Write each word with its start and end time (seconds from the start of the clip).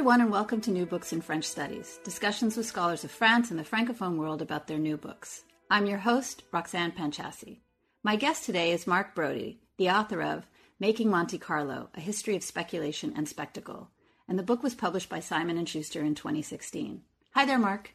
Everyone, 0.00 0.22
and 0.22 0.32
welcome 0.32 0.62
to 0.62 0.70
New 0.70 0.86
Books 0.86 1.12
in 1.12 1.20
French 1.20 1.44
Studies, 1.44 2.00
discussions 2.04 2.56
with 2.56 2.64
scholars 2.64 3.04
of 3.04 3.10
France 3.10 3.50
and 3.50 3.60
the 3.60 3.64
Francophone 3.64 4.16
world 4.16 4.40
about 4.40 4.66
their 4.66 4.78
new 4.78 4.96
books. 4.96 5.42
I'm 5.70 5.84
your 5.84 5.98
host, 5.98 6.42
Roxanne 6.52 6.92
Panchasi. 6.92 7.58
My 8.02 8.16
guest 8.16 8.46
today 8.46 8.72
is 8.72 8.86
Mark 8.86 9.14
Braude, 9.14 9.56
the 9.76 9.90
author 9.90 10.22
of 10.22 10.46
Making 10.78 11.10
Monte 11.10 11.36
Carlo: 11.36 11.90
A 11.92 12.00
History 12.00 12.34
of 12.34 12.42
Speculation 12.42 13.12
and 13.14 13.28
Spectacle, 13.28 13.90
and 14.26 14.38
the 14.38 14.42
book 14.42 14.62
was 14.62 14.74
published 14.74 15.10
by 15.10 15.20
Simon 15.20 15.62
& 15.64 15.66
Schuster 15.66 16.00
in 16.00 16.14
2016. 16.14 17.02
Hi 17.34 17.44
there, 17.44 17.58
Mark. 17.58 17.92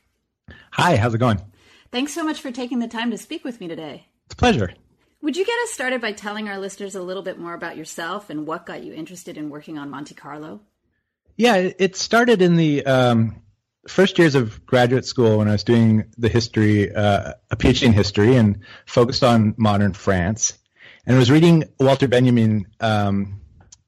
Hi, 0.74 0.98
how's 0.98 1.16
it 1.16 1.18
going? 1.18 1.41
Thanks 1.91 2.13
so 2.13 2.24
much 2.24 2.40
for 2.40 2.52
taking 2.52 2.77
the 2.77 2.88
time 2.88 3.10
to 3.10 3.18
speak 3.18 3.44
with 3.44 3.60
me 3.60 3.68
today. 3.68 4.05
It's 4.27 4.35
a 4.35 4.38
pleasure. 4.38 4.72
Would 5.24 5.38
you 5.38 5.44
get 5.44 5.60
us 5.63 5.72
started 5.72 6.02
by 6.02 6.12
telling 6.12 6.49
our 6.49 6.60
listeners 6.60 6.94
a 6.94 7.02
little 7.02 7.24
bit 7.24 7.40
more 7.40 7.55
about 7.55 7.77
yourself 7.77 8.30
and 8.30 8.46
what 8.46 8.68
got 8.68 8.84
you 8.84 8.94
interested 8.94 9.38
in 9.38 9.49
working 9.49 9.80
on 9.80 9.90
Monte 9.90 10.13
Carlo? 10.13 10.62
Yeah, 11.38 11.55
it 11.55 11.96
started 11.98 12.41
in 12.41 12.55
the 12.55 12.86
um, 12.86 13.41
first 13.88 14.18
years 14.18 14.36
of 14.36 14.66
graduate 14.66 15.05
school 15.05 15.40
when 15.40 15.50
I 15.50 15.52
was 15.52 15.64
doing 15.64 16.05
the 16.18 16.30
history, 16.30 16.94
uh, 16.94 17.34
a 17.52 17.55
PhD 17.58 17.84
in 17.84 17.94
history, 17.94 18.36
and 18.36 18.60
focused 18.86 19.24
on 19.24 19.54
modern 19.58 19.94
France. 19.94 20.58
And 21.05 21.16
I 21.16 21.20
was 21.20 21.30
reading 21.30 21.66
Walter 21.80 22.08
Benjamin, 22.08 22.68
um, 22.80 23.42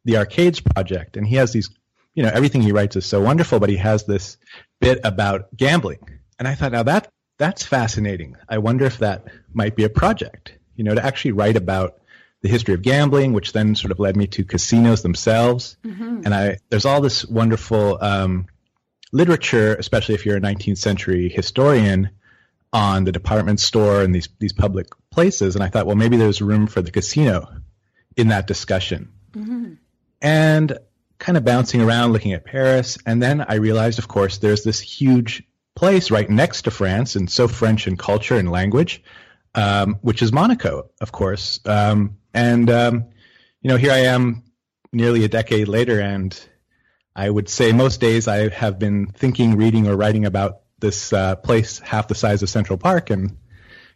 the 0.04 0.18
Arcades 0.18 0.60
Project, 0.60 1.16
and 1.16 1.26
he 1.26 1.38
has 1.38 1.54
these, 1.54 1.70
you 2.16 2.24
know, 2.24 2.30
everything 2.34 2.62
he 2.62 2.74
writes 2.74 2.96
is 2.96 3.06
so 3.06 3.22
wonderful, 3.22 3.60
but 3.60 3.70
he 3.70 3.78
has 3.78 4.04
this 4.04 4.38
bit 4.82 5.00
about 5.04 5.56
gambling. 5.56 6.00
And 6.38 6.48
I 6.48 6.56
thought, 6.56 6.74
now 6.74 6.84
that 6.84 7.10
that's 7.38 7.64
fascinating. 7.64 8.36
I 8.50 8.58
wonder 8.58 8.86
if 8.86 8.98
that 8.98 9.26
might 9.54 9.76
be 9.76 9.84
a 9.84 9.90
project, 9.90 10.54
you 10.76 10.84
know, 10.84 10.96
to 10.96 11.06
actually 11.06 11.32
write 11.32 11.56
about 11.56 12.02
the 12.42 12.50
history 12.50 12.74
of 12.74 12.82
gambling, 12.82 13.34
which 13.34 13.54
then 13.54 13.76
sort 13.76 13.92
of 13.92 14.00
led 14.00 14.16
me 14.16 14.28
to 14.28 14.44
casinos 14.44 15.02
themselves. 15.02 15.78
Mm-hmm. 15.84 16.22
And 16.26 16.34
I 16.34 16.58
there's 16.70 16.86
all 16.86 17.02
this 17.02 17.26
wonderful 17.26 17.98
um, 18.02 18.48
literature, 19.12 19.76
especially 19.76 20.16
if 20.16 20.26
you're 20.26 20.38
a 20.38 20.42
19th 20.42 20.78
century 20.78 21.30
historian, 21.30 22.10
on 22.74 23.06
the 23.06 23.12
department 23.12 23.60
store 23.60 24.02
and 24.02 24.14
these 24.14 24.30
these 24.40 24.54
public 24.54 24.88
places. 25.10 25.56
And 25.56 25.64
I 25.64 25.70
thought, 25.70 25.86
well, 25.86 25.96
maybe 25.96 26.18
there's 26.18 26.42
room 26.42 26.68
for 26.68 26.82
the 26.82 26.92
casino 26.92 27.48
in 28.16 28.28
that 28.30 28.48
discussion. 28.48 29.12
Mm-hmm. 29.32 29.74
And 30.22 30.78
kind 31.20 31.38
of 31.38 31.46
bouncing 31.46 31.82
around, 31.82 32.14
looking 32.14 32.34
at 32.34 32.46
Paris, 32.46 32.98
and 33.06 33.22
then 33.22 33.42
I 33.42 33.56
realized, 33.56 33.98
of 33.98 34.08
course, 34.08 34.38
there's 34.38 34.64
this 34.64 34.80
huge 34.80 35.44
place 35.76 36.12
right 36.12 36.30
next 36.30 36.64
to 36.64 36.72
France, 36.72 37.16
and 37.16 37.30
so 37.30 37.48
French 37.48 37.88
in 37.88 37.98
culture 37.98 38.36
and 38.36 38.52
language, 38.52 39.04
um, 39.56 39.98
which 40.02 40.22
is 40.22 40.32
Monaco, 40.32 40.90
of 41.02 41.12
course. 41.12 41.60
Um, 41.66 42.18
and, 42.38 42.70
um, 42.70 43.06
you 43.62 43.70
know, 43.70 43.78
here 43.78 43.92
I 43.92 44.02
am 44.02 44.44
nearly 44.94 45.24
a 45.24 45.28
decade 45.28 45.68
later, 45.68 46.00
and 46.00 46.40
I 47.16 47.30
would 47.30 47.50
say 47.50 47.72
most 47.72 48.00
days 48.00 48.28
I 48.28 48.50
have 48.50 48.78
been 48.78 49.08
thinking, 49.08 49.58
reading, 49.58 49.88
or 49.88 49.98
writing 49.98 50.26
about 50.26 50.62
this 50.78 51.12
uh, 51.12 51.36
place 51.38 51.80
half 51.80 52.08
the 52.08 52.14
size 52.14 52.44
of 52.44 52.50
Central 52.50 52.78
Park. 52.78 53.10
And 53.10 53.38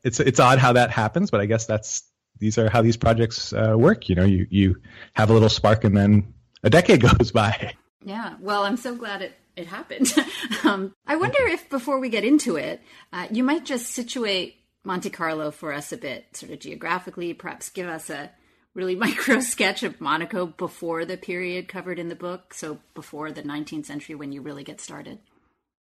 it's, 0.04 0.20
it's 0.20 0.40
odd 0.40 0.58
how 0.58 0.74
that 0.74 0.90
happens, 0.90 1.30
but 1.30 1.40
I 1.40 1.46
guess 1.46 1.68
that's, 1.68 2.04
these 2.40 2.58
are 2.58 2.68
how 2.68 2.82
these 2.82 2.98
projects 2.98 3.54
uh, 3.54 3.76
work. 3.78 4.10
You 4.10 4.16
know, 4.16 4.26
you, 4.26 4.48
you 4.50 4.82
have 5.14 5.30
a 5.30 5.34
little 5.34 5.50
spark 5.50 5.84
and 5.84 5.96
then 5.96 6.34
a 6.64 6.72
decade 6.72 7.02
goes 7.18 7.32
by. 7.32 7.74
Yeah. 8.04 8.38
Well, 8.40 8.64
I'm 8.64 8.78
so 8.78 8.96
glad 8.96 9.22
it, 9.22 9.34
it 9.56 9.68
happened. 9.68 10.12
um, 10.64 10.96
I 11.06 11.16
wonder 11.16 11.38
if 11.44 11.70
before 11.70 12.00
we 12.00 12.10
get 12.10 12.24
into 12.24 12.56
it, 12.56 12.82
uh, 13.14 13.28
you 13.30 13.44
might 13.44 13.66
just 13.66 13.92
situate 13.92 14.56
Monte 14.84 15.10
Carlo 15.10 15.52
for 15.52 15.74
us 15.74 15.92
a 15.92 15.98
bit, 15.98 16.36
sort 16.36 16.52
of 16.52 16.60
geographically, 16.60 17.34
perhaps 17.34 17.70
give 17.70 17.88
us 17.88 18.10
a 18.10 18.32
really 18.74 18.96
micro 19.06 19.40
sketch 19.40 19.84
of 19.84 20.02
Monaco 20.02 20.46
before 20.46 21.06
the 21.06 21.18
period 21.18 21.68
covered 21.68 22.00
in 22.00 22.10
the 22.10 22.16
book, 22.16 22.54
so 22.54 22.80
before 22.94 23.32
the 23.32 23.44
19th 23.44 23.86
century 23.86 24.16
when 24.16 24.32
you 24.32 24.42
really 24.42 24.64
get 24.64 24.82
started? 24.82 25.20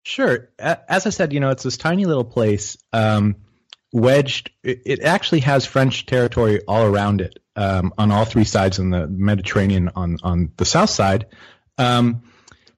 Sure. 0.03 0.49
As 0.59 1.07
I 1.07 1.11
said, 1.11 1.33
you 1.33 1.41
know, 1.41 1.51
it's 1.51 1.63
this 1.63 1.77
tiny 1.77 2.07
little 2.07 2.25
place 2.25 2.79
um, 2.93 3.37
wedged. 3.93 4.51
It, 4.63 5.01
actually 5.03 5.41
has 5.41 5.67
French 5.67 6.07
territory 6.07 6.61
all 6.67 6.87
around 6.87 7.21
it 7.21 7.39
um, 7.55 7.93
on 7.99 8.11
all 8.11 8.25
three 8.25 8.45
sides 8.45 8.79
in 8.79 8.91
the 8.91 9.07
Mediterranean 9.07 9.91
on, 9.95 10.17
on 10.23 10.53
the 10.57 10.65
south 10.65 10.91
side. 10.91 11.27
Um, 11.77 12.23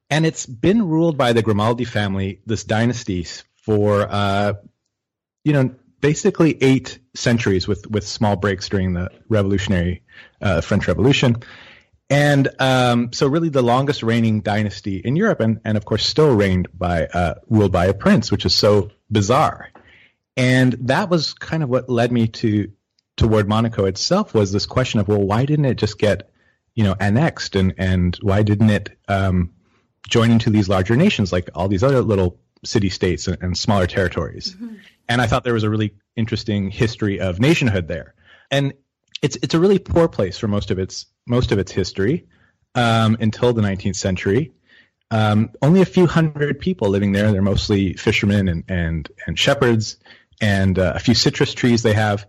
and 0.09 0.25
it's 0.25 0.45
been 0.45 0.87
ruled 0.87 1.17
by 1.17 1.33
the 1.33 1.41
Grimaldi 1.41 1.85
family, 1.85 2.41
this 2.45 2.65
dynasty, 2.65 3.25
for, 3.55 4.05
uh, 4.09 4.53
you 5.45 5.53
know, 5.53 5.73
basically 6.03 6.61
eight 6.61 6.99
centuries 7.15 7.65
with 7.65 7.89
with 7.89 8.05
small 8.05 8.35
breaks 8.35 8.67
during 8.67 8.93
the 8.93 9.09
revolutionary 9.29 10.03
uh, 10.41 10.59
French 10.59 10.85
Revolution. 10.87 11.37
And 12.09 12.49
um, 12.59 13.13
so, 13.13 13.25
really, 13.27 13.47
the 13.47 13.63
longest 13.63 14.03
reigning 14.03 14.41
dynasty 14.41 14.97
in 14.97 15.15
Europe, 15.15 15.39
and, 15.39 15.61
and 15.63 15.77
of 15.77 15.85
course, 15.85 16.05
still 16.05 16.35
reigned 16.35 16.67
by 16.77 17.05
uh, 17.05 17.35
ruled 17.49 17.71
by 17.71 17.85
a 17.85 17.93
prince, 17.93 18.31
which 18.31 18.45
is 18.45 18.53
so 18.53 18.91
bizarre. 19.09 19.71
And 20.35 20.73
that 20.81 21.09
was 21.09 21.33
kind 21.33 21.63
of 21.63 21.69
what 21.69 21.89
led 21.89 22.11
me 22.11 22.27
to 22.27 22.71
toward 23.15 23.47
Monaco 23.47 23.85
itself 23.85 24.33
was 24.33 24.51
this 24.51 24.65
question 24.65 24.99
of, 24.99 25.07
well, 25.07 25.21
why 25.21 25.45
didn't 25.45 25.65
it 25.65 25.75
just 25.75 25.97
get, 25.97 26.29
you 26.75 26.83
know, 26.83 26.95
annexed, 26.99 27.55
and 27.55 27.73
and 27.77 28.17
why 28.21 28.43
didn't 28.43 28.69
it 28.69 28.89
um, 29.07 29.51
join 30.09 30.31
into 30.31 30.49
these 30.49 30.67
larger 30.67 30.97
nations 30.97 31.31
like 31.31 31.49
all 31.55 31.69
these 31.69 31.83
other 31.83 32.01
little 32.01 32.37
city 32.65 32.89
states 32.89 33.27
and, 33.29 33.37
and 33.41 33.57
smaller 33.57 33.87
territories? 33.87 34.53
Mm-hmm 34.53 34.75
and 35.09 35.21
I 35.21 35.27
thought 35.27 35.43
there 35.43 35.53
was 35.53 35.63
a 35.63 35.69
really 35.69 35.93
interesting 36.15 36.69
history 36.69 37.19
of 37.19 37.39
nationhood 37.39 37.87
there. 37.87 38.13
And 38.51 38.73
it's 39.21 39.37
it's 39.37 39.53
a 39.53 39.59
really 39.59 39.79
poor 39.79 40.07
place 40.07 40.37
for 40.37 40.47
most 40.47 40.71
of 40.71 40.79
its 40.79 41.05
most 41.25 41.51
of 41.51 41.59
its 41.59 41.71
history 41.71 42.27
um, 42.75 43.17
until 43.19 43.53
the 43.53 43.61
19th 43.61 43.95
century. 43.95 44.51
Um, 45.11 45.51
only 45.61 45.81
a 45.81 45.85
few 45.85 46.07
hundred 46.07 46.59
people 46.59 46.89
living 46.89 47.11
there. 47.11 47.31
They're 47.31 47.41
mostly 47.41 47.93
fishermen 47.93 48.47
and 48.47 48.63
and 48.67 49.09
and 49.27 49.37
shepherds, 49.37 49.97
and 50.41 50.77
uh, 50.77 50.93
a 50.95 50.99
few 50.99 51.13
citrus 51.13 51.53
trees 51.53 51.83
they 51.83 51.93
have. 51.93 52.27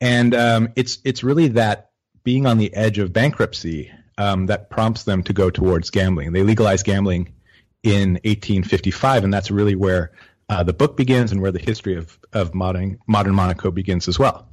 And 0.00 0.34
um, 0.34 0.68
it's 0.76 0.98
it's 1.04 1.24
really 1.24 1.48
that 1.48 1.90
being 2.22 2.46
on 2.46 2.58
the 2.58 2.72
edge 2.74 2.98
of 2.98 3.12
bankruptcy 3.12 3.90
um, 4.18 4.46
that 4.46 4.70
prompts 4.70 5.04
them 5.04 5.22
to 5.24 5.32
go 5.32 5.50
towards 5.50 5.90
gambling. 5.90 6.32
They 6.32 6.42
legalized 6.42 6.84
gambling 6.84 7.32
in 7.82 8.14
1855, 8.24 9.24
and 9.24 9.32
that's 9.32 9.50
really 9.50 9.74
where 9.74 10.12
uh, 10.48 10.62
the 10.62 10.72
book 10.72 10.96
begins 10.96 11.32
and 11.32 11.40
where 11.40 11.52
the 11.52 11.58
history 11.58 11.96
of, 11.96 12.18
of 12.32 12.54
modern, 12.54 12.98
modern 13.06 13.34
Monaco 13.34 13.70
begins 13.70 14.08
as 14.08 14.18
well. 14.18 14.48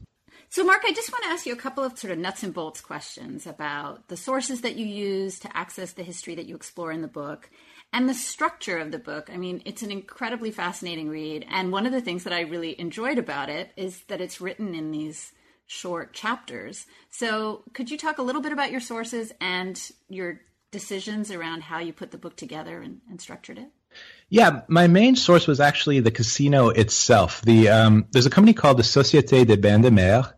So, 0.49 0.63
Mark, 0.63 0.83
I 0.85 0.93
just 0.93 1.11
want 1.11 1.23
to 1.23 1.29
ask 1.31 1.45
you 1.45 1.53
a 1.53 1.57
couple 1.57 1.83
of 1.83 1.97
sort 1.97 2.11
of 2.11 2.19
nuts 2.19 2.43
and 2.43 2.53
bolts 2.53 2.79
questions 2.79 3.45
about 3.45 4.07
the 4.07 4.15
sources 4.15 4.61
that 4.61 4.75
you 4.75 4.85
use 4.85 5.39
to 5.39 5.57
access 5.57 5.93
the 5.93 6.03
history 6.03 6.35
that 6.35 6.45
you 6.45 6.55
explore 6.55 6.91
in 6.91 7.01
the 7.01 7.07
book 7.07 7.49
and 7.91 8.07
the 8.07 8.13
structure 8.13 8.77
of 8.77 8.91
the 8.91 8.99
book. 8.99 9.29
I 9.31 9.37
mean, 9.37 9.61
it's 9.65 9.81
an 9.81 9.91
incredibly 9.91 10.51
fascinating 10.51 11.09
read. 11.09 11.45
And 11.49 11.71
one 11.71 11.85
of 11.85 11.91
the 11.91 12.01
things 12.01 12.23
that 12.23 12.33
I 12.33 12.41
really 12.41 12.79
enjoyed 12.79 13.17
about 13.17 13.49
it 13.49 13.71
is 13.75 14.03
that 14.03 14.21
it's 14.21 14.39
written 14.39 14.75
in 14.75 14.91
these 14.91 15.33
short 15.65 16.13
chapters. 16.13 16.85
So, 17.09 17.63
could 17.73 17.89
you 17.89 17.97
talk 17.97 18.17
a 18.17 18.23
little 18.23 18.41
bit 18.41 18.51
about 18.51 18.71
your 18.71 18.81
sources 18.81 19.33
and 19.41 19.81
your 20.09 20.41
decisions 20.71 21.31
around 21.31 21.63
how 21.63 21.79
you 21.79 21.91
put 21.91 22.11
the 22.11 22.17
book 22.17 22.35
together 22.35 22.81
and, 22.81 23.01
and 23.09 23.19
structured 23.19 23.57
it? 23.57 23.71
Yeah, 24.29 24.61
my 24.67 24.87
main 24.87 25.15
source 25.15 25.47
was 25.47 25.59
actually 25.59 25.99
the 25.99 26.11
casino 26.11 26.69
itself. 26.69 27.41
The 27.41 27.69
um, 27.69 28.07
there's 28.11 28.25
a 28.25 28.31
company 28.31 28.53
called 28.53 28.77
the 28.77 28.83
Société 28.83 29.45
des 29.45 29.57
Bains 29.57 29.83
de 29.83 29.91
Mer, 29.91 30.33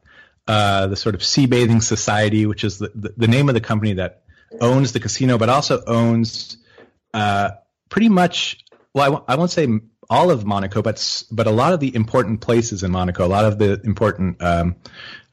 uh, 0.47 0.87
the 0.87 0.95
sort 0.95 1.15
of 1.15 1.23
sea 1.23 1.45
bathing 1.45 1.81
society, 1.81 2.45
which 2.45 2.63
is 2.63 2.79
the, 2.79 2.91
the, 2.93 3.13
the, 3.15 3.27
name 3.27 3.49
of 3.49 3.55
the 3.55 3.61
company 3.61 3.93
that 3.93 4.23
owns 4.59 4.91
the 4.91 4.99
casino, 4.99 5.37
but 5.37 5.49
also 5.49 5.83
owns 5.85 6.57
uh, 7.13 7.51
pretty 7.89 8.09
much. 8.09 8.63
Well, 8.93 9.03
I 9.03 9.07
w- 9.07 9.25
I 9.27 9.35
won't 9.35 9.51
say 9.51 9.67
all 10.09 10.31
of 10.31 10.45
Monaco, 10.45 10.81
but 10.81 11.23
but 11.31 11.47
a 11.47 11.51
lot 11.51 11.73
of 11.73 11.79
the 11.79 11.95
important 11.95 12.41
places 12.41 12.83
in 12.83 12.91
Monaco, 12.91 13.25
a 13.25 13.27
lot 13.27 13.45
of 13.45 13.57
the 13.57 13.79
important 13.83 14.41
um, 14.41 14.75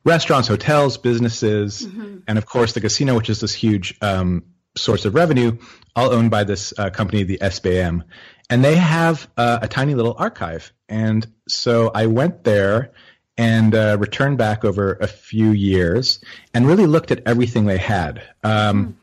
restaurants, 0.05 0.49
hotels, 0.49 0.97
businesses, 0.97 1.87
mm-hmm. 1.87 2.19
and 2.29 2.39
of 2.39 2.47
course 2.47 2.73
the 2.73 2.81
casino, 2.81 3.17
which 3.17 3.31
is 3.31 3.41
this 3.41 3.53
huge 3.53 3.97
um, 4.01 4.45
source 4.77 5.05
of 5.05 5.15
revenue, 5.15 5.57
all 5.95 6.13
owned 6.13 6.31
by 6.31 6.45
this 6.45 6.75
uh, 6.79 6.91
company, 6.91 7.23
the 7.23 7.39
SBM. 7.39 8.03
And 8.51 8.65
they 8.65 8.77
have 8.77 9.29
uh, 9.37 9.61
a 9.63 9.69
tiny 9.69 9.95
little 9.95 10.15
archive. 10.19 10.73
And 10.89 11.27
so 11.49 11.91
I 11.95 12.07
went 12.07 12.45
there 12.45 12.93
and 13.37 13.75
uh, 13.75 13.97
returned 13.99 14.39
back 14.39 14.65
over 14.65 14.95
a 14.95 15.07
few 15.07 15.51
years 15.51 16.21
and 16.53 16.67
really 16.67 16.87
looked 16.87 17.11
at 17.11 17.23
everything 17.27 17.65
they 17.65 17.79
had. 17.79 18.23
Um, 18.43 18.87
mm. 18.87 18.95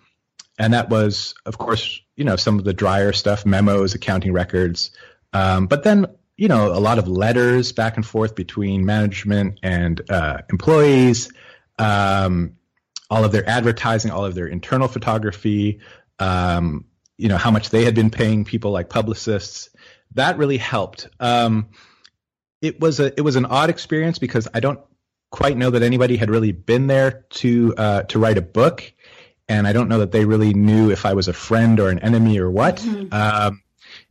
And 0.58 0.74
that 0.74 0.90
was, 0.90 1.34
of 1.46 1.58
course, 1.58 2.02
you 2.16 2.24
know, 2.24 2.36
some 2.36 2.60
of 2.60 2.66
the 2.66 2.74
drier 2.74 3.14
stuff, 3.14 3.46
memos, 3.46 3.96
accounting 3.96 4.32
records, 4.32 4.92
um, 5.34 5.68
but 5.68 5.84
then, 5.84 6.08
you 6.38 6.48
know, 6.48 6.68
a 6.68 6.80
lot 6.80 6.98
of 6.98 7.08
letters 7.08 7.72
back 7.72 7.96
and 7.98 8.06
forth 8.06 8.36
between 8.36 8.86
management 8.86 9.60
and 9.64 10.02
uh, 10.10 10.40
employees, 10.50 11.32
um, 11.78 12.58
all 13.10 13.24
of 13.24 13.32
their 13.32 13.48
advertising, 13.48 14.12
all 14.12 14.26
of 14.26 14.36
their 14.36 14.48
internal 14.48 14.88
photography, 14.88 15.80
um, 16.20 16.86
you 17.22 17.28
know, 17.28 17.38
how 17.38 17.52
much 17.52 17.70
they 17.70 17.86
had 17.86 17.94
been 17.94 18.10
paying 18.10 18.44
people 18.44 18.72
like 18.72 18.90
publicists. 18.90 19.70
That 20.16 20.40
really 20.40 20.58
helped. 20.58 21.08
Um, 21.20 21.70
it 22.62 22.80
was 22.80 23.00
a 23.00 23.14
it 23.16 23.22
was 23.22 23.36
an 23.36 23.46
odd 23.46 23.70
experience 23.70 24.18
because 24.18 24.48
I 24.56 24.60
don't 24.60 24.80
quite 25.30 25.56
know 25.56 25.70
that 25.70 25.84
anybody 25.84 26.18
had 26.18 26.32
really 26.32 26.52
been 26.52 26.88
there 26.88 27.26
to 27.30 27.76
uh, 27.78 28.04
to 28.04 28.18
write 28.18 28.40
a 28.40 28.42
book, 28.42 28.92
and 29.48 29.68
I 29.68 29.74
don't 29.74 29.88
know 29.88 30.00
that 30.00 30.12
they 30.12 30.26
really 30.26 30.56
knew 30.56 30.90
if 30.90 31.06
I 31.06 31.14
was 31.14 31.28
a 31.28 31.34
friend 31.34 31.80
or 31.80 31.90
an 31.90 32.00
enemy 32.00 32.40
or 32.40 32.50
what. 32.50 32.78
Mm-hmm. 32.78 33.14
Um, 33.14 33.62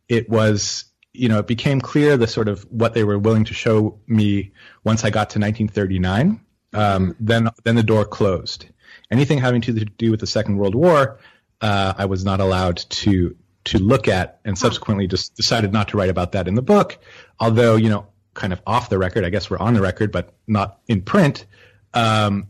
it 0.09 0.31
was 0.31 0.85
you 1.13 1.29
know 1.29 1.41
it 1.41 1.49
became 1.49 1.81
clear 1.81 2.17
the 2.17 2.29
sort 2.29 2.47
of 2.47 2.63
what 2.71 2.95
they 2.95 3.03
were 3.03 3.19
willing 3.19 3.45
to 3.47 3.55
show 3.55 3.99
me 4.07 4.53
once 4.85 5.05
I 5.05 5.11
got 5.11 5.31
to 5.31 5.41
1939. 5.41 6.41
Um, 6.73 7.11
mm-hmm. 7.11 7.11
then 7.19 7.49
then 7.65 7.75
the 7.75 7.83
door 7.83 8.05
closed. 8.05 8.67
Anything 9.11 9.39
having 9.39 9.63
to 9.63 9.73
do 9.73 10.13
with 10.13 10.21
the 10.21 10.29
Second 10.29 10.59
World 10.59 10.77
War, 10.77 11.19
uh, 11.61 11.95
I 11.97 12.07
was 12.07 12.25
not 12.25 12.41
allowed 12.41 12.79
to 12.79 13.37
to 13.65 13.79
look 13.79 14.09
at, 14.09 14.41
and 14.45 14.57
subsequently 14.57 15.07
just 15.07 15.37
decided 15.37 15.73
not 15.73 15.89
to 15.89 15.97
write 15.99 16.09
about 16.09 16.33
that 16.33 16.49
in 16.49 16.55
the 16.55 16.63
book. 16.63 16.99
Although 17.39 17.77
you 17.77 17.89
know 17.89 18.07
kind 18.35 18.53
of 18.53 18.61
off 18.67 18.89
the 18.89 18.99
record. 18.99 19.25
I 19.25 19.31
guess 19.31 19.51
we're 19.51 19.59
on 19.59 19.75
the 19.75 19.81
record, 19.81 20.13
but 20.13 20.35
not 20.47 20.81
in 20.89 21.03
print. 21.03 21.47
Um, 21.95 22.49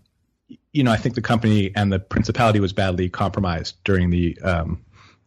you 0.72 0.84
know, 0.84 0.92
I 0.92 0.96
think 0.96 1.14
the 1.14 1.22
company 1.22 1.72
and 1.74 1.92
the 1.92 1.98
principality 1.98 2.60
was 2.60 2.72
badly 2.72 3.08
compromised 3.08 3.76
during 3.84 4.10
the 4.10 4.38
um, 4.42 4.84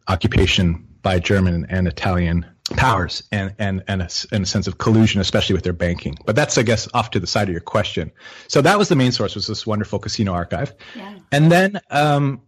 occupation 0.08 0.86
by 1.02 1.18
German 1.18 1.66
and 1.68 1.86
Italian 1.86 2.46
powers, 2.76 3.22
and 3.30 3.54
and 3.58 3.84
and 3.88 4.00
a, 4.00 4.08
and 4.32 4.44
a, 4.44 4.46
sense 4.46 4.66
of 4.66 4.78
collusion, 4.78 5.20
especially 5.20 5.54
with 5.54 5.64
their 5.64 5.74
banking. 5.74 6.16
But 6.24 6.34
that's, 6.34 6.56
I 6.56 6.62
guess, 6.62 6.88
off 6.94 7.10
to 7.10 7.20
the 7.20 7.26
side 7.26 7.48
of 7.48 7.52
your 7.52 7.60
question. 7.60 8.10
So 8.48 8.62
that 8.62 8.78
was 8.78 8.88
the 8.88 8.96
main 8.96 9.12
source, 9.12 9.34
was 9.34 9.46
this 9.46 9.66
wonderful 9.66 9.98
casino 9.98 10.32
archive, 10.32 10.74
yeah. 10.94 11.18
and 11.30 11.52
then 11.52 11.80
um, 11.90 12.40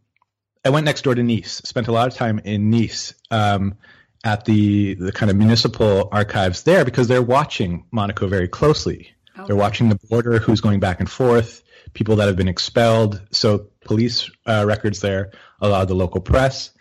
I 0.66 0.70
went 0.70 0.84
next 0.84 1.02
door 1.02 1.14
to 1.14 1.22
Nice. 1.22 1.62
Spent 1.64 1.86
a 1.86 1.92
lot 1.92 2.08
of 2.08 2.14
time 2.14 2.40
in 2.40 2.70
Nice. 2.70 3.14
Um, 3.30 3.76
at 4.24 4.44
the 4.44 4.94
the 4.94 5.12
kind 5.12 5.30
of 5.30 5.36
municipal 5.36 6.08
archives 6.10 6.64
there 6.64 6.84
because 6.84 7.06
they're 7.06 7.22
watching 7.22 7.84
Monaco 7.92 8.26
very 8.26 8.48
closely. 8.48 9.12
They're 9.46 9.54
watching 9.54 9.90
the 9.90 9.98
border, 10.08 10.38
who's 10.38 10.62
going 10.62 10.80
back 10.80 10.98
and 10.98 11.08
forth, 11.08 11.62
people 11.92 12.16
that 12.16 12.26
have 12.26 12.36
been 12.36 12.48
expelled. 12.48 13.20
So 13.30 13.68
police 13.84 14.30
uh, 14.46 14.64
records 14.66 15.00
there, 15.00 15.32
a 15.60 15.68
lot 15.68 15.82
of 15.82 15.88
the 15.88 15.94
local 15.94 16.22
press, 16.22 16.72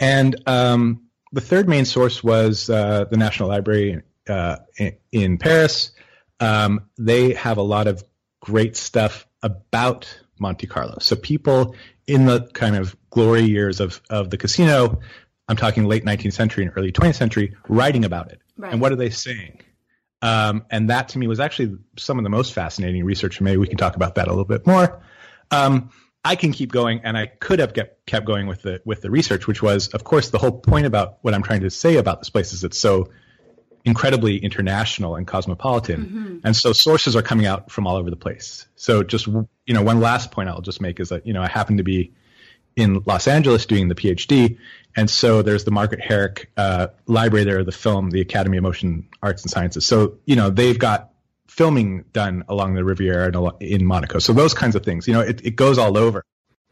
and 0.00 0.34
um, 0.46 1.04
the 1.30 1.42
third 1.42 1.68
main 1.68 1.84
source 1.84 2.24
was 2.24 2.68
uh, 2.70 3.04
the 3.04 3.18
National 3.18 3.50
Library 3.50 4.02
uh, 4.28 4.56
in, 4.76 4.96
in, 5.12 5.38
Paris. 5.38 5.92
Um, 6.40 6.86
they 6.98 7.34
have 7.34 7.58
a 7.58 7.62
lot 7.62 7.86
of 7.86 8.02
great 8.40 8.76
stuff 8.76 9.26
about 9.42 10.08
Monte 10.38 10.66
Carlo. 10.66 10.98
So 11.00 11.14
people 11.16 11.76
in 12.06 12.24
the 12.24 12.48
kind 12.54 12.76
of 12.76 12.96
glory 13.10 13.42
years 13.42 13.80
of 13.80 14.00
of 14.08 14.30
the 14.30 14.36
casino 14.36 15.00
I'm 15.50 15.56
talking 15.56 15.84
late 15.84 16.04
19th 16.04 16.32
century 16.32 16.64
and 16.64 16.72
early 16.76 16.92
20th 16.92 17.16
century, 17.16 17.56
writing 17.68 18.04
about 18.04 18.30
it. 18.30 18.40
Right. 18.56 18.72
And 18.72 18.80
what 18.80 18.92
are 18.92 18.96
they 18.96 19.10
saying? 19.10 19.60
Um, 20.22 20.64
and 20.70 20.90
that 20.90 21.08
to 21.10 21.18
me 21.18 21.26
was 21.26 21.40
actually 21.40 21.76
some 21.98 22.18
of 22.18 22.22
the 22.24 22.30
most 22.30 22.52
fascinating 22.52 23.04
research. 23.04 23.40
Maybe 23.40 23.56
we 23.56 23.66
can 23.66 23.76
talk 23.76 23.96
about 23.96 24.14
that 24.14 24.28
a 24.28 24.30
little 24.30 24.44
bit 24.44 24.64
more. 24.64 25.02
Um, 25.50 25.90
I 26.24 26.36
can 26.36 26.52
keep 26.52 26.70
going, 26.70 27.00
and 27.02 27.18
I 27.18 27.26
could 27.26 27.58
have 27.58 27.74
kept, 27.74 28.06
kept 28.06 28.26
going 28.26 28.46
with 28.46 28.62
the 28.62 28.80
with 28.84 29.00
the 29.00 29.10
research, 29.10 29.48
which 29.48 29.60
was, 29.60 29.88
of 29.88 30.04
course, 30.04 30.30
the 30.30 30.38
whole 30.38 30.52
point 30.52 30.86
about 30.86 31.18
what 31.22 31.34
I'm 31.34 31.42
trying 31.42 31.62
to 31.62 31.70
say 31.70 31.96
about 31.96 32.20
this 32.20 32.30
place 32.30 32.52
is 32.52 32.62
it's 32.62 32.78
so 32.78 33.10
incredibly 33.84 34.36
international 34.36 35.16
and 35.16 35.26
cosmopolitan, 35.26 36.04
mm-hmm. 36.04 36.38
and 36.44 36.54
so 36.54 36.72
sources 36.72 37.16
are 37.16 37.22
coming 37.22 37.46
out 37.46 37.72
from 37.72 37.88
all 37.88 37.96
over 37.96 38.10
the 38.10 38.16
place. 38.16 38.68
So, 38.76 39.02
just 39.02 39.26
you 39.26 39.48
know, 39.68 39.82
one 39.82 40.00
last 40.00 40.30
point 40.30 40.48
I'll 40.48 40.60
just 40.60 40.80
make 40.80 41.00
is 41.00 41.08
that 41.08 41.26
you 41.26 41.32
know 41.32 41.42
I 41.42 41.48
happen 41.48 41.78
to 41.78 41.82
be 41.82 42.12
in 42.80 43.02
Los 43.06 43.28
Angeles 43.28 43.66
doing 43.66 43.88
the 43.88 43.94
PhD, 43.94 44.58
and 44.96 45.08
so 45.08 45.42
there's 45.42 45.64
the 45.64 45.70
Margaret 45.70 46.00
Herrick 46.00 46.50
uh, 46.56 46.88
Library 47.06 47.44
there, 47.44 47.62
the 47.64 47.72
film, 47.72 48.10
the 48.10 48.20
Academy 48.20 48.56
of 48.56 48.62
Motion 48.62 49.08
Arts 49.22 49.42
and 49.42 49.50
Sciences. 49.50 49.86
So 49.86 50.18
you 50.24 50.36
know 50.36 50.50
they've 50.50 50.78
got 50.78 51.10
filming 51.46 52.04
done 52.12 52.44
along 52.48 52.74
the 52.74 52.84
Riviera 52.84 53.26
and 53.26 53.52
in 53.60 53.84
Monaco. 53.84 54.20
So 54.20 54.32
those 54.32 54.54
kinds 54.54 54.76
of 54.76 54.84
things, 54.84 55.08
you 55.08 55.12
know, 55.12 55.20
it, 55.20 55.44
it 55.44 55.56
goes 55.56 55.78
all 55.78 55.98
over. 55.98 56.24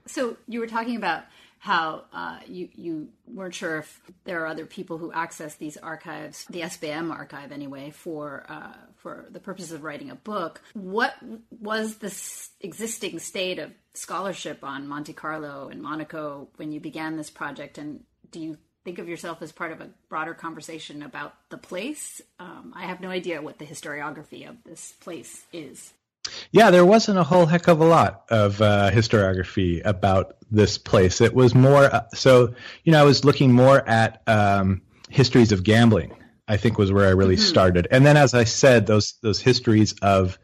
So 0.07 0.37
you 0.47 0.61
were 0.61 0.69
talking 0.69 0.97
about 0.97 1.25
how 1.59 2.05
uh, 2.13 2.39
you 2.47 2.69
you 2.75 3.09
weren't 3.27 3.55
sure 3.55 3.79
if 3.79 4.01
there 4.25 4.43
are 4.43 4.47
other 4.47 4.65
people 4.65 4.97
who 4.99 5.13
access 5.13 5.57
these 5.57 5.77
archives, 5.77 6.47
the 6.49 6.61
SBM 6.61 7.11
archive 7.11 7.53
anyway, 7.53 7.91
for 7.91 8.47
uh, 8.49 8.73
for 8.99 9.27
the 9.31 9.41
purposes 9.41 9.73
of 9.73 9.83
writing 9.83 10.11
a 10.11 10.15
book. 10.15 10.61
What 10.75 11.15
was 11.51 11.97
the 11.97 12.15
existing 12.61 13.19
state 13.19 13.59
of 13.59 13.73
scholarship 13.95 14.63
on 14.63 14.89
Monte 14.89 15.13
Carlo 15.13 15.69
and 15.69 15.83
Monaco 15.83 16.49
when 16.57 16.73
you 16.73 16.81
began 16.81 17.17
this 17.17 17.31
project, 17.31 17.79
and 17.79 18.05
do 18.31 18.41
you 18.41 18.59
think 18.85 18.99
of 18.99 19.09
yourself 19.09 19.43
as 19.43 19.53
part 19.53 19.73
of 19.73 19.81
a 19.81 19.91
broader 20.09 20.35
conversation 20.35 21.03
about 21.03 21.35
the 21.51 21.59
place? 21.59 22.21
Um, 22.39 22.73
I 22.77 22.87
have 22.87 23.01
no 23.01 23.11
idea 23.11 23.43
what 23.43 23.59
the 23.59 23.67
historiography 23.67 24.49
of 24.49 24.57
this 24.65 24.95
place 25.01 25.45
is. 25.53 25.93
Yeah, 26.51 26.71
there 26.71 26.85
wasn't 26.85 27.19
a 27.19 27.25
whole 27.25 27.47
heck 27.47 27.69
of 27.69 27.81
a 27.81 27.85
lot 27.85 28.25
of 28.31 28.61
uh, 28.61 28.91
historiography 28.91 29.83
about 29.85 30.37
this 30.51 30.79
place. 30.79 31.21
It 31.21 31.35
was 31.35 31.55
more 31.55 31.85
uh, 31.85 32.09
so, 32.15 32.55
you 32.85 32.93
know, 32.93 33.01
I 33.01 33.05
was 33.05 33.25
looking 33.25 33.53
more 33.53 33.87
at 33.89 34.23
um, 34.27 34.83
histories 35.09 35.53
of 35.53 35.63
gambling. 35.63 36.15
I 36.49 36.57
think 36.57 36.79
was 36.79 36.91
where 36.91 37.07
I 37.07 37.11
really 37.11 37.37
mm-hmm. 37.37 37.45
started, 37.45 37.89
and 37.91 38.05
then 38.05 38.17
as 38.17 38.35
I 38.35 38.45
said, 38.45 38.87
those 38.87 39.15
those 39.23 39.41
histories 39.41 39.95
of 40.01 40.39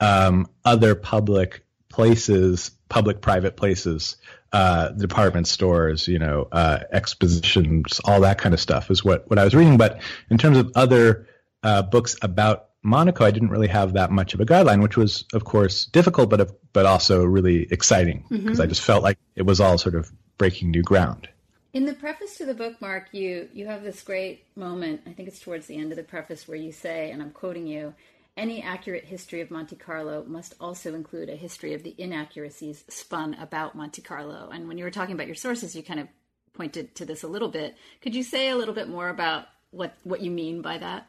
um, 0.00 0.48
other 0.64 0.94
public 0.94 1.64
places, 1.90 2.70
public-private 2.88 3.56
places, 3.56 4.16
uh, 4.52 4.88
department 4.90 5.46
stores, 5.46 6.08
you 6.08 6.18
know, 6.18 6.48
uh, 6.50 6.80
expositions, 6.92 8.00
all 8.04 8.20
that 8.22 8.38
kind 8.38 8.54
of 8.54 8.60
stuff 8.60 8.90
is 8.90 9.04
what 9.04 9.28
what 9.28 9.38
I 9.38 9.44
was 9.44 9.54
reading. 9.54 9.76
But 9.76 10.00
in 10.30 10.38
terms 10.38 10.56
of 10.56 10.72
other 10.74 11.28
uh, 11.62 11.82
books 11.82 12.16
about 12.22 12.70
Monaco, 12.82 13.24
I 13.24 13.30
didn't 13.30 13.50
really 13.50 13.68
have 13.68 13.92
that 13.92 14.10
much 14.10 14.34
of 14.34 14.40
a 14.40 14.46
guideline, 14.46 14.82
which 14.82 14.96
was, 14.96 15.24
of 15.34 15.44
course, 15.44 15.84
difficult, 15.86 16.30
but 16.30 16.58
but 16.72 16.86
also 16.86 17.24
really 17.24 17.68
exciting 17.70 18.24
because 18.28 18.52
mm-hmm. 18.52 18.62
I 18.62 18.66
just 18.66 18.80
felt 18.80 19.02
like 19.02 19.18
it 19.36 19.42
was 19.42 19.60
all 19.60 19.78
sort 19.78 19.94
of 19.94 20.10
breaking 20.38 20.70
new 20.70 20.82
ground. 20.82 21.28
In 21.72 21.84
the 21.84 21.94
preface 21.94 22.36
to 22.38 22.46
the 22.46 22.54
book, 22.54 22.80
Mark, 22.80 23.08
you 23.12 23.48
you 23.52 23.66
have 23.66 23.82
this 23.82 24.02
great 24.02 24.44
moment. 24.56 25.02
I 25.06 25.12
think 25.12 25.28
it's 25.28 25.38
towards 25.38 25.66
the 25.66 25.76
end 25.76 25.92
of 25.92 25.96
the 25.96 26.02
preface 26.02 26.48
where 26.48 26.56
you 26.56 26.72
say, 26.72 27.10
and 27.10 27.22
I'm 27.22 27.30
quoting 27.30 27.66
you: 27.66 27.94
"Any 28.36 28.60
accurate 28.62 29.04
history 29.04 29.40
of 29.40 29.50
Monte 29.50 29.76
Carlo 29.76 30.24
must 30.26 30.54
also 30.60 30.94
include 30.94 31.28
a 31.28 31.36
history 31.36 31.74
of 31.74 31.84
the 31.84 31.94
inaccuracies 31.96 32.84
spun 32.88 33.34
about 33.34 33.76
Monte 33.76 34.02
Carlo." 34.02 34.50
And 34.52 34.66
when 34.66 34.78
you 34.78 34.84
were 34.84 34.90
talking 34.90 35.14
about 35.14 35.28
your 35.28 35.36
sources, 35.36 35.76
you 35.76 35.82
kind 35.82 36.00
of 36.00 36.08
pointed 36.54 36.94
to 36.96 37.04
this 37.04 37.22
a 37.22 37.28
little 37.28 37.48
bit. 37.48 37.76
Could 38.02 38.14
you 38.14 38.24
say 38.24 38.48
a 38.48 38.56
little 38.56 38.74
bit 38.74 38.88
more 38.88 39.08
about 39.08 39.46
what 39.70 39.94
what 40.02 40.22
you 40.22 40.30
mean 40.30 40.62
by 40.62 40.78
that? 40.78 41.06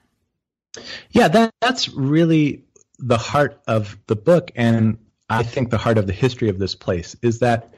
Yeah, 1.09 1.27
that, 1.27 1.51
that's 1.59 1.89
really 1.89 2.63
the 2.99 3.17
heart 3.17 3.61
of 3.67 3.97
the 4.07 4.15
book, 4.15 4.51
and 4.55 4.99
I 5.27 5.43
think 5.43 5.69
the 5.71 5.77
heart 5.77 5.97
of 5.97 6.07
the 6.07 6.13
history 6.13 6.49
of 6.49 6.59
this 6.59 6.75
place 6.75 7.15
is 7.21 7.39
that 7.39 7.73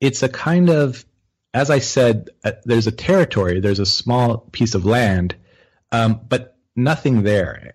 it's 0.00 0.22
a 0.22 0.28
kind 0.28 0.70
of, 0.70 1.04
as 1.52 1.70
I 1.70 1.78
said, 1.80 2.30
uh, 2.44 2.52
there's 2.64 2.86
a 2.86 2.92
territory, 2.92 3.60
there's 3.60 3.80
a 3.80 3.86
small 3.86 4.38
piece 4.52 4.74
of 4.74 4.84
land, 4.84 5.34
um, 5.92 6.20
but 6.28 6.56
nothing 6.76 7.22
there 7.22 7.74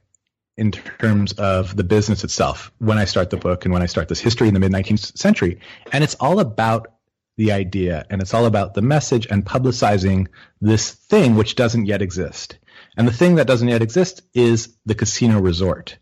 in 0.58 0.72
terms 0.72 1.34
of 1.34 1.76
the 1.76 1.84
business 1.84 2.24
itself 2.24 2.72
when 2.78 2.98
I 2.98 3.06
start 3.06 3.30
the 3.30 3.38
book 3.38 3.66
and 3.66 3.74
when 3.74 3.82
I 3.82 3.88
start 3.88 4.08
this 4.08 4.22
history 4.22 4.48
in 4.48 4.54
the 4.54 4.60
mid 4.60 4.72
19th 4.72 5.18
century. 5.18 5.60
And 5.92 6.04
it's 6.04 6.16
all 6.16 6.40
about 6.40 6.94
the 7.38 7.52
idea 7.52 8.06
and 8.10 8.22
it's 8.22 8.34
all 8.34 8.46
about 8.46 8.74
the 8.74 8.82
message 8.82 9.28
and 9.30 9.46
publicizing 9.46 10.28
this 10.62 10.92
thing 10.92 11.36
which 11.36 11.56
doesn't 11.56 11.86
yet 11.86 12.02
exist. 12.02 12.58
And 12.96 13.06
the 13.06 13.14
thing 13.14 13.36
that 13.36 13.48
doesn't 13.48 13.68
yet 13.68 13.82
exist 13.82 14.22
is 14.34 14.78
the 14.86 14.96
casino 14.96 15.42
resort. 15.42 15.98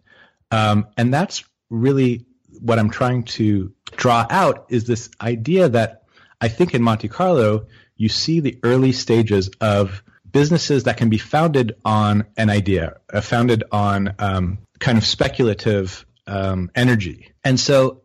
Um, 0.52 0.88
and 0.96 1.12
that's 1.12 1.44
really 1.72 2.28
what 2.60 2.78
I'm 2.78 2.92
trying 2.92 3.24
to 3.24 3.74
draw 3.96 4.28
out 4.30 4.68
is 4.70 4.86
this 4.86 5.10
idea 5.20 5.70
that 5.70 6.03
I 6.44 6.50
think 6.50 6.74
in 6.74 6.82
Monte 6.82 7.08
Carlo, 7.08 7.68
you 7.96 8.10
see 8.10 8.42
the 8.42 8.60
early 8.64 8.92
stages 8.92 9.50
of 9.62 10.04
businesses 10.30 10.84
that 10.84 10.98
can 10.98 11.08
be 11.08 11.18
founded 11.18 11.78
on 11.86 12.26
an 12.36 12.50
idea, 12.50 12.98
uh, 13.14 13.22
founded 13.22 13.64
on 13.72 14.14
um, 14.20 14.58
kind 14.78 14.98
of 14.98 15.06
speculative 15.06 16.06
um, 16.28 16.70
energy. 16.76 17.32
And 17.46 17.58
so 17.58 18.02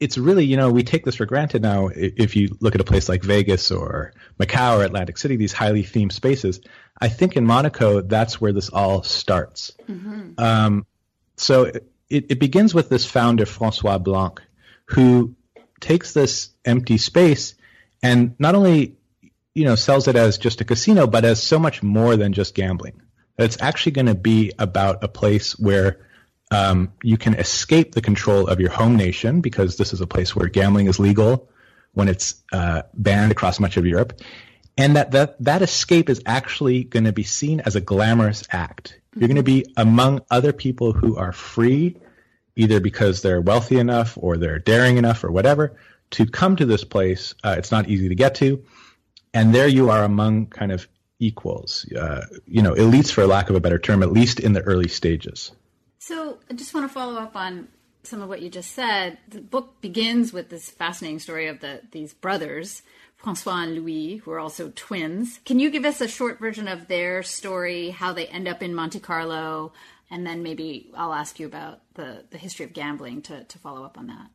it's 0.00 0.18
really, 0.18 0.44
you 0.44 0.56
know, 0.56 0.72
we 0.72 0.82
take 0.82 1.04
this 1.04 1.14
for 1.14 1.24
granted 1.24 1.62
now. 1.62 1.88
If 1.94 2.34
you 2.34 2.56
look 2.58 2.74
at 2.74 2.80
a 2.80 2.84
place 2.84 3.08
like 3.08 3.22
Vegas 3.22 3.70
or 3.70 4.12
Macau 4.40 4.80
or 4.80 4.82
Atlantic 4.82 5.16
City, 5.16 5.36
these 5.36 5.52
highly 5.52 5.84
themed 5.84 6.10
spaces, 6.10 6.60
I 7.00 7.08
think 7.08 7.36
in 7.36 7.46
Monaco, 7.46 8.00
that's 8.00 8.40
where 8.40 8.52
this 8.52 8.70
all 8.70 9.04
starts. 9.04 9.72
Mm-hmm. 9.88 10.32
Um, 10.36 10.84
so 11.36 11.66
it, 11.66 11.86
it 12.10 12.40
begins 12.40 12.74
with 12.74 12.88
this 12.88 13.06
founder, 13.06 13.46
Francois 13.46 13.98
Blanc, 13.98 14.42
who 14.86 15.36
takes 15.78 16.12
this 16.12 16.50
empty 16.64 16.98
space 16.98 17.54
and 18.02 18.34
not 18.38 18.54
only 18.54 18.96
you 19.54 19.64
know 19.64 19.74
sells 19.74 20.08
it 20.08 20.16
as 20.16 20.38
just 20.38 20.60
a 20.60 20.64
casino, 20.64 21.06
but 21.06 21.24
as 21.24 21.42
so 21.42 21.58
much 21.58 21.82
more 21.82 22.16
than 22.16 22.32
just 22.32 22.54
gambling. 22.54 23.02
It's 23.38 23.60
actually 23.60 23.92
going 23.92 24.06
to 24.06 24.14
be 24.14 24.52
about 24.58 25.02
a 25.02 25.08
place 25.08 25.58
where 25.58 26.06
um, 26.50 26.92
you 27.02 27.16
can 27.16 27.34
escape 27.34 27.92
the 27.92 28.00
control 28.00 28.46
of 28.48 28.60
your 28.60 28.70
home 28.70 28.96
nation 28.96 29.40
because 29.40 29.76
this 29.76 29.92
is 29.92 30.00
a 30.00 30.06
place 30.06 30.34
where 30.34 30.48
gambling 30.48 30.86
is 30.86 30.98
legal 30.98 31.48
when 31.92 32.08
it's 32.08 32.42
uh, 32.52 32.82
banned 32.94 33.32
across 33.32 33.60
much 33.60 33.76
of 33.76 33.86
Europe, 33.86 34.20
and 34.76 34.96
that 34.96 35.10
that 35.10 35.42
that 35.42 35.62
escape 35.62 36.08
is 36.08 36.22
actually 36.24 36.84
going 36.84 37.04
to 37.04 37.12
be 37.12 37.24
seen 37.24 37.60
as 37.60 37.76
a 37.76 37.80
glamorous 37.80 38.44
act. 38.52 39.00
You're 39.16 39.28
going 39.28 39.36
to 39.36 39.42
be 39.42 39.66
among 39.76 40.20
other 40.30 40.52
people 40.52 40.92
who 40.92 41.16
are 41.16 41.32
free, 41.32 41.96
either 42.54 42.78
because 42.78 43.22
they're 43.22 43.40
wealthy 43.40 43.78
enough 43.78 44.16
or 44.16 44.36
they're 44.36 44.60
daring 44.60 44.98
enough 44.98 45.24
or 45.24 45.32
whatever 45.32 45.76
to 46.10 46.26
come 46.26 46.56
to 46.56 46.66
this 46.66 46.84
place. 46.84 47.34
Uh, 47.44 47.56
it's 47.58 47.70
not 47.70 47.88
easy 47.88 48.08
to 48.08 48.14
get 48.14 48.34
to, 48.36 48.64
and 49.34 49.54
there 49.54 49.68
you 49.68 49.90
are 49.90 50.04
among 50.04 50.46
kind 50.46 50.72
of 50.72 50.88
equals, 51.18 51.84
uh, 51.92 52.24
you 52.46 52.62
know, 52.62 52.74
elites 52.74 53.10
for 53.10 53.26
lack 53.26 53.50
of 53.50 53.56
a 53.56 53.60
better 53.60 53.78
term, 53.78 54.02
at 54.02 54.12
least 54.12 54.40
in 54.40 54.52
the 54.52 54.62
early 54.62 54.88
stages. 54.88 55.52
So 55.98 56.38
I 56.50 56.54
just 56.54 56.72
want 56.74 56.88
to 56.88 56.92
follow 56.92 57.20
up 57.20 57.36
on 57.36 57.68
some 58.04 58.22
of 58.22 58.28
what 58.28 58.40
you 58.40 58.48
just 58.48 58.72
said. 58.72 59.18
The 59.28 59.40
book 59.40 59.80
begins 59.80 60.32
with 60.32 60.48
this 60.48 60.70
fascinating 60.70 61.18
story 61.18 61.48
of 61.48 61.60
the 61.60 61.82
these 61.90 62.14
brothers, 62.14 62.82
Francois 63.16 63.62
and 63.62 63.74
Louis, 63.74 64.16
who 64.16 64.30
are 64.30 64.38
also 64.38 64.72
twins. 64.74 65.40
Can 65.44 65.58
you 65.58 65.70
give 65.70 65.84
us 65.84 66.00
a 66.00 66.08
short 66.08 66.38
version 66.38 66.68
of 66.68 66.88
their 66.88 67.22
story, 67.22 67.90
how 67.90 68.12
they 68.12 68.26
end 68.26 68.46
up 68.48 68.62
in 68.62 68.74
Monte 68.74 69.00
Carlo, 69.00 69.72
and 70.10 70.26
then 70.26 70.42
maybe 70.42 70.90
I'll 70.96 71.12
ask 71.12 71.38
you 71.38 71.46
about 71.46 71.80
the, 71.94 72.24
the 72.30 72.38
history 72.38 72.64
of 72.64 72.72
gambling 72.72 73.22
to, 73.22 73.44
to 73.44 73.58
follow 73.58 73.84
up 73.84 73.98
on 73.98 74.06
that. 74.06 74.30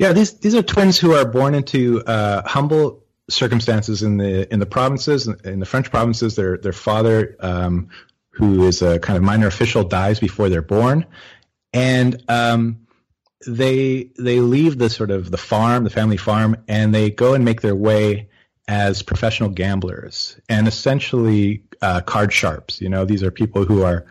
Yeah, 0.00 0.14
these 0.14 0.32
these 0.38 0.54
are 0.54 0.62
twins 0.62 0.98
who 0.98 1.12
are 1.12 1.26
born 1.26 1.54
into 1.54 2.02
uh, 2.04 2.40
humble 2.48 3.04
circumstances 3.28 4.02
in 4.02 4.16
the 4.16 4.50
in 4.50 4.58
the 4.58 4.64
provinces 4.64 5.26
in 5.26 5.60
the 5.60 5.66
French 5.66 5.90
provinces. 5.90 6.36
Their 6.36 6.56
their 6.56 6.72
father, 6.72 7.36
um, 7.38 7.90
who 8.30 8.66
is 8.66 8.80
a 8.80 8.98
kind 8.98 9.18
of 9.18 9.22
minor 9.22 9.46
official, 9.46 9.84
dies 9.84 10.18
before 10.18 10.48
they're 10.48 10.62
born, 10.62 11.04
and 11.74 12.24
um, 12.30 12.86
they 13.46 14.10
they 14.18 14.40
leave 14.40 14.78
the 14.78 14.88
sort 14.88 15.10
of 15.10 15.30
the 15.30 15.36
farm, 15.36 15.84
the 15.84 15.90
family 15.90 16.16
farm, 16.16 16.56
and 16.66 16.94
they 16.94 17.10
go 17.10 17.34
and 17.34 17.44
make 17.44 17.60
their 17.60 17.76
way 17.76 18.30
as 18.68 19.02
professional 19.02 19.50
gamblers 19.50 20.40
and 20.48 20.66
essentially 20.66 21.62
uh, 21.82 22.00
card 22.00 22.32
sharps. 22.32 22.80
You 22.80 22.88
know, 22.88 23.04
these 23.04 23.22
are 23.22 23.30
people 23.30 23.66
who 23.66 23.82
are 23.82 24.06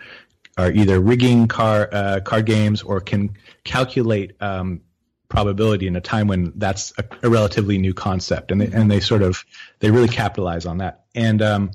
are 0.55 0.72
either 0.72 1.00
rigging 1.00 1.48
car 1.48 1.89
uh, 1.91 2.19
card 2.24 2.46
games 2.46 2.84
or 2.84 3.00
can 3.00 3.36
calculate 3.63 4.39
um, 4.39 4.81
probability 5.29 5.88
in 5.88 5.95
a 5.95 6.01
time 6.01 6.27
when 6.27 6.51
that's 6.55 6.91
a, 6.98 7.03
a, 7.24 7.29
relatively 7.29 7.77
new 7.77 7.93
concept, 7.93 8.51
and 8.51 8.59
they 8.59 8.67
and 8.67 8.91
they 8.91 9.00
sort 9.00 9.21
of 9.21 9.45
they 9.79 9.91
really 9.91 10.07
capitalize 10.07 10.65
on 10.65 10.79
that. 10.79 11.05
And 11.15 11.41
um, 11.41 11.71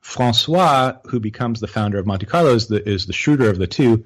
Francois, 0.00 0.94
who 1.06 1.20
becomes 1.20 1.60
the 1.60 1.66
founder 1.66 1.98
of 1.98 2.06
Monte 2.06 2.26
Carlo, 2.26 2.54
is 2.54 2.68
the 2.68 2.88
is 2.88 3.06
the 3.06 3.12
shrewder 3.12 3.50
of 3.50 3.58
the 3.58 3.66
two, 3.66 4.04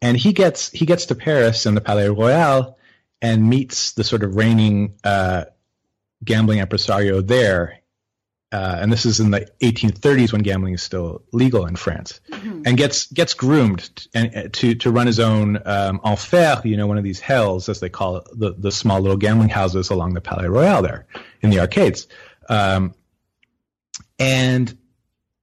and 0.00 0.16
he 0.16 0.32
gets 0.32 0.70
he 0.70 0.86
gets 0.86 1.06
to 1.06 1.14
Paris 1.14 1.66
and 1.66 1.76
the 1.76 1.80
Palais 1.80 2.08
Royal 2.08 2.78
and 3.20 3.48
meets 3.48 3.92
the 3.92 4.04
sort 4.04 4.22
of 4.22 4.36
reigning 4.36 4.94
uh, 5.04 5.44
gambling 6.24 6.60
impresario 6.60 7.20
there. 7.20 7.80
Uh, 8.50 8.78
and 8.80 8.90
this 8.90 9.04
is 9.04 9.20
in 9.20 9.30
the 9.30 9.46
1830s 9.60 10.32
when 10.32 10.40
gambling 10.40 10.72
is 10.72 10.82
still 10.82 11.22
legal 11.32 11.66
in 11.66 11.76
France, 11.76 12.20
mm-hmm. 12.30 12.62
and 12.64 12.78
gets 12.78 13.06
gets 13.06 13.34
groomed 13.34 13.80
to, 13.94 14.08
and, 14.14 14.36
uh, 14.36 14.48
to 14.52 14.74
to 14.74 14.90
run 14.90 15.06
his 15.06 15.20
own 15.20 15.58
um, 15.66 16.00
enfer, 16.02 16.58
you 16.64 16.78
know, 16.78 16.86
one 16.86 16.96
of 16.96 17.04
these 17.04 17.20
hells 17.20 17.68
as 17.68 17.80
they 17.80 17.90
call 17.90 18.16
it, 18.16 18.24
the 18.32 18.54
the 18.56 18.72
small 18.72 19.00
little 19.00 19.18
gambling 19.18 19.50
houses 19.50 19.90
along 19.90 20.14
the 20.14 20.22
Palais 20.22 20.48
Royal 20.48 20.80
there 20.80 21.06
in 21.42 21.50
the 21.50 21.60
arcades, 21.60 22.06
um, 22.48 22.94
and 24.18 24.78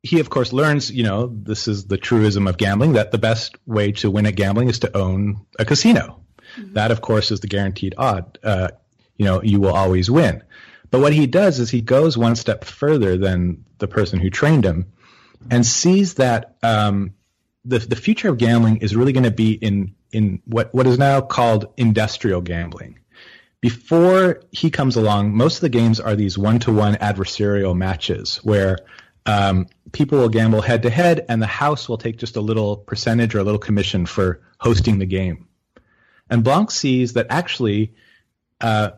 he 0.01 0.19
of 0.19 0.31
course 0.31 0.51
learns, 0.51 0.91
you 0.91 1.03
know, 1.03 1.27
this 1.27 1.67
is 1.67 1.85
the 1.85 1.97
truism 1.97 2.47
of 2.47 2.57
gambling 2.57 2.93
that 2.93 3.11
the 3.11 3.19
best 3.19 3.55
way 3.67 3.91
to 3.91 4.09
win 4.09 4.25
at 4.25 4.35
gambling 4.35 4.67
is 4.67 4.79
to 4.79 4.97
own 4.97 5.45
a 5.59 5.65
casino. 5.65 6.21
Mm-hmm. 6.57 6.73
That 6.73 6.89
of 6.89 7.01
course 7.01 7.29
is 7.29 7.39
the 7.39 7.47
guaranteed 7.47 7.93
odd. 7.97 8.39
Uh, 8.43 8.69
you 9.17 9.25
know, 9.25 9.43
you 9.43 9.59
will 9.59 9.73
always 9.73 10.09
win. 10.09 10.43
But 10.91 11.01
what 11.01 11.13
he 11.13 11.27
does 11.27 11.59
is 11.59 11.69
he 11.69 11.81
goes 11.81 12.17
one 12.17 12.35
step 12.35 12.63
further 12.63 13.17
than 13.17 13.65
the 13.79 13.87
person 13.87 14.19
who 14.19 14.29
trained 14.29 14.65
him 14.65 14.93
and 15.49 15.65
sees 15.65 16.15
that 16.15 16.55
um, 16.63 17.13
the, 17.63 17.79
the 17.79 17.95
future 17.95 18.29
of 18.29 18.37
gambling 18.37 18.77
is 18.77 18.95
really 18.95 19.13
going 19.13 19.23
to 19.23 19.31
be 19.31 19.53
in, 19.53 19.95
in 20.11 20.41
what, 20.45 20.73
what 20.73 20.87
is 20.87 20.97
now 20.97 21.21
called 21.21 21.73
industrial 21.77 22.41
gambling. 22.41 22.99
Before 23.61 24.41
he 24.51 24.69
comes 24.69 24.95
along, 24.95 25.35
most 25.35 25.55
of 25.55 25.61
the 25.61 25.69
games 25.69 25.99
are 25.99 26.15
these 26.15 26.37
one 26.37 26.59
to 26.59 26.71
one 26.71 26.95
adversarial 26.95 27.75
matches 27.75 28.37
where 28.37 28.77
um, 29.25 29.67
people 29.91 30.19
will 30.19 30.29
gamble 30.29 30.61
head 30.61 30.83
to 30.83 30.89
head, 30.89 31.25
and 31.29 31.41
the 31.41 31.47
house 31.47 31.89
will 31.89 31.97
take 31.97 32.17
just 32.17 32.35
a 32.35 32.41
little 32.41 32.77
percentage 32.77 33.33
or 33.33 33.39
a 33.39 33.43
little 33.43 33.59
commission 33.59 34.05
for 34.05 34.41
hosting 34.59 34.99
the 34.99 35.05
game. 35.05 35.47
And 36.29 36.43
Blanc 36.43 36.69
sees 36.69 37.13
that 37.13 37.27
actually, 37.29 37.95
uh, 38.61 38.91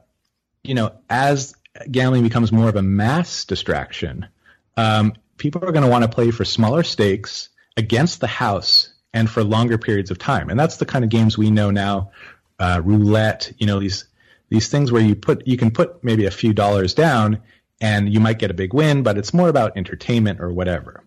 you 0.64 0.74
know, 0.74 0.92
as 1.10 1.56
gambling 1.92 2.24
becomes 2.24 2.52
more 2.52 2.70
of 2.70 2.76
a 2.76 2.82
mass 2.82 3.46
distraction, 3.46 4.28
um, 4.76 5.14
people 5.38 5.64
are 5.64 5.72
going 5.72 5.84
to 5.84 5.90
want 5.90 6.04
to 6.04 6.10
play 6.10 6.32
for 6.32 6.46
smaller 6.46 6.84
stakes 6.84 7.50
against 7.76 8.20
the 8.20 8.28
house 8.28 8.94
and 9.14 9.30
for 9.30 9.44
longer 9.44 9.78
periods 9.78 10.12
of 10.12 10.18
time. 10.18 10.50
And 10.50 10.60
that's 10.60 10.78
the 10.78 10.86
kind 10.86 11.04
of 11.04 11.10
games 11.10 11.38
we 11.38 11.52
know 11.52 11.72
now, 11.72 12.12
uh, 12.60 12.82
roulette, 12.84 13.52
you 13.58 13.68
know, 13.68 13.80
these 13.80 14.06
these 14.50 14.70
things 14.70 14.92
where 14.92 15.02
you 15.02 15.16
put 15.16 15.46
you 15.46 15.58
can 15.58 15.72
put 15.72 16.04
maybe 16.04 16.26
a 16.26 16.32
few 16.32 16.54
dollars 16.54 16.94
down 16.94 17.42
and 17.82 18.12
you 18.12 18.20
might 18.20 18.40
get 18.40 18.52
a 18.52 18.56
big 18.56 18.74
win, 18.74 19.04
but 19.04 19.18
it's 19.18 19.34
more 19.34 19.50
about 19.50 19.78
entertainment 19.78 20.40
or 20.40 20.52
whatever. 20.52 21.04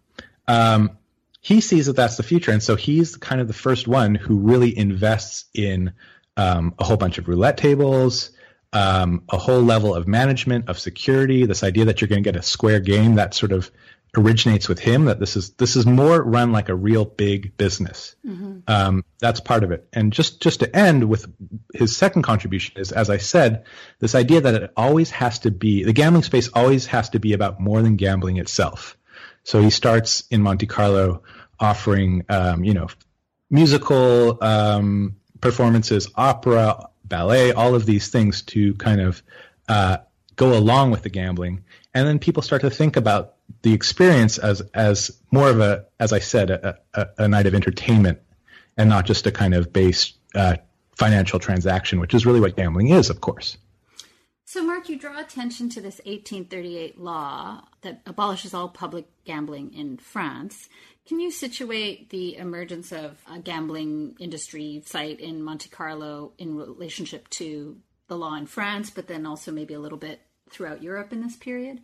Um, 0.47 0.99
he 1.41 1.61
sees 1.61 1.87
that 1.87 1.97
that's 1.97 2.17
the 2.17 2.23
future, 2.23 2.53
and 2.53 2.63
so 2.63 2.77
he's 2.77 3.17
kind 3.17 3.41
of 3.41 3.49
the 3.49 3.55
first 3.55 3.89
one 3.89 4.15
who 4.15 4.39
really 4.39 4.77
invests 4.77 5.47
in 5.55 5.93
um, 6.37 6.75
a 6.79 6.85
whole 6.85 6.97
bunch 6.97 7.19
of 7.19 7.29
roulette 7.29 7.57
tables, 7.57 8.31
um, 8.73 9.25
a 9.29 9.39
whole 9.39 9.63
level 9.63 9.95
of 9.95 10.07
management 10.07 10.69
of 10.69 10.79
security. 10.79 11.47
This 11.47 11.63
idea 11.63 11.87
that 11.87 12.01
you're 12.01 12.09
going 12.09 12.23
to 12.23 12.31
get 12.31 12.39
a 12.39 12.43
square 12.43 12.81
game 12.81 13.17
that 13.17 13.35
sort 13.35 13.53
of 13.53 13.71
originates 14.17 14.69
with 14.69 14.79
him. 14.79 15.07
That 15.07 15.21
this 15.21 15.37
is 15.37 15.51
this 15.55 15.77
is 15.77 15.87
more 15.87 16.23
run 16.23 16.53
like 16.53 16.69
a 16.69 16.75
real 16.75 17.05
big 17.05 17.57
business. 17.57 18.17
Mm-hmm. 18.27 18.61
Um, 18.67 19.05
that's 19.19 19.41
part 19.41 19.65
of 19.65 19.73
it. 19.73 19.89
And 19.93 20.13
just 20.13 20.41
just 20.41 20.61
to 20.61 20.77
end 20.77 21.09
with 21.09 21.27
his 21.75 21.97
second 21.97 22.23
contribution 22.23 22.81
is, 22.81 22.93
as 22.93 23.11
I 23.11 23.19
said, 23.19 23.65
this 23.99 24.15
idea 24.15 24.41
that 24.41 24.55
it 24.55 24.73
always 24.77 25.11
has 25.11 25.41
to 25.41 25.51
be 25.51 25.85
the 25.85 25.93
gambling 25.93 26.25
space 26.25 26.49
always 26.55 26.87
has 26.87 27.11
to 27.11 27.19
be 27.19 27.33
about 27.33 27.61
more 27.61 27.83
than 27.83 27.97
gambling 27.97 28.39
itself. 28.39 28.97
So 29.43 29.61
he 29.61 29.71
starts 29.71 30.25
in 30.31 30.43
Monte 30.43 30.67
Carlo 30.67 31.23
offering, 31.59 32.25
um, 32.29 32.65
you 32.65 32.75
know, 32.75 32.89
musical 33.51 34.43
um, 34.43 35.17
performances, 35.41 36.09
opera, 36.15 36.90
ballet, 37.11 37.53
all 37.53 37.75
of 37.75 37.85
these 37.85 38.09
things 38.09 38.41
to 38.43 38.73
kind 38.77 39.03
of 39.03 39.23
uh, 39.69 39.99
go 40.37 40.57
along 40.57 40.91
with 40.91 41.03
the 41.03 41.11
gambling. 41.11 41.65
And 41.93 42.09
then 42.09 42.19
people 42.19 42.43
start 42.43 42.63
to 42.63 42.71
think 42.71 42.97
about 42.97 43.35
the 43.61 43.75
experience 43.75 44.39
as 44.39 44.63
as 44.73 45.11
more 45.31 45.51
of 45.51 45.61
a, 45.61 45.85
as 45.99 46.15
I 46.15 46.21
said, 46.21 46.51
a, 46.51 46.79
a, 46.95 47.09
a 47.19 47.29
night 47.29 47.47
of 47.47 47.55
entertainment, 47.55 48.21
and 48.79 48.89
not 48.89 49.05
just 49.05 49.27
a 49.27 49.33
kind 49.33 49.55
of 49.55 49.73
base 49.73 50.15
uh, 50.35 50.57
financial 50.97 51.39
transaction, 51.39 52.01
which 52.01 52.15
is 52.15 52.25
really 52.25 52.41
what 52.41 52.57
gambling 52.57 52.89
is, 52.89 53.11
of 53.11 53.21
course. 53.21 53.59
So, 54.45 54.65
Mark, 54.65 54.89
you 54.89 54.99
draw 54.99 55.21
attention 55.21 55.69
to 55.71 55.81
this 55.81 55.99
1838 55.99 56.99
law 56.99 57.63
that 57.83 58.01
abolishes 58.05 58.53
all 58.53 58.69
public 58.69 59.07
gambling 59.25 59.73
in 59.73 59.97
France. 59.97 60.69
Can 61.07 61.21
you 61.21 61.31
situate 61.31 62.11
the 62.11 62.37
emergence 62.37 62.93
of 62.93 63.19
a 63.31 63.39
gambling 63.41 64.15
industry 64.21 64.83
site 64.87 65.21
in 65.21 65.43
Monte 65.43 65.69
Carlo 65.69 66.33
in 66.39 66.57
relationship 66.57 67.29
to 67.31 67.79
the 68.09 68.17
law 68.17 68.35
in 68.35 68.47
France, 68.47 68.91
but 68.91 69.09
then 69.09 69.27
also 69.27 69.51
maybe 69.51 69.75
a 69.75 69.81
little 69.81 69.99
bit 69.99 70.21
throughout 70.51 70.83
Europe 70.83 71.13
in 71.13 71.23
this 71.23 71.37
period? 71.37 71.81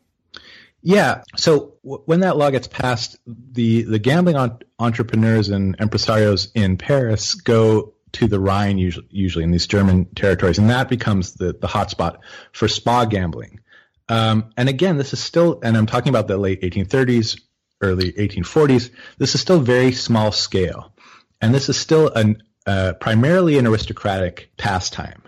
Yeah. 0.83 1.23
So 1.37 1.75
w- 1.83 2.03
when 2.07 2.21
that 2.21 2.37
law 2.37 2.51
gets 2.51 2.69
passed, 2.69 3.17
the 3.27 3.83
the 3.83 3.99
gambling 3.99 4.37
on- 4.37 4.59
entrepreneurs 4.79 5.49
and 5.49 5.77
empresarios 5.79 6.51
in 6.55 6.77
Paris 6.77 7.35
go 7.35 7.95
to 8.13 8.27
the 8.27 8.39
Rhine, 8.39 8.79
usually, 8.79 9.07
usually 9.11 9.45
in 9.45 9.51
these 9.51 9.67
German 9.67 10.07
territories, 10.15 10.59
and 10.59 10.71
that 10.71 10.89
becomes 10.89 11.35
the 11.35 11.53
the 11.53 11.67
hotspot 11.67 12.19
for 12.53 12.69
spa 12.69 13.05
gambling. 13.05 13.61
Um, 14.09 14.51
and 14.57 14.69
again, 14.69 14.99
this 14.99 15.13
is 15.13 15.19
still, 15.19 15.59
and 15.65 15.77
I'm 15.77 15.87
talking 15.87 16.11
about 16.11 16.29
the 16.29 16.37
late 16.39 16.63
1830s, 16.63 17.41
early 17.81 18.13
1840s. 18.13 18.91
This 19.19 19.35
is 19.35 19.41
still 19.41 19.61
very 19.61 19.93
small 19.93 20.33
scale, 20.33 20.93
and 21.41 21.55
this 21.55 21.69
is 21.69 21.79
still 21.79 22.09
an 22.09 22.43
uh, 22.67 22.95
primarily 22.95 23.59
an 23.59 23.67
aristocratic 23.67 24.51
pastime. 24.57 25.23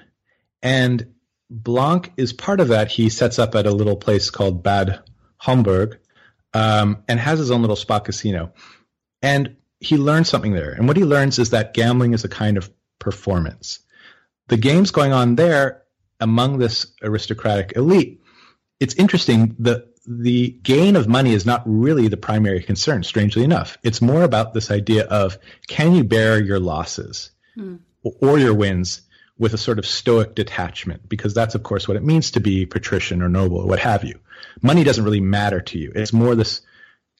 And 0.62 1.14
Blanc 1.50 2.12
is 2.16 2.32
part 2.32 2.60
of 2.60 2.68
that. 2.68 2.88
He 2.88 3.08
sets 3.08 3.38
up 3.38 3.54
at 3.54 3.66
a 3.66 3.70
little 3.70 3.96
place 3.96 4.30
called 4.30 4.62
Bad 4.62 5.00
Homburg 5.38 5.98
um, 6.52 7.04
and 7.08 7.18
has 7.18 7.38
his 7.38 7.50
own 7.50 7.62
little 7.62 7.76
spot 7.76 8.04
casino. 8.04 8.52
And 9.22 9.56
he 9.80 9.96
learns 9.96 10.28
something 10.28 10.52
there. 10.52 10.72
And 10.72 10.88
what 10.88 10.96
he 10.96 11.04
learns 11.04 11.38
is 11.38 11.50
that 11.50 11.74
gambling 11.74 12.12
is 12.12 12.24
a 12.24 12.28
kind 12.28 12.56
of 12.56 12.70
performance. 12.98 13.80
The 14.48 14.56
games 14.56 14.90
going 14.90 15.12
on 15.12 15.36
there 15.36 15.82
among 16.20 16.58
this 16.58 16.86
aristocratic 17.02 17.74
elite, 17.76 18.20
it's 18.80 18.94
interesting. 18.94 19.54
The 19.58 19.87
the 20.10 20.56
gain 20.62 20.96
of 20.96 21.06
money 21.06 21.34
is 21.34 21.44
not 21.44 21.62
really 21.66 22.08
the 22.08 22.16
primary 22.16 22.62
concern, 22.62 23.02
strangely 23.02 23.44
enough. 23.44 23.76
It's 23.82 24.00
more 24.00 24.22
about 24.22 24.54
this 24.54 24.70
idea 24.70 25.04
of 25.04 25.36
can 25.66 25.94
you 25.94 26.02
bear 26.02 26.42
your 26.42 26.58
losses 26.58 27.30
mm. 27.54 27.78
or 28.02 28.38
your 28.38 28.54
wins 28.54 29.02
with 29.38 29.52
a 29.52 29.58
sort 29.58 29.78
of 29.78 29.86
stoic 29.86 30.34
detachment, 30.34 31.06
because 31.08 31.34
that's, 31.34 31.54
of 31.54 31.62
course, 31.62 31.86
what 31.86 31.96
it 31.96 32.02
means 32.02 32.30
to 32.32 32.40
be 32.40 32.64
patrician 32.64 33.22
or 33.22 33.28
noble 33.28 33.58
or 33.58 33.66
what 33.66 33.78
have 33.80 34.02
you. 34.02 34.18
Money 34.62 34.82
doesn't 34.82 35.04
really 35.04 35.20
matter 35.20 35.60
to 35.60 35.78
you. 35.78 35.92
It's 35.94 36.12
more 36.12 36.34
this 36.34 36.62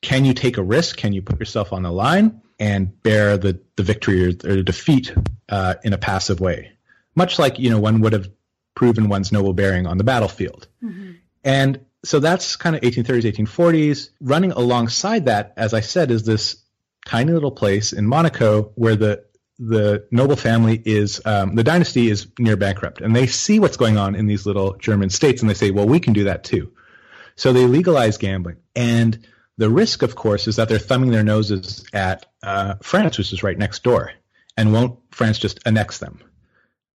can 0.01 0.25
you 0.25 0.33
take 0.33 0.57
a 0.57 0.63
risk? 0.63 0.97
Can 0.97 1.13
you 1.13 1.21
put 1.21 1.39
yourself 1.39 1.73
on 1.73 1.83
the 1.83 1.93
line 1.93 2.41
and 2.59 3.03
bear 3.03 3.37
the, 3.37 3.61
the 3.77 3.83
victory 3.83 4.25
or, 4.25 4.29
or 4.29 4.57
the 4.57 4.63
defeat 4.63 5.13
uh, 5.49 5.75
in 5.85 5.93
a 5.93 5.99
passive 5.99 6.41
way? 6.41 6.73
Much 7.15 7.39
like, 7.39 7.59
you 7.59 7.69
know, 7.69 7.81
one 7.81 8.01
would 8.01 8.13
have 8.13 8.31
proven 8.75 9.09
one's 9.09 9.31
noble 9.31 9.53
bearing 9.53 9.87
on 9.87 9.99
the 9.99 10.05
battlefield. 10.05 10.69
Mm-hmm. 10.83 11.13
And 11.45 11.81
so 12.05 12.21
that's 12.21 12.57
kind 12.57 12.77
of 12.77 12.83
1830s, 12.83 13.33
1840s. 13.33 14.11
Running 14.21 14.53
alongside 14.53 15.27
that, 15.27 15.53
as 15.57 15.75
I 15.75 15.81
said, 15.81 16.11
is 16.11 16.25
this 16.25 16.57
tiny 17.07 17.33
little 17.33 17.51
place 17.51 17.93
in 17.93 18.07
Monaco 18.07 18.73
where 18.75 18.97
the 18.97 19.25
the 19.61 20.07
noble 20.13 20.37
family 20.37 20.81
is 20.85 21.21
um, 21.25 21.57
the 21.57 21.65
dynasty 21.65 22.09
is 22.09 22.29
near 22.39 22.57
bankrupt, 22.57 23.01
and 23.01 23.15
they 23.17 23.27
see 23.27 23.59
what's 23.59 23.77
going 23.77 23.97
on 23.97 24.15
in 24.15 24.27
these 24.27 24.47
little 24.47 24.75
German 24.75 25.11
states, 25.11 25.43
and 25.43 25.51
they 25.51 25.55
say, 25.55 25.73
"Well, 25.73 25.87
we 25.87 25.99
can 25.99 26.13
do 26.13 26.25
that 26.25 26.45
too." 26.45 26.73
So 27.35 27.53
they 27.53 27.67
legalize 27.67 28.19
gambling, 28.19 28.59
and 28.77 29.27
the 29.57 29.69
risk, 29.69 30.03
of 30.03 30.15
course, 30.15 30.47
is 30.47 30.57
that 30.57 30.69
they're 30.69 30.79
thumbing 30.79 31.11
their 31.11 31.25
noses 31.25 31.85
at 31.93 32.27
uh, 32.45 32.77
France, 32.83 33.19
which 33.19 33.33
is 33.33 33.43
right 33.43 33.59
next 33.59 33.83
door, 33.83 34.13
and 34.57 34.73
won't 34.73 35.01
France 35.11 35.39
just 35.39 35.59
annex 35.67 35.99
them 35.99 36.21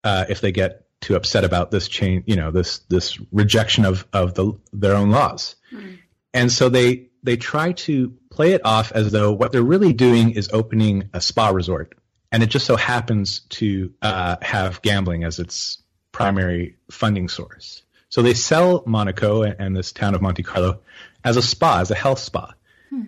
uh, 0.05 0.27
if 0.29 0.41
they 0.41 0.53
get 0.53 0.82
too 1.03 1.17
upset 1.17 1.45
about 1.45 1.71
this 1.71 1.89
change, 1.89 2.25
you 2.27 2.37
know, 2.37 2.51
this 2.51 2.79
this 2.89 3.19
rejection 3.31 3.85
of 3.85 4.07
of 4.13 4.35
the 4.35 4.53
their 4.73 4.95
own 4.95 5.11
laws. 5.11 5.57
Mm. 5.73 5.99
And 6.33 6.51
so 6.51 6.69
they 6.71 7.11
they 7.23 7.37
try 7.37 7.73
to 7.73 8.15
play 8.31 8.53
it 8.53 8.65
off 8.65 8.93
as 8.93 9.13
though 9.13 9.33
what 9.33 9.53
they're 9.53 9.63
really 9.63 9.93
doing 9.93 10.31
is 10.31 10.49
opening 10.53 11.11
a 11.13 11.21
spa 11.21 11.51
resort, 11.51 11.95
and 12.31 12.43
it 12.43 12.47
just 12.47 12.67
so 12.67 12.77
happens 12.77 13.41
to 13.51 13.93
uh, 14.01 14.37
have 14.41 14.81
gambling 14.83 15.25
as 15.25 15.39
its 15.39 15.79
primary 16.13 16.77
funding 16.91 17.29
source. 17.29 17.83
So 18.09 18.23
they 18.23 18.35
sell 18.35 18.83
Monaco 18.87 19.43
and, 19.43 19.57
and, 19.59 19.77
this 19.77 19.91
town 19.91 20.15
of 20.15 20.21
Monte 20.21 20.43
Carlo 20.43 20.81
as 21.25 21.39
a 21.39 21.43
spa, 21.43 21.81
as 21.81 21.91
a 21.91 21.95
health 21.95 22.19
spa, 22.19 22.53
hmm. 22.91 23.05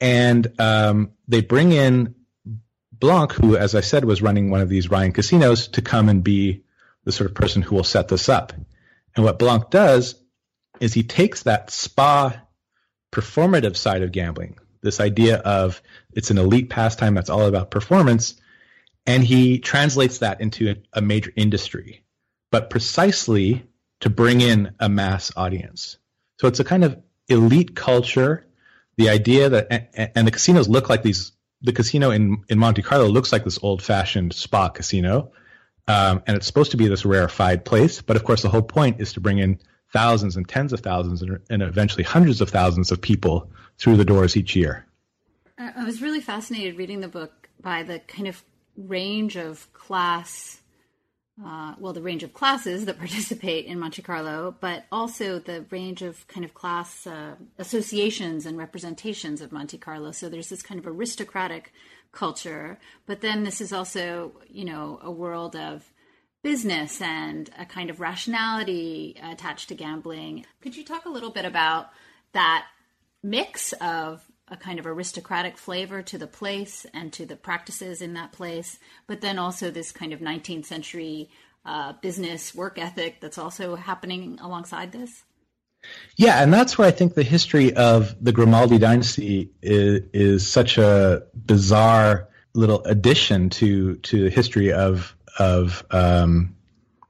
and 0.00 0.60
um, 0.60 1.12
they 1.28 1.42
bring 1.42 1.72
in 1.72 2.14
Blanc, 2.92 3.32
who, 3.32 3.56
as 3.56 3.74
I 3.74 3.80
said, 3.80 4.04
was 4.04 4.22
running 4.22 4.48
one 4.50 4.60
of 4.60 4.68
these 4.68 4.88
Rhine 4.88 5.10
casinos, 5.12 5.66
to 5.68 5.82
come 5.82 6.08
and 6.08 6.22
be 6.22 6.62
the 7.04 7.12
sort 7.12 7.30
of 7.30 7.34
person 7.36 7.62
who 7.62 7.74
will 7.74 7.84
set 7.84 8.08
this 8.08 8.28
up. 8.28 8.52
And 9.14 9.24
what 9.24 9.38
Blanc 9.38 9.70
does 9.70 10.14
is 10.80 10.94
he 10.94 11.02
takes 11.02 11.42
that 11.42 11.70
spa 11.70 12.40
performative 13.12 13.76
side 13.76 14.02
of 14.02 14.12
gambling, 14.12 14.58
this 14.82 15.00
idea 15.00 15.36
of 15.38 15.82
it's 16.12 16.30
an 16.30 16.38
elite 16.38 16.70
pastime 16.70 17.14
that's 17.14 17.30
all 17.30 17.46
about 17.46 17.70
performance, 17.70 18.34
and 19.06 19.22
he 19.22 19.58
translates 19.58 20.18
that 20.18 20.40
into 20.40 20.76
a, 20.92 21.00
major 21.00 21.32
industry, 21.36 22.04
but 22.50 22.70
precisely 22.70 23.66
to 24.00 24.10
bring 24.10 24.40
in 24.40 24.74
a 24.80 24.88
mass 24.88 25.32
audience. 25.36 25.98
So 26.40 26.48
it's 26.48 26.60
a 26.60 26.64
kind 26.64 26.84
of 26.84 27.00
elite 27.28 27.76
culture. 27.76 28.46
The 28.96 29.10
idea 29.10 29.48
that, 29.50 29.90
and 30.16 30.26
the 30.26 30.30
casinos 30.30 30.68
look 30.68 30.88
like 30.88 31.02
these, 31.02 31.32
the 31.62 31.72
casino 31.72 32.10
in, 32.10 32.44
in 32.48 32.58
Monte 32.58 32.82
Carlo 32.82 33.06
looks 33.06 33.32
like 33.32 33.44
this 33.44 33.58
old 33.62 33.82
fashioned 33.82 34.32
spa 34.32 34.68
casino 34.68 35.32
um, 35.88 36.22
and 36.26 36.36
it's 36.36 36.46
supposed 36.46 36.70
to 36.70 36.76
be 36.76 36.88
this 36.88 37.04
rarefied 37.04 37.64
place. 37.64 38.00
But 38.00 38.16
of 38.16 38.24
course, 38.24 38.42
the 38.42 38.48
whole 38.48 38.62
point 38.62 39.00
is 39.00 39.12
to 39.14 39.20
bring 39.20 39.38
in 39.38 39.58
thousands 39.92 40.36
and 40.36 40.48
tens 40.48 40.72
of 40.72 40.80
thousands 40.80 41.22
and, 41.22 41.38
and 41.50 41.62
eventually 41.62 42.04
hundreds 42.04 42.40
of 42.40 42.48
thousands 42.48 42.90
of 42.90 43.00
people 43.00 43.50
through 43.78 43.96
the 43.96 44.04
doors 44.04 44.36
each 44.36 44.56
year. 44.56 44.86
I 45.58 45.84
was 45.84 46.00
really 46.00 46.20
fascinated 46.20 46.78
reading 46.78 47.00
the 47.00 47.08
book 47.08 47.48
by 47.60 47.82
the 47.82 47.98
kind 48.00 48.26
of 48.26 48.42
range 48.76 49.36
of 49.36 49.70
class, 49.74 50.61
uh, 51.44 51.74
well, 51.78 51.92
the 51.92 52.02
range 52.02 52.22
of 52.22 52.34
classes 52.34 52.84
that 52.84 52.98
participate 52.98 53.66
in 53.66 53.78
Monte 53.78 54.02
Carlo, 54.02 54.54
but 54.60 54.84
also 54.92 55.38
the 55.38 55.64
range 55.70 56.02
of 56.02 56.26
kind 56.28 56.44
of 56.44 56.54
class 56.54 57.06
uh, 57.06 57.34
associations 57.58 58.46
and 58.46 58.56
representations 58.56 59.40
of 59.40 59.52
Monte 59.52 59.78
Carlo. 59.78 60.12
So 60.12 60.28
there's 60.28 60.48
this 60.48 60.62
kind 60.62 60.78
of 60.78 60.86
aristocratic 60.86 61.72
culture, 62.12 62.78
but 63.06 63.20
then 63.20 63.44
this 63.44 63.60
is 63.60 63.72
also, 63.72 64.32
you 64.48 64.64
know, 64.64 64.98
a 65.02 65.10
world 65.10 65.56
of 65.56 65.90
business 66.42 67.00
and 67.00 67.50
a 67.58 67.64
kind 67.64 67.88
of 67.88 68.00
rationality 68.00 69.16
attached 69.22 69.68
to 69.68 69.74
gambling. 69.74 70.44
Could 70.60 70.76
you 70.76 70.84
talk 70.84 71.04
a 71.06 71.10
little 71.10 71.30
bit 71.30 71.44
about 71.44 71.90
that 72.32 72.66
mix 73.22 73.72
of 73.74 74.22
a 74.52 74.56
kind 74.56 74.78
of 74.78 74.86
aristocratic 74.86 75.56
flavor 75.56 76.02
to 76.02 76.18
the 76.18 76.26
place 76.26 76.86
and 76.92 77.12
to 77.14 77.24
the 77.24 77.34
practices 77.34 78.02
in 78.02 78.12
that 78.12 78.32
place, 78.32 78.78
but 79.06 79.22
then 79.22 79.38
also 79.38 79.70
this 79.70 79.90
kind 79.90 80.12
of 80.12 80.20
19th 80.20 80.66
century 80.66 81.30
uh, 81.64 81.94
business 82.02 82.54
work 82.54 82.78
ethic 82.78 83.18
that's 83.20 83.38
also 83.38 83.76
happening 83.76 84.38
alongside 84.42 84.92
this? 84.92 85.24
Yeah, 86.16 86.42
and 86.42 86.52
that's 86.52 86.76
where 86.76 86.86
I 86.86 86.90
think 86.90 87.14
the 87.14 87.22
history 87.22 87.72
of 87.74 88.14
the 88.22 88.30
Grimaldi 88.30 88.78
dynasty 88.78 89.50
is, 89.62 90.02
is 90.12 90.46
such 90.46 90.78
a 90.78 91.24
bizarre 91.34 92.28
little 92.54 92.84
addition 92.84 93.48
to 93.48 93.96
to 93.96 94.24
the 94.24 94.30
history 94.30 94.72
of 94.72 95.16
of 95.38 95.84
um, 95.90 96.54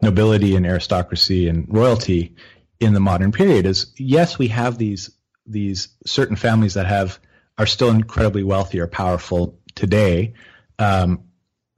nobility 0.01 0.55
and 0.55 0.65
aristocracy 0.65 1.49
and 1.49 1.67
royalty 1.69 2.35
in 2.81 2.95
the 2.95 3.01
modern 3.01 3.33
period. 3.33 3.67
Is 3.67 3.93
yes, 3.97 4.39
we 4.39 4.49
have 4.49 4.79
these 4.79 5.11
these 5.45 5.89
certain 6.07 6.37
families 6.37 6.75
that 6.75 6.87
have 6.87 7.19
are 7.59 7.67
still 7.67 7.91
incredibly 7.91 8.43
wealthy 8.43 8.81
or 8.81 8.87
powerful 8.87 9.59
today, 9.75 10.35
um, 10.79 11.25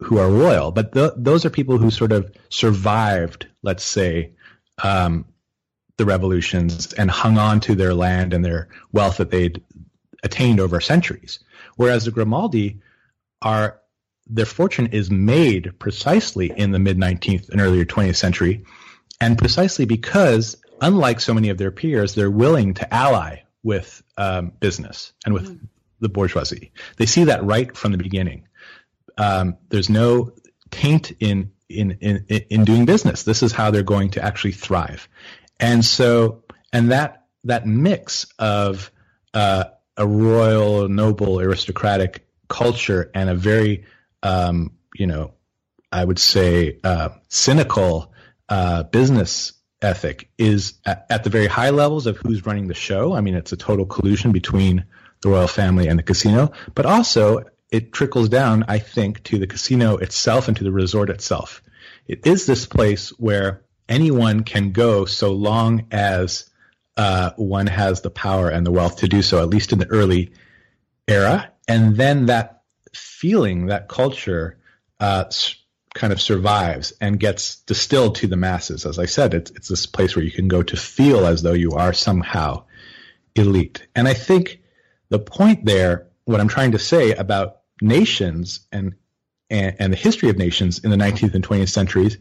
who 0.00 0.18
are 0.18 0.30
royal, 0.30 0.70
but 0.70 0.92
th- 0.92 1.12
those 1.16 1.44
are 1.44 1.50
people 1.50 1.78
who 1.78 1.90
sort 1.90 2.12
of 2.12 2.30
survived, 2.48 3.46
let's 3.62 3.84
say, 3.84 4.32
um, 4.82 5.24
the 5.96 6.04
revolutions 6.04 6.92
and 6.94 7.10
hung 7.10 7.38
on 7.38 7.60
to 7.60 7.74
their 7.74 7.94
land 7.94 8.34
and 8.34 8.44
their 8.44 8.68
wealth 8.92 9.18
that 9.18 9.30
they'd 9.30 9.62
attained 10.22 10.58
over 10.58 10.80
centuries. 10.80 11.38
Whereas 11.76 12.04
the 12.04 12.10
Grimaldi 12.10 12.80
are 13.42 13.80
their 14.26 14.46
fortune 14.46 14.86
is 14.86 15.10
made 15.10 15.78
precisely 15.78 16.50
in 16.50 16.70
the 16.70 16.78
mid 16.78 16.96
19th 16.96 17.50
and 17.50 17.60
earlier 17.60 17.84
20th 17.84 18.16
century, 18.16 18.64
and 19.20 19.38
precisely 19.38 19.84
because, 19.84 20.56
unlike 20.80 21.20
so 21.20 21.34
many 21.34 21.50
of 21.50 21.58
their 21.58 21.70
peers, 21.70 22.14
they're 22.14 22.30
willing 22.30 22.74
to 22.74 22.94
ally 22.94 23.43
with 23.64 24.02
um, 24.16 24.52
business 24.60 25.12
and 25.24 25.34
with 25.34 25.48
mm. 25.48 25.68
the 25.98 26.08
bourgeoisie. 26.08 26.70
They 26.98 27.06
see 27.06 27.24
that 27.24 27.42
right 27.42 27.76
from 27.76 27.90
the 27.90 27.98
beginning. 27.98 28.46
Um, 29.18 29.56
there's 29.70 29.90
no 29.90 30.32
taint 30.70 31.12
in, 31.18 31.52
in 31.68 31.98
in 32.00 32.24
in 32.28 32.64
doing 32.64 32.84
business. 32.84 33.24
This 33.24 33.42
is 33.42 33.52
how 33.52 33.72
they're 33.72 33.82
going 33.82 34.10
to 34.10 34.22
actually 34.22 34.52
thrive. 34.52 35.08
And 35.58 35.84
so, 35.84 36.44
and 36.72 36.92
that 36.92 37.24
that 37.44 37.66
mix 37.66 38.26
of 38.38 38.92
uh, 39.32 39.64
a 39.96 40.06
royal, 40.06 40.88
noble, 40.88 41.40
aristocratic 41.40 42.26
culture 42.48 43.10
and 43.14 43.30
a 43.30 43.34
very, 43.34 43.84
um, 44.22 44.72
you 44.94 45.06
know, 45.06 45.34
I 45.90 46.04
would 46.04 46.18
say 46.18 46.78
uh, 46.84 47.10
cynical 47.28 48.12
uh, 48.48 48.82
business 48.84 49.52
ethic 49.84 50.30
is 50.38 50.74
at, 50.84 51.06
at, 51.10 51.24
the 51.24 51.30
very 51.30 51.46
high 51.46 51.70
levels 51.70 52.06
of 52.06 52.16
who's 52.16 52.46
running 52.46 52.68
the 52.68 52.74
show. 52.74 53.14
I 53.14 53.20
mean, 53.20 53.34
it's 53.34 53.52
a 53.52 53.56
total 53.56 53.86
collusion 53.86 54.32
between 54.32 54.84
the 55.22 55.28
royal 55.28 55.46
family 55.46 55.88
and 55.88 55.98
the 55.98 56.02
casino, 56.02 56.52
but 56.74 56.86
also 56.86 57.44
it 57.70 57.92
trickles 57.92 58.28
down, 58.28 58.64
I 58.68 58.78
think, 58.78 59.22
to 59.24 59.38
the 59.38 59.46
casino 59.46 59.96
itself 59.96 60.48
and 60.48 60.56
to 60.56 60.64
the 60.64 60.72
resort 60.72 61.10
itself. 61.10 61.62
It 62.06 62.26
is 62.26 62.46
this 62.46 62.66
place 62.66 63.10
where 63.18 63.62
anyone 63.88 64.44
can 64.44 64.72
go 64.72 65.04
so 65.04 65.32
long 65.32 65.86
as 65.90 66.48
uh, 66.96 67.32
one 67.36 67.66
has 67.66 68.00
the 68.00 68.10
power 68.10 68.48
and 68.48 68.66
the 68.66 68.70
wealth 68.70 68.98
to 68.98 69.08
do 69.08 69.22
so, 69.22 69.42
at 69.42 69.48
least 69.48 69.72
in 69.72 69.78
the 69.78 69.88
early 69.88 70.32
era. 71.08 71.52
And 71.66 71.96
then 71.96 72.26
that 72.26 72.62
feeling, 72.94 73.66
that 73.66 73.88
culture, 73.88 74.58
uh, 75.00 75.24
kind 75.94 76.12
of 76.12 76.20
survives 76.20 76.92
and 77.00 77.18
gets 77.18 77.56
distilled 77.60 78.16
to 78.16 78.26
the 78.26 78.36
masses. 78.36 78.84
As 78.84 78.98
I 78.98 79.06
said, 79.06 79.32
it's, 79.32 79.50
it's 79.52 79.68
this 79.68 79.86
place 79.86 80.14
where 80.14 80.24
you 80.24 80.32
can 80.32 80.48
go 80.48 80.62
to 80.62 80.76
feel 80.76 81.24
as 81.26 81.42
though 81.42 81.52
you 81.52 81.72
are 81.72 81.92
somehow 81.92 82.64
elite. 83.34 83.86
And 83.94 84.06
I 84.06 84.14
think 84.14 84.60
the 85.08 85.20
point 85.20 85.64
there, 85.64 86.08
what 86.24 86.40
I'm 86.40 86.48
trying 86.48 86.72
to 86.72 86.78
say 86.78 87.12
about 87.12 87.60
nations 87.80 88.66
and, 88.72 88.94
and, 89.48 89.76
and 89.78 89.92
the 89.92 89.96
history 89.96 90.30
of 90.30 90.36
nations 90.36 90.80
in 90.80 90.90
the 90.90 90.96
19th 90.96 91.34
and 91.34 91.46
20th 91.46 91.70
centuries 91.70 92.18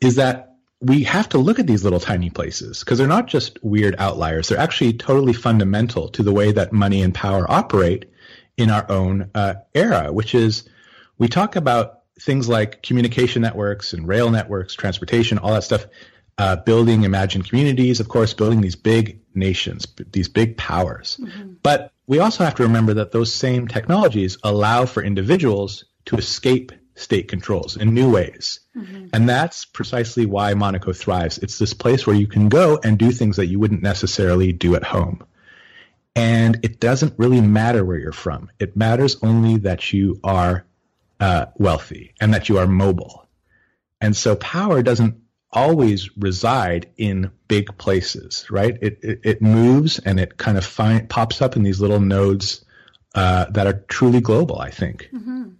is 0.00 0.16
that 0.16 0.56
we 0.80 1.04
have 1.04 1.28
to 1.28 1.38
look 1.38 1.60
at 1.60 1.66
these 1.68 1.84
little 1.84 2.00
tiny 2.00 2.28
places 2.28 2.80
because 2.80 2.98
they're 2.98 3.06
not 3.06 3.28
just 3.28 3.62
weird 3.62 3.94
outliers. 3.98 4.48
They're 4.48 4.58
actually 4.58 4.94
totally 4.94 5.32
fundamental 5.32 6.08
to 6.08 6.24
the 6.24 6.32
way 6.32 6.50
that 6.50 6.72
money 6.72 7.02
and 7.02 7.14
power 7.14 7.48
operate 7.48 8.06
in 8.56 8.68
our 8.68 8.90
own 8.90 9.30
uh, 9.34 9.54
era, 9.74 10.12
which 10.12 10.34
is 10.34 10.68
we 11.18 11.28
talk 11.28 11.54
about 11.54 12.01
things 12.24 12.48
like 12.48 12.82
communication 12.82 13.42
networks 13.42 13.92
and 13.92 14.06
rail 14.06 14.30
networks, 14.30 14.74
transportation, 14.74 15.38
all 15.38 15.52
that 15.52 15.64
stuff, 15.64 15.86
uh, 16.38 16.56
building 16.56 17.04
imagined 17.04 17.48
communities, 17.48 18.00
of 18.00 18.08
course, 18.08 18.32
building 18.34 18.60
these 18.60 18.76
big 18.76 19.20
nations, 19.34 19.86
these 20.12 20.28
big 20.28 20.56
powers. 20.56 21.18
Mm-hmm. 21.20 21.54
But 21.62 21.92
we 22.06 22.18
also 22.20 22.44
have 22.44 22.54
to 22.56 22.62
remember 22.62 22.94
that 22.94 23.12
those 23.12 23.34
same 23.34 23.68
technologies 23.68 24.38
allow 24.42 24.86
for 24.86 25.02
individuals 25.02 25.84
to 26.06 26.16
escape 26.16 26.72
state 26.94 27.28
controls 27.28 27.76
in 27.76 27.94
new 27.94 28.10
ways. 28.10 28.60
Mm-hmm. 28.76 29.08
And 29.12 29.28
that's 29.28 29.64
precisely 29.64 30.26
why 30.26 30.54
Monaco 30.54 30.92
thrives. 30.92 31.38
It's 31.38 31.58
this 31.58 31.74
place 31.74 32.06
where 32.06 32.16
you 32.16 32.26
can 32.26 32.48
go 32.48 32.78
and 32.82 32.98
do 32.98 33.10
things 33.10 33.36
that 33.36 33.46
you 33.46 33.58
wouldn't 33.58 33.82
necessarily 33.82 34.52
do 34.52 34.74
at 34.74 34.84
home. 34.84 35.24
And 36.14 36.58
it 36.62 36.78
doesn't 36.78 37.18
really 37.18 37.40
matter 37.40 37.84
where 37.84 37.98
you're 37.98 38.12
from. 38.12 38.50
It 38.58 38.76
matters 38.76 39.16
only 39.22 39.58
that 39.58 39.92
you 39.92 40.20
are 40.22 40.66
uh, 41.20 41.46
wealthy 41.56 42.14
and 42.20 42.34
that 42.34 42.48
you 42.48 42.58
are 42.58 42.66
mobile. 42.66 43.26
And 44.00 44.16
so 44.16 44.36
power 44.36 44.82
doesn't 44.82 45.16
always 45.52 46.16
reside 46.16 46.90
in 46.96 47.30
big 47.46 47.76
places, 47.78 48.46
right? 48.50 48.78
It, 48.80 48.98
it, 49.02 49.20
it 49.22 49.42
moves 49.42 49.98
and 49.98 50.18
it 50.18 50.38
kind 50.38 50.58
of 50.58 50.64
find, 50.64 51.08
pops 51.08 51.42
up 51.42 51.56
in 51.56 51.62
these 51.62 51.80
little 51.80 52.00
nodes 52.00 52.64
uh, 53.14 53.46
that 53.50 53.66
are 53.66 53.84
truly 53.88 54.20
global, 54.20 54.58
I 54.58 54.70
think. 54.70 55.08
Mm-hmm. 55.12 55.50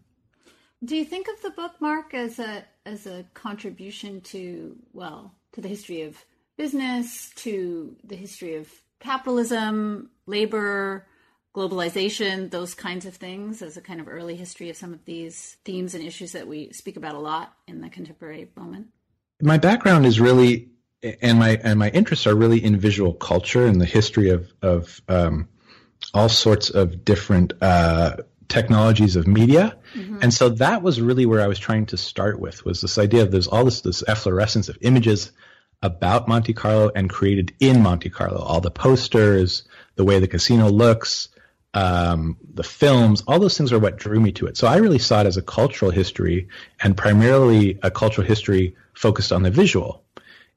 Do 0.85 0.97
you 0.97 1.05
think 1.05 1.29
of 1.29 1.41
the 1.43 1.51
book, 1.51 1.73
Mark, 1.81 2.13
as 2.15 2.39
a 2.41 2.65
as 2.85 3.07
a 3.07 3.25
contribution 3.35 4.21
to 4.23 4.77
well 4.93 5.33
to 5.53 5.61
the 5.61 5.69
history 5.69 6.03
of 6.03 6.17
business, 6.57 7.31
to 7.37 7.95
the 8.03 8.17
history 8.17 8.57
of 8.57 8.69
capitalism, 8.99 10.11
labor, 10.27 11.07
globalization, 11.55 12.51
those 12.51 12.75
kinds 12.75 13.05
of 13.05 13.15
things, 13.15 13.63
as 13.63 13.77
a 13.77 13.81
kind 13.81 14.01
of 14.01 14.09
early 14.09 14.37
history 14.37 14.71
of 14.71 14.77
some 14.77 14.93
of 14.93 15.05
these 15.05 15.57
themes 15.65 15.95
and 15.95 16.03
issues 16.03 16.33
that 16.33 16.49
we 16.49 16.73
speak 16.73 16.97
about 16.97 17.15
a 17.15 17.19
lot 17.19 17.55
in 17.67 17.81
the 17.81 17.91
contemporary 17.91 18.49
moment? 18.57 18.89
My 19.41 19.59
background 19.59 20.07
is 20.07 20.19
really, 20.21 20.71
and 21.21 21.39
my 21.39 21.61
and 21.63 21.79
my 21.79 21.91
interests 21.91 22.27
are 22.27 22.35
really 22.35 22.63
in 22.63 22.79
visual 22.79 23.13
culture 23.13 23.67
and 23.67 23.81
the 23.81 23.87
history 23.87 24.31
of 24.31 24.51
of 24.63 25.01
um, 25.09 25.49
all 26.15 26.29
sorts 26.29 26.71
of 26.71 27.05
different 27.05 27.53
uh, 27.61 28.17
technologies 28.49 29.17
of 29.17 29.27
media. 29.27 29.77
Mm-hmm. 29.95 30.19
And 30.23 30.33
so 30.33 30.51
that 30.51 30.83
was 30.83 31.01
really 31.01 31.27
where 31.27 31.41
I 31.41 31.49
was 31.49 31.59
trying 31.59 31.87
to 31.87 31.97
start 31.97 32.39
with 32.39 32.65
was 32.65 32.81
this 32.81 32.99
idea 32.99 33.23
of 33.23 33.31
there's 33.31 33.49
all 33.49 33.65
this 33.65 33.81
this 33.81 34.03
efflorescence 34.07 34.69
of 34.69 34.79
images 34.81 35.33
about 35.83 36.29
Monte 36.29 36.53
Carlo 36.53 36.91
and 36.95 37.11
created 37.11 37.53
in 37.59 37.83
Monte 37.83 38.09
Carlo. 38.11 38.41
All 38.41 38.61
the 38.61 38.71
posters, 38.71 39.65
the 39.97 40.05
way 40.05 40.21
the 40.21 40.29
casino 40.29 40.69
looks, 40.69 41.29
um, 41.75 42.37
the 42.55 42.63
films, 42.63 43.23
all 43.27 43.39
those 43.39 43.57
things 43.57 43.73
are 43.73 43.79
what 43.79 43.97
drew 43.97 44.21
me 44.21 44.33
to 44.33 44.47
it. 44.47 44.57
So 44.57 44.67
I 44.67 44.77
really 44.77 44.99
saw 44.99 45.23
it 45.23 45.27
as 45.27 45.37
a 45.37 45.43
cultural 45.43 45.91
history 45.91 46.49
and 46.83 46.97
primarily 46.97 47.79
a 47.83 47.91
cultural 47.91 48.27
history 48.27 48.77
focused 48.95 49.33
on 49.33 49.43
the 49.43 49.51
visual. 49.51 50.05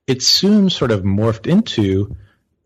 It 0.07 0.21
soon 0.21 0.69
sort 0.69 0.91
of 0.91 1.01
morphed 1.03 1.47
into 1.47 2.15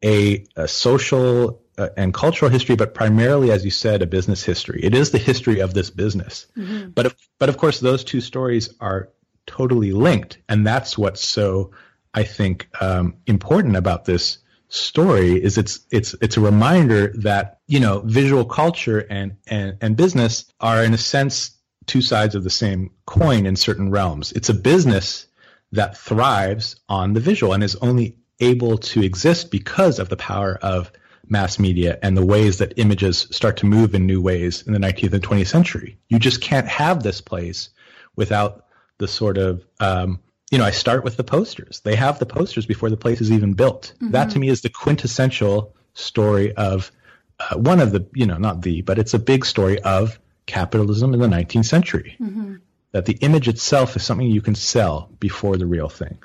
a, 0.03 0.45
a 0.55 0.67
social 0.67 1.61
uh, 1.77 1.89
and 1.95 2.13
cultural 2.13 2.51
history, 2.51 2.75
but 2.75 2.93
primarily, 2.93 3.51
as 3.51 3.63
you 3.63 3.71
said, 3.71 4.01
a 4.01 4.07
business 4.07 4.43
history. 4.43 4.81
It 4.83 4.93
is 4.93 5.11
the 5.11 5.17
history 5.17 5.59
of 5.59 5.73
this 5.73 5.89
business. 5.89 6.47
Mm-hmm. 6.57 6.89
But, 6.89 7.15
but 7.37 7.49
of 7.49 7.57
course, 7.57 7.79
those 7.79 8.03
two 8.03 8.19
stories 8.19 8.73
are 8.81 9.09
totally 9.45 9.91
linked. 9.91 10.39
And 10.49 10.65
that's 10.65 10.97
what's 10.97 11.25
so, 11.25 11.71
I 12.13 12.23
think, 12.23 12.67
um, 12.81 13.15
important 13.25 13.75
about 13.75 14.05
this 14.05 14.39
story 14.69 15.43
is 15.43 15.57
it's 15.57 15.79
it's 15.91 16.15
it's 16.21 16.37
a 16.37 16.41
reminder 16.41 17.11
that 17.17 17.59
you 17.67 17.79
know 17.79 18.01
visual 18.05 18.45
culture 18.45 18.99
and 19.09 19.35
and 19.47 19.77
and 19.81 19.97
business 19.97 20.45
are 20.59 20.83
in 20.83 20.93
a 20.93 20.97
sense 20.97 21.57
two 21.87 22.01
sides 22.01 22.35
of 22.35 22.43
the 22.43 22.49
same 22.49 22.91
coin 23.05 23.45
in 23.45 23.55
certain 23.55 23.89
realms. 23.89 24.31
It's 24.31 24.49
a 24.49 24.53
business 24.53 25.25
that 25.71 25.97
thrives 25.97 26.75
on 26.87 27.13
the 27.13 27.19
visual 27.19 27.53
and 27.53 27.63
is 27.63 27.75
only 27.77 28.15
able 28.39 28.77
to 28.77 29.01
exist 29.01 29.51
because 29.51 29.99
of 29.99 30.09
the 30.09 30.17
power 30.17 30.57
of 30.61 30.91
mass 31.27 31.59
media 31.59 31.97
and 32.01 32.15
the 32.15 32.25
ways 32.25 32.59
that 32.59 32.73
images 32.77 33.27
start 33.31 33.57
to 33.57 33.65
move 33.65 33.93
in 33.93 34.05
new 34.05 34.21
ways 34.21 34.63
in 34.65 34.73
the 34.73 34.79
19th 34.79 35.13
and 35.13 35.23
20th 35.23 35.47
century. 35.47 35.97
You 36.07 36.19
just 36.19 36.41
can't 36.41 36.67
have 36.67 37.03
this 37.03 37.21
place 37.21 37.69
without 38.15 38.65
the 38.97 39.07
sort 39.07 39.37
of, 39.37 39.65
um, 39.79 40.19
you 40.51 40.57
know, 40.57 40.65
I 40.65 40.71
start 40.71 41.03
with 41.03 41.17
the 41.17 41.23
posters. 41.23 41.81
They 41.81 41.95
have 41.95 42.19
the 42.19 42.25
posters 42.25 42.65
before 42.65 42.89
the 42.89 42.97
place 42.97 43.21
is 43.21 43.31
even 43.31 43.53
built. 43.53 43.93
Mm-hmm. 43.95 44.11
That 44.11 44.31
to 44.31 44.39
me 44.39 44.49
is 44.49 44.61
the 44.61 44.69
quintessential 44.69 45.75
story 45.93 46.53
of 46.53 46.91
uh, 47.39 47.57
one 47.57 47.79
of 47.79 47.91
the, 47.91 48.07
you 48.13 48.25
know, 48.25 48.37
not 48.37 48.61
the, 48.61 48.81
but 48.81 48.97
it's 48.97 49.13
a 49.13 49.19
big 49.19 49.45
story 49.45 49.79
of 49.79 50.19
capitalism 50.47 51.13
in 51.13 51.19
the 51.19 51.27
19th 51.27 51.65
century. 51.65 52.15
Mm-hmm. 52.19 52.55
That 52.91 53.05
the 53.05 53.17
image 53.21 53.47
itself 53.47 53.95
is 53.95 54.03
something 54.03 54.27
you 54.27 54.41
can 54.41 54.55
sell 54.55 55.11
before 55.19 55.57
the 55.57 55.67
real 55.67 55.89
thing. 55.89 56.17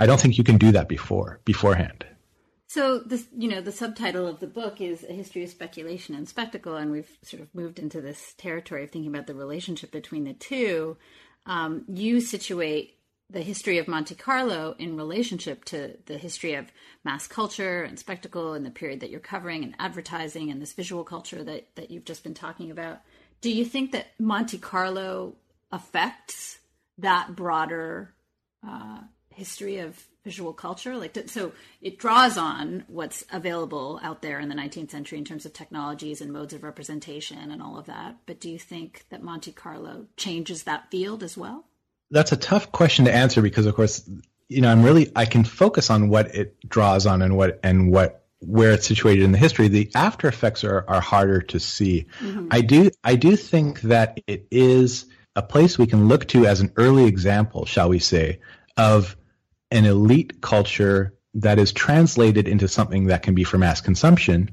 I 0.00 0.06
don't 0.06 0.20
think 0.20 0.36
you 0.36 0.44
can 0.44 0.58
do 0.58 0.72
that 0.72 0.88
before, 0.88 1.38
beforehand. 1.44 2.04
So 2.66 2.98
this, 2.98 3.28
you 3.36 3.48
know, 3.48 3.60
the 3.60 3.72
subtitle 3.72 4.26
of 4.26 4.40
the 4.40 4.46
book 4.48 4.80
is 4.80 5.04
a 5.08 5.12
history 5.12 5.44
of 5.44 5.50
speculation 5.50 6.14
and 6.16 6.28
spectacle, 6.28 6.76
and 6.76 6.90
we've 6.90 7.10
sort 7.22 7.42
of 7.42 7.54
moved 7.54 7.78
into 7.78 8.00
this 8.00 8.34
territory 8.36 8.84
of 8.84 8.90
thinking 8.90 9.10
about 9.10 9.28
the 9.28 9.34
relationship 9.34 9.92
between 9.92 10.24
the 10.24 10.34
two. 10.34 10.96
Um, 11.46 11.84
you 11.88 12.20
situate 12.20 12.97
the 13.30 13.42
history 13.42 13.78
of 13.78 13.88
Monte 13.88 14.14
Carlo 14.14 14.74
in 14.78 14.96
relationship 14.96 15.64
to 15.66 15.96
the 16.06 16.16
history 16.16 16.54
of 16.54 16.72
mass 17.04 17.26
culture 17.26 17.82
and 17.82 17.98
spectacle 17.98 18.54
and 18.54 18.64
the 18.64 18.70
period 18.70 19.00
that 19.00 19.10
you're 19.10 19.20
covering 19.20 19.64
and 19.64 19.74
advertising 19.78 20.50
and 20.50 20.62
this 20.62 20.72
visual 20.72 21.04
culture 21.04 21.42
that, 21.44 21.68
that 21.74 21.90
you've 21.90 22.06
just 22.06 22.22
been 22.22 22.34
talking 22.34 22.70
about. 22.70 23.00
Do 23.40 23.50
you 23.50 23.64
think 23.64 23.92
that 23.92 24.08
Monte 24.18 24.58
Carlo 24.58 25.36
affects 25.70 26.58
that 26.96 27.36
broader 27.36 28.14
uh, 28.66 29.00
history 29.30 29.78
of 29.78 30.04
visual 30.24 30.52
culture 30.52 30.96
like 30.96 31.16
so 31.28 31.52
it 31.80 31.98
draws 31.98 32.36
on 32.36 32.84
what's 32.88 33.24
available 33.32 34.00
out 34.02 34.20
there 34.20 34.40
in 34.40 34.48
the 34.48 34.54
19th 34.54 34.90
century 34.90 35.16
in 35.16 35.24
terms 35.24 35.46
of 35.46 35.52
technologies 35.52 36.20
and 36.20 36.32
modes 36.32 36.52
of 36.52 36.64
representation 36.64 37.50
and 37.50 37.62
all 37.62 37.78
of 37.78 37.86
that 37.86 38.16
but 38.26 38.40
do 38.40 38.50
you 38.50 38.58
think 38.58 39.06
that 39.10 39.22
monte 39.22 39.52
carlo 39.52 40.06
changes 40.16 40.64
that 40.64 40.90
field 40.90 41.22
as 41.22 41.36
well 41.36 41.64
that's 42.10 42.32
a 42.32 42.36
tough 42.36 42.72
question 42.72 43.04
to 43.04 43.14
answer 43.14 43.42
because 43.42 43.66
of 43.66 43.74
course 43.74 44.08
you 44.48 44.60
know 44.60 44.70
i'm 44.70 44.82
really 44.82 45.10
i 45.14 45.24
can 45.24 45.44
focus 45.44 45.90
on 45.90 46.08
what 46.08 46.34
it 46.34 46.56
draws 46.68 47.06
on 47.06 47.22
and 47.22 47.36
what 47.36 47.60
and 47.62 47.90
what 47.92 48.24
where 48.40 48.72
it's 48.72 48.86
situated 48.86 49.24
in 49.24 49.32
the 49.32 49.38
history. 49.38 49.68
The 49.68 49.90
after 49.94 50.28
effects 50.28 50.62
are, 50.62 50.84
are 50.86 51.00
harder 51.00 51.42
to 51.42 51.60
see. 51.60 52.06
Mm-hmm. 52.20 52.48
i 52.50 52.60
do 52.60 52.90
i 53.04 53.16
do 53.16 53.36
think 53.36 53.80
that 53.82 54.20
it 54.26 54.46
is 54.50 55.06
a 55.36 55.42
place 55.42 55.78
we 55.78 55.86
can 55.86 56.08
look 56.08 56.26
to 56.28 56.46
as 56.46 56.60
an 56.60 56.72
early 56.76 57.04
example 57.04 57.64
shall 57.64 57.88
we 57.88 57.98
say 57.98 58.40
of 58.76 59.16
an 59.70 59.84
elite 59.84 60.40
culture 60.40 61.14
that 61.34 61.58
is 61.58 61.72
translated 61.72 62.48
into 62.48 62.66
something 62.68 63.06
that 63.06 63.22
can 63.22 63.34
be 63.34 63.44
for 63.44 63.58
mass 63.58 63.80
consumption 63.80 64.50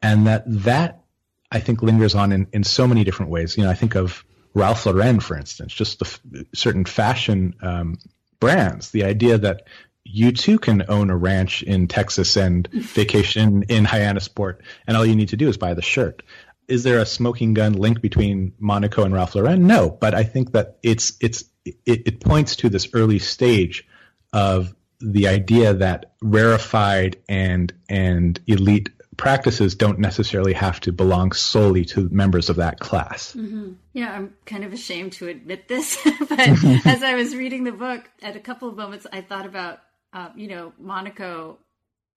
and 0.00 0.26
that 0.26 0.44
that 0.46 1.02
i 1.50 1.60
think 1.60 1.82
lingers 1.82 2.14
on 2.14 2.32
in, 2.32 2.46
in 2.52 2.64
so 2.64 2.86
many 2.86 3.04
different 3.04 3.30
ways. 3.30 3.56
You 3.56 3.64
know 3.64 3.70
i 3.70 3.74
think 3.74 3.94
of 3.94 4.24
ralph 4.54 4.86
lauren 4.86 5.20
for 5.20 5.36
instance 5.36 5.72
just 5.72 5.98
the 5.98 6.06
f- 6.06 6.20
certain 6.54 6.84
fashion 6.84 7.54
um, 7.62 7.98
brands 8.40 8.90
the 8.90 9.04
idea 9.04 9.38
that 9.38 9.62
you 10.04 10.32
too 10.32 10.58
can 10.58 10.84
own 10.88 11.10
a 11.10 11.16
ranch 11.16 11.62
in 11.62 11.88
texas 11.88 12.36
and 12.36 12.68
vacation 12.72 13.62
in 13.68 13.84
hyannisport 13.84 14.58
and 14.86 14.96
all 14.96 15.06
you 15.06 15.16
need 15.16 15.28
to 15.28 15.36
do 15.36 15.48
is 15.48 15.56
buy 15.56 15.74
the 15.74 15.82
shirt. 15.82 16.22
Is 16.68 16.84
there 16.84 17.00
a 17.00 17.06
smoking 17.06 17.54
gun 17.54 17.72
link 17.74 18.00
between 18.00 18.52
monaco 18.58 19.04
and 19.04 19.12
ralph 19.14 19.34
lauren? 19.34 19.66
No 19.66 19.90
but 19.90 20.14
i 20.14 20.24
think 20.24 20.52
that 20.52 20.78
it's 20.82 21.14
it's 21.20 21.44
it, 21.64 22.02
it 22.06 22.20
points 22.20 22.56
to 22.56 22.68
this 22.68 22.88
early 22.94 23.18
stage 23.18 23.86
of 24.32 24.74
the 25.02 25.28
idea 25.28 25.74
that 25.74 26.12
rarefied 26.22 27.16
and 27.28 27.72
and 27.88 28.40
elite 28.46 28.90
practices 29.22 29.76
don't 29.76 30.00
necessarily 30.00 30.52
have 30.52 30.80
to 30.80 30.90
belong 30.90 31.30
solely 31.30 31.84
to 31.84 32.08
members 32.10 32.50
of 32.50 32.56
that 32.56 32.80
class. 32.80 33.32
Mm-hmm. 33.34 33.74
Yeah, 33.92 34.12
I'm 34.12 34.34
kind 34.46 34.64
of 34.64 34.72
ashamed 34.72 35.12
to 35.12 35.28
admit 35.28 35.68
this, 35.68 35.96
but 36.28 36.40
as 36.84 37.04
I 37.04 37.14
was 37.14 37.36
reading 37.36 37.62
the 37.62 37.70
book, 37.70 38.10
at 38.20 38.34
a 38.34 38.40
couple 38.40 38.68
of 38.68 38.74
moments, 38.76 39.06
I 39.12 39.20
thought 39.20 39.46
about, 39.46 39.78
uh, 40.12 40.30
you 40.34 40.48
know, 40.48 40.72
Monaco 40.76 41.58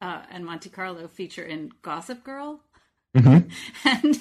uh, 0.02 0.24
and 0.32 0.48
Monte 0.48 0.72
Carlo 0.72 1.08
feature 1.08 1.44
in 1.44 1.72
Gossip 1.84 2.24
Girl. 2.24 2.60
Mm-hmm. 3.16 3.50
and 3.86 4.20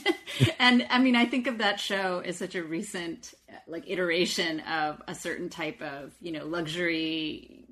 and 0.59 0.87
I 0.91 0.99
mean, 0.99 1.17
I 1.17 1.25
think 1.25 1.47
of 1.47 1.59
that 1.59 1.81
show 1.81 2.19
as 2.23 2.37
such 2.37 2.55
a 2.55 2.63
recent 2.63 3.33
like 3.67 3.85
iteration 3.89 4.61
of 4.61 5.01
a 5.09 5.15
certain 5.15 5.49
type 5.49 5.81
of 5.81 6.13
you 6.21 6.33
know 6.33 6.45
luxury 6.45 7.64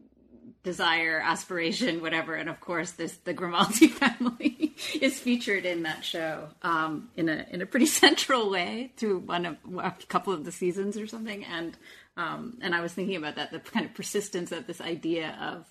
desire, 0.62 1.20
aspiration, 1.25 2.01
whatever. 2.01 2.35
And 2.35 2.48
of 2.48 2.61
course, 2.61 2.92
this 2.92 3.16
the 3.18 3.33
Grimaldi 3.33 3.88
family 3.88 4.75
is 5.01 5.18
featured 5.18 5.64
in 5.64 5.83
that 5.83 6.05
show 6.05 6.48
um, 6.62 7.11
in 7.16 7.29
a 7.29 7.46
in 7.51 7.62
a 7.62 7.66
pretty 7.66 7.87
central 8.03 8.51
way 8.51 8.92
through 8.96 9.20
one 9.20 9.46
of 9.46 9.57
a 9.79 9.92
couple 10.09 10.33
of 10.33 10.44
the 10.44 10.53
seasons 10.53 10.96
or 10.96 11.07
something. 11.07 11.44
And 11.44 11.77
um, 12.16 12.59
and 12.61 12.75
I 12.75 12.81
was 12.81 12.92
thinking 12.92 13.16
about 13.16 13.37
that 13.37 13.51
the 13.51 13.61
kind 13.61 13.87
of 13.87 13.94
persistence 13.94 14.53
of 14.53 14.66
this 14.66 14.81
idea 14.81 15.37
of 15.40 15.66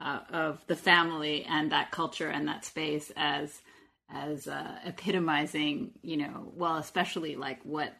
uh, 0.00 0.20
of 0.30 0.64
the 0.66 0.76
family 0.76 1.44
and 1.48 1.72
that 1.72 1.90
culture 1.90 2.28
and 2.28 2.48
that 2.48 2.64
space 2.64 3.10
as 3.16 3.60
as 4.08 4.46
uh, 4.46 4.78
epitomizing, 4.84 5.90
you 6.02 6.16
know, 6.16 6.52
well, 6.54 6.76
especially 6.76 7.34
like 7.34 7.60
what 7.64 7.92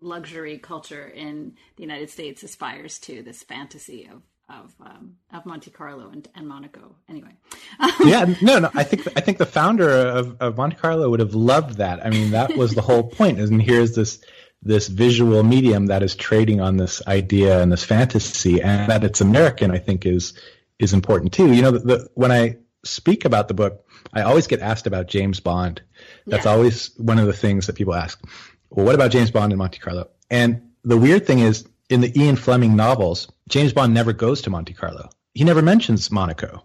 luxury 0.00 0.58
culture 0.58 1.08
in 1.08 1.54
the 1.76 1.82
United 1.82 2.10
States 2.10 2.42
aspires 2.42 2.98
to 2.98 3.22
this 3.22 3.42
fantasy 3.42 4.08
of 4.12 4.22
of 4.48 4.74
um, 4.80 5.16
of 5.32 5.44
Monte 5.46 5.70
Carlo 5.70 6.10
and, 6.10 6.26
and 6.34 6.48
Monaco. 6.48 6.94
Anyway, 7.08 7.30
yeah, 8.04 8.34
no, 8.40 8.58
no. 8.58 8.70
I 8.74 8.84
think 8.84 9.06
I 9.16 9.20
think 9.20 9.38
the 9.38 9.46
founder 9.46 9.88
of, 9.90 10.36
of 10.40 10.56
Monte 10.56 10.76
Carlo 10.76 11.10
would 11.10 11.20
have 11.20 11.34
loved 11.34 11.78
that. 11.78 12.04
I 12.04 12.10
mean, 12.10 12.30
that 12.30 12.56
was 12.56 12.74
the 12.74 12.82
whole 12.82 13.02
point. 13.02 13.38
And 13.38 13.60
here's 13.60 13.94
this 13.94 14.20
this 14.62 14.88
visual 14.88 15.42
medium 15.42 15.86
that 15.86 16.02
is 16.02 16.16
trading 16.16 16.60
on 16.60 16.76
this 16.76 17.06
idea 17.06 17.62
and 17.62 17.70
this 17.70 17.84
fantasy, 17.84 18.62
and 18.62 18.90
that 18.90 19.04
it's 19.04 19.20
American. 19.20 19.70
I 19.70 19.78
think 19.78 20.06
is 20.06 20.32
is 20.78 20.92
important 20.92 21.32
too. 21.32 21.52
You 21.52 21.62
know, 21.62 21.70
the, 21.72 21.78
the, 21.78 22.10
when 22.14 22.32
I 22.32 22.56
speak 22.84 23.24
about 23.24 23.48
the 23.48 23.54
book, 23.54 23.84
I 24.12 24.22
always 24.22 24.46
get 24.46 24.60
asked 24.60 24.86
about 24.86 25.08
James 25.08 25.40
Bond. 25.40 25.82
That's 26.26 26.46
yeah. 26.46 26.52
always 26.52 26.90
one 26.96 27.18
of 27.18 27.26
the 27.26 27.32
things 27.32 27.66
that 27.66 27.76
people 27.76 27.94
ask. 27.94 28.20
Well, 28.70 28.86
what 28.86 28.94
about 28.94 29.10
James 29.10 29.30
Bond 29.30 29.52
and 29.52 29.58
Monte 29.58 29.78
Carlo? 29.78 30.08
And 30.30 30.70
the 30.84 30.96
weird 30.96 31.26
thing 31.26 31.40
is, 31.40 31.66
in 31.88 32.00
the 32.00 32.20
Ian 32.20 32.36
Fleming 32.36 32.76
novels, 32.76 33.28
James 33.48 33.72
Bond 33.72 33.94
never 33.94 34.12
goes 34.12 34.42
to 34.42 34.50
Monte 34.50 34.74
Carlo. 34.74 35.08
He 35.34 35.44
never 35.44 35.62
mentions 35.62 36.10
Monaco. 36.10 36.64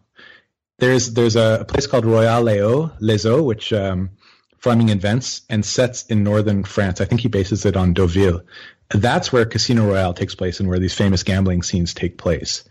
There's 0.79 1.13
there's 1.13 1.35
a 1.35 1.65
place 1.67 1.87
called 1.87 2.05
Royal 2.05 2.41
Les 2.41 2.89
Les 2.99 3.25
which 3.41 3.71
um, 3.71 4.09
Fleming 4.57 4.89
invents 4.89 5.41
and 5.49 5.65
sets 5.65 6.03
in 6.05 6.23
northern 6.23 6.63
France. 6.63 7.01
I 7.01 7.05
think 7.05 7.21
he 7.21 7.27
bases 7.27 7.65
it 7.65 7.77
on 7.77 7.93
Deauville. 7.93 8.41
That's 8.89 9.31
where 9.31 9.45
Casino 9.45 9.87
Royale 9.87 10.13
takes 10.13 10.35
place 10.35 10.59
and 10.59 10.69
where 10.69 10.79
these 10.79 10.93
famous 10.93 11.23
gambling 11.23 11.63
scenes 11.63 11.93
take 11.93 12.17
place. 12.17 12.63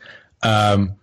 Um, 0.43 0.97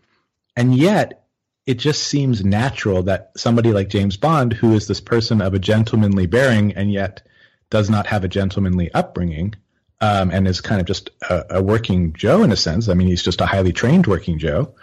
and 0.55 0.75
yet, 0.75 1.25
it 1.65 1.75
just 1.75 2.03
seems 2.03 2.43
natural 2.43 3.03
that 3.03 3.31
somebody 3.37 3.71
like 3.71 3.89
James 3.89 4.17
Bond, 4.17 4.53
who 4.53 4.73
is 4.73 4.87
this 4.87 5.01
person 5.01 5.41
of 5.41 5.53
a 5.53 5.59
gentlemanly 5.59 6.25
bearing 6.25 6.73
and 6.73 6.91
yet 6.91 7.21
does 7.69 7.89
not 7.89 8.07
have 8.07 8.23
a 8.23 8.27
gentlemanly 8.27 8.91
upbringing, 8.93 9.53
um, 10.01 10.31
and 10.31 10.47
is 10.47 10.61
kind 10.61 10.79
of 10.79 10.87
just 10.87 11.09
a, 11.29 11.57
a, 11.57 11.63
working 11.63 12.13
Joe 12.13 12.43
in 12.43 12.51
a 12.51 12.55
sense. 12.55 12.87
I 12.87 12.93
mean, 12.93 13.07
he's 13.07 13.23
just 13.23 13.41
a 13.41 13.45
highly 13.45 13.73
trained 13.73 14.07
working 14.07 14.39
Joe. 14.39 14.75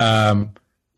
Um, 0.00 0.50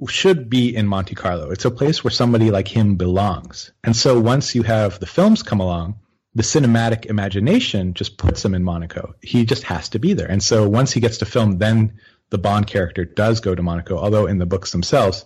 should 0.08 0.50
be 0.50 0.74
in 0.74 0.86
Monte 0.86 1.14
Carlo. 1.14 1.50
It's 1.50 1.64
a 1.64 1.70
place 1.70 2.04
where 2.04 2.10
somebody 2.10 2.50
like 2.50 2.68
him 2.68 2.96
belongs. 2.96 3.72
And 3.82 3.96
so 3.96 4.20
once 4.20 4.54
you 4.54 4.62
have 4.62 5.00
the 5.00 5.06
films 5.06 5.42
come 5.42 5.60
along, 5.60 6.00
the 6.34 6.42
cinematic 6.42 7.06
imagination 7.06 7.94
just 7.94 8.18
puts 8.18 8.44
him 8.44 8.54
in 8.54 8.62
Monaco. 8.62 9.14
He 9.22 9.46
just 9.46 9.62
has 9.64 9.88
to 9.90 9.98
be 9.98 10.12
there. 10.12 10.30
And 10.30 10.42
so 10.42 10.68
once 10.68 10.92
he 10.92 11.00
gets 11.00 11.18
to 11.18 11.24
film, 11.24 11.58
then 11.58 11.94
the 12.28 12.36
Bond 12.36 12.66
character 12.66 13.06
does 13.06 13.40
go 13.40 13.54
to 13.54 13.62
Monaco, 13.62 13.96
although 13.96 14.26
in 14.26 14.36
the 14.36 14.44
books 14.44 14.70
themselves, 14.70 15.24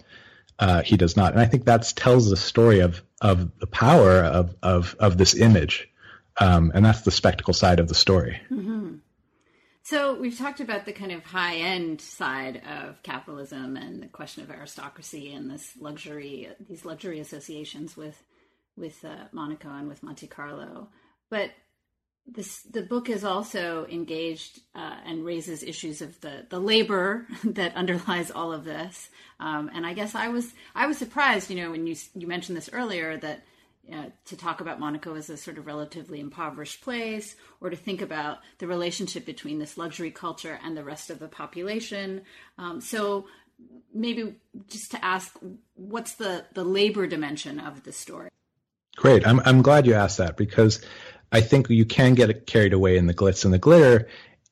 uh, 0.61 0.83
he 0.83 0.97
does 0.97 1.17
not. 1.17 1.33
And 1.33 1.41
I 1.41 1.47
think 1.47 1.65
that 1.65 1.93
tells 1.97 2.31
the 2.31 2.37
story 2.37 2.81
of 2.81 3.03
of 3.21 3.59
the 3.59 3.67
power 3.67 4.19
of 4.19 4.55
of 4.63 4.95
of 5.01 5.19
this 5.19 5.35
image 5.35 5.90
um, 6.41 6.73
and 6.75 6.85
that's 6.85 7.03
the 7.03 7.11
spectacle 7.11 7.55
side 7.55 7.79
of 7.79 7.89
the 7.89 7.95
story. 7.95 8.41
Mm-hmm. 8.51 8.97
So 9.83 10.15
we've 10.15 10.39
talked 10.39 10.61
about 10.61 10.85
the 10.85 10.93
kind 10.93 11.13
of 11.13 11.25
high 11.25 11.57
end 11.57 12.01
side 12.01 12.63
of 12.67 13.03
capitalism 13.03 13.77
and 13.77 14.03
the 14.03 14.09
question 14.09 14.43
of 14.43 14.51
aristocracy 14.51 15.33
and 15.33 15.51
this 15.51 15.73
luxury, 15.79 16.49
these 16.69 16.85
luxury 16.85 17.21
associations 17.21 17.97
with 17.97 18.23
with 18.77 19.05
uh, 19.05 19.25
Monaco 19.33 19.69
and 19.69 19.89
with 19.89 20.03
Monte 20.03 20.27
Carlo. 20.27 20.89
But 21.29 21.51
this 22.27 22.63
the 22.63 22.83
book 22.83 23.09
is 23.09 23.25
also 23.25 23.87
engaged 23.91 24.61
uh, 24.75 24.97
and 25.05 25.25
raises 25.25 25.63
issues 25.63 26.03
of 26.03 26.21
the 26.21 26.47
the 26.49 26.61
labor 26.61 27.27
that 27.45 27.75
underlies 27.75 28.31
all 28.31 28.53
of 28.53 28.65
this. 28.65 29.11
Um, 29.41 29.71
and 29.75 29.85
I 29.87 29.95
guess 29.95 30.15
I 30.15 30.29
was 30.29 30.53
I 30.75 30.87
was 30.87 30.99
surprised, 30.99 31.51
you 31.51 31.57
know, 31.57 31.71
when 31.71 31.87
you 31.87 31.97
you 32.15 32.27
mentioned 32.27 32.57
this 32.57 32.71
earlier 32.73 33.17
that 33.19 33.43
uh, 33.93 34.07
to 34.27 34.37
talk 34.37 34.61
about 34.61 34.79
Monaco 34.79 35.15
as 35.15 35.31
a 35.31 35.37
sort 35.37 35.59
of 35.59 35.67
relatively 35.67 36.21
impoverished 36.21 36.83
place, 36.83 37.37
or 37.61 37.71
to 37.71 37.77
think 37.77 38.03
about 38.03 38.39
the 38.59 38.67
relationship 38.67 39.25
between 39.25 39.59
this 39.59 39.77
luxury 39.77 40.11
culture 40.11 40.59
and 40.65 40.77
the 40.77 40.85
rest 40.85 41.11
of 41.11 41.19
the 41.19 41.29
population. 41.29 42.23
Um, 42.59 42.81
so 42.81 43.27
maybe 43.93 44.35
just 44.69 44.91
to 44.93 45.05
ask, 45.05 45.37
what's 45.75 46.15
the 46.15 46.45
the 46.55 46.65
labor 46.65 47.07
dimension 47.07 47.61
of 47.61 47.85
the 47.85 47.93
story? 47.93 48.31
Great, 48.97 49.27
I'm 49.27 49.41
I'm 49.41 49.63
glad 49.63 49.87
you 49.87 49.95
asked 49.95 50.19
that 50.19 50.37
because 50.37 50.81
I 51.33 51.41
think 51.41 51.69
you 51.71 51.85
can 51.85 52.15
get 52.15 52.47
carried 52.47 52.73
away 52.73 52.97
in 52.97 53.07
the 53.07 53.15
glitz 53.15 53.45
and 53.45 53.55
the 53.55 53.59
glitter, 53.59 54.09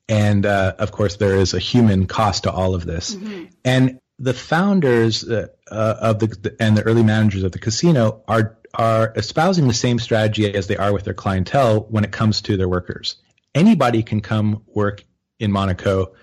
and 0.07 0.45
uh, 0.45 0.75
of 0.79 0.91
course 0.91 1.17
there 1.17 1.35
is 1.35 1.53
a 1.53 1.59
human 1.59 2.07
cost 2.07 2.43
to 2.43 2.51
all 2.51 2.75
of 2.75 2.85
this, 2.85 3.15
mm-hmm. 3.15 3.45
and 3.63 3.99
the 4.17 4.33
founders 4.33 5.23
uh, 5.23 5.47
uh, 5.71 5.95
of 6.01 6.19
the 6.19 6.55
and 6.59 6.77
the 6.77 6.83
early 6.83 7.03
managers 7.03 7.43
of 7.43 7.51
the 7.51 7.59
casino 7.59 8.21
are 8.27 8.57
are 8.73 9.13
espousing 9.15 9.67
the 9.67 9.73
same 9.73 9.99
strategy 9.99 10.53
as 10.53 10.67
they 10.67 10.77
are 10.77 10.93
with 10.93 11.03
their 11.03 11.13
clientele 11.13 11.81
when 11.89 12.03
it 12.03 12.11
comes 12.11 12.41
to 12.41 12.57
their 12.57 12.69
workers. 12.69 13.15
Anybody 13.55 14.03
can 14.03 14.21
come 14.21 14.63
work 14.67 15.03
in 15.39 15.51
Monaco 15.51 16.13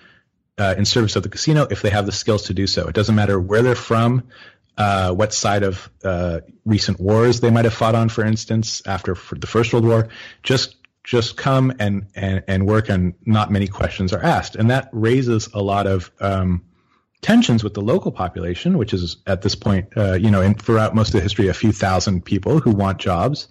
uh, 0.58 0.74
in 0.78 0.84
service 0.84 1.16
of 1.16 1.22
the 1.22 1.28
casino 1.28 1.66
if 1.70 1.82
they 1.82 1.90
have 1.90 2.06
the 2.06 2.12
skills 2.12 2.44
to 2.44 2.54
do 2.54 2.66
so. 2.66 2.88
It 2.88 2.94
doesn't 2.94 3.14
matter 3.14 3.38
where 3.38 3.62
they're 3.62 3.74
from, 3.74 4.28
uh, 4.76 5.12
what 5.12 5.32
side 5.32 5.62
of 5.62 5.90
uh, 6.04 6.40
recent 6.64 7.00
wars 7.00 7.40
they 7.40 7.50
might 7.50 7.64
have 7.64 7.74
fought 7.74 7.94
on, 7.94 8.08
for 8.08 8.24
instance, 8.24 8.82
after 8.86 9.16
the 9.32 9.46
First 9.46 9.72
World 9.72 9.86
War. 9.86 10.08
Just 10.42 10.76
just 11.04 11.36
come 11.36 11.72
and, 11.78 12.08
and, 12.16 12.42
and 12.48 12.66
work, 12.66 12.88
and 12.88 13.14
not 13.24 13.52
many 13.52 13.68
questions 13.68 14.12
are 14.12 14.20
asked, 14.20 14.56
and 14.56 14.70
that 14.70 14.88
raises 14.90 15.48
a 15.54 15.62
lot 15.62 15.86
of 15.86 16.10
um, 16.20 16.64
tensions 17.26 17.64
with 17.64 17.74
the 17.74 17.80
local 17.80 18.12
population, 18.12 18.78
which 18.78 18.94
is 18.94 19.16
at 19.26 19.42
this 19.42 19.56
point, 19.56 19.88
uh, 19.96 20.12
you 20.12 20.30
know, 20.30 20.40
and 20.40 20.62
throughout 20.62 20.94
most 20.94 21.08
of 21.08 21.14
the 21.14 21.20
history, 21.20 21.48
a 21.48 21.54
few 21.54 21.72
thousand 21.72 22.24
people 22.24 22.60
who 22.60 22.70
want 22.70 22.98
jobs 22.98 23.48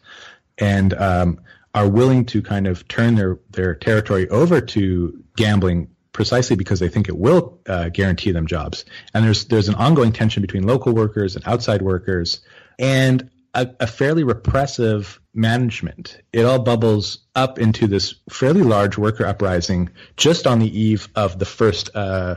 and 0.58 0.94
um, 0.94 1.42
are 1.74 1.90
willing 1.90 2.24
to 2.24 2.42
kind 2.42 2.68
of 2.68 2.88
turn 2.88 3.16
their, 3.16 3.38
their 3.50 3.76
territory 3.76 4.30
over 4.30 4.62
to 4.62 5.22
gambling 5.36 5.90
precisely 6.14 6.56
because 6.56 6.80
they 6.80 6.88
think 6.88 7.10
it 7.10 7.18
will 7.18 7.60
uh, 7.68 7.90
guarantee 7.90 8.32
them 8.32 8.48
jobs. 8.48 8.86
And 9.14 9.26
there's 9.26 9.44
there's 9.48 9.68
an 9.68 9.76
ongoing 9.76 10.14
tension 10.14 10.40
between 10.42 10.64
local 10.66 10.94
workers 10.94 11.36
and 11.36 11.46
outside 11.46 11.82
workers, 11.82 12.40
and 12.80 13.30
a, 13.54 13.68
a 13.82 13.88
fairly 13.88 14.24
repressive 14.24 15.20
management. 15.34 16.22
It 16.32 16.46
all 16.46 16.60
bubbles 16.60 17.26
up 17.36 17.60
into 17.60 17.88
this 17.88 18.16
fairly 18.30 18.64
large 18.64 18.98
worker 18.98 19.26
uprising 19.26 19.90
just 20.16 20.48
on 20.48 20.60
the 20.60 20.80
eve 20.80 21.10
of 21.14 21.38
the 21.38 21.46
first 21.46 21.94
uh, 21.94 22.36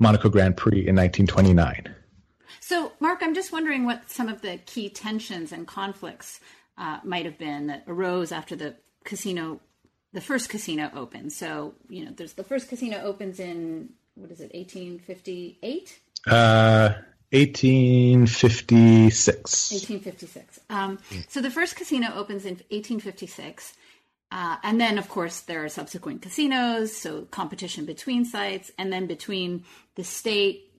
Monaco 0.00 0.28
Grand 0.28 0.56
Prix 0.56 0.78
in 0.78 0.96
1929. 0.96 1.94
So, 2.58 2.92
Mark, 2.98 3.20
I'm 3.22 3.34
just 3.34 3.52
wondering 3.52 3.84
what 3.84 4.10
some 4.10 4.28
of 4.28 4.42
the 4.42 4.58
key 4.66 4.88
tensions 4.88 5.52
and 5.52 5.66
conflicts 5.66 6.40
uh, 6.76 6.98
might 7.04 7.24
have 7.24 7.38
been 7.38 7.68
that 7.68 7.84
arose 7.86 8.32
after 8.32 8.56
the 8.56 8.74
casino, 9.04 9.60
the 10.12 10.20
first 10.20 10.48
casino 10.48 10.90
opened. 10.94 11.32
So, 11.32 11.74
you 11.88 12.04
know, 12.04 12.10
there's 12.10 12.32
the 12.32 12.44
first 12.44 12.68
casino 12.68 13.00
opens 13.02 13.38
in 13.38 13.90
what 14.14 14.30
is 14.30 14.40
it, 14.40 14.52
1858? 14.54 16.00
Uh, 16.26 16.90
1856. 17.32 19.72
1856. 19.72 20.60
Um, 20.68 20.98
so 21.28 21.40
the 21.40 21.50
first 21.50 21.76
casino 21.76 22.12
opens 22.14 22.44
in 22.44 22.54
1856. 22.70 23.74
Uh, 24.32 24.56
and 24.62 24.80
then, 24.80 24.96
of 24.96 25.08
course, 25.08 25.40
there 25.40 25.64
are 25.64 25.68
subsequent 25.68 26.22
casinos, 26.22 26.96
so 26.96 27.22
competition 27.30 27.84
between 27.84 28.24
sites, 28.24 28.70
and 28.78 28.92
then 28.92 29.06
between 29.06 29.64
the 29.96 30.04
state, 30.04 30.70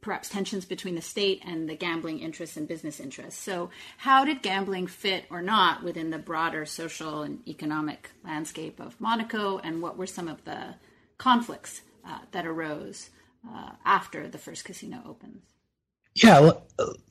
perhaps 0.00 0.28
tensions 0.28 0.64
between 0.64 0.96
the 0.96 1.00
state 1.00 1.40
and 1.46 1.68
the 1.68 1.76
gambling 1.76 2.18
interests 2.18 2.56
and 2.56 2.66
business 2.66 2.98
interests. 2.98 3.40
So, 3.40 3.70
how 3.98 4.24
did 4.24 4.42
gambling 4.42 4.88
fit 4.88 5.24
or 5.30 5.40
not 5.40 5.84
within 5.84 6.10
the 6.10 6.18
broader 6.18 6.66
social 6.66 7.22
and 7.22 7.46
economic 7.46 8.10
landscape 8.24 8.80
of 8.80 9.00
Monaco, 9.00 9.58
and 9.58 9.80
what 9.80 9.96
were 9.96 10.06
some 10.06 10.26
of 10.26 10.44
the 10.44 10.74
conflicts 11.16 11.82
uh, 12.04 12.18
that 12.32 12.44
arose 12.44 13.10
uh, 13.48 13.70
after 13.84 14.26
the 14.26 14.38
first 14.38 14.64
casino 14.64 15.00
opens? 15.06 15.42
Yeah, 16.14 16.52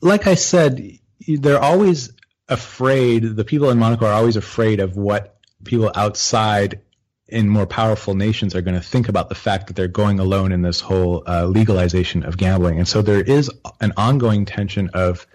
like 0.02 0.26
I 0.26 0.34
said, 0.34 0.82
they're 1.26 1.62
always 1.62 2.12
afraid, 2.48 3.36
the 3.36 3.44
people 3.44 3.70
in 3.70 3.78
Monaco 3.78 4.06
are 4.06 4.12
always 4.12 4.36
afraid 4.36 4.80
of 4.80 4.96
what 4.96 5.35
people 5.64 5.90
outside 5.94 6.80
in 7.28 7.48
more 7.48 7.66
powerful 7.66 8.14
nations 8.14 8.54
are 8.54 8.60
going 8.60 8.74
to 8.74 8.80
think 8.80 9.08
about 9.08 9.28
the 9.28 9.34
fact 9.34 9.66
that 9.66 9.74
they're 9.74 9.88
going 9.88 10.20
alone 10.20 10.52
in 10.52 10.62
this 10.62 10.80
whole 10.80 11.24
uh, 11.26 11.44
legalization 11.44 12.22
of 12.24 12.36
gambling. 12.36 12.78
And 12.78 12.86
so 12.86 13.02
there 13.02 13.20
is 13.20 13.50
an 13.80 13.92
ongoing 13.96 14.44
tension 14.44 14.90
of 14.94 15.26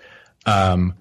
um, 0.46 0.96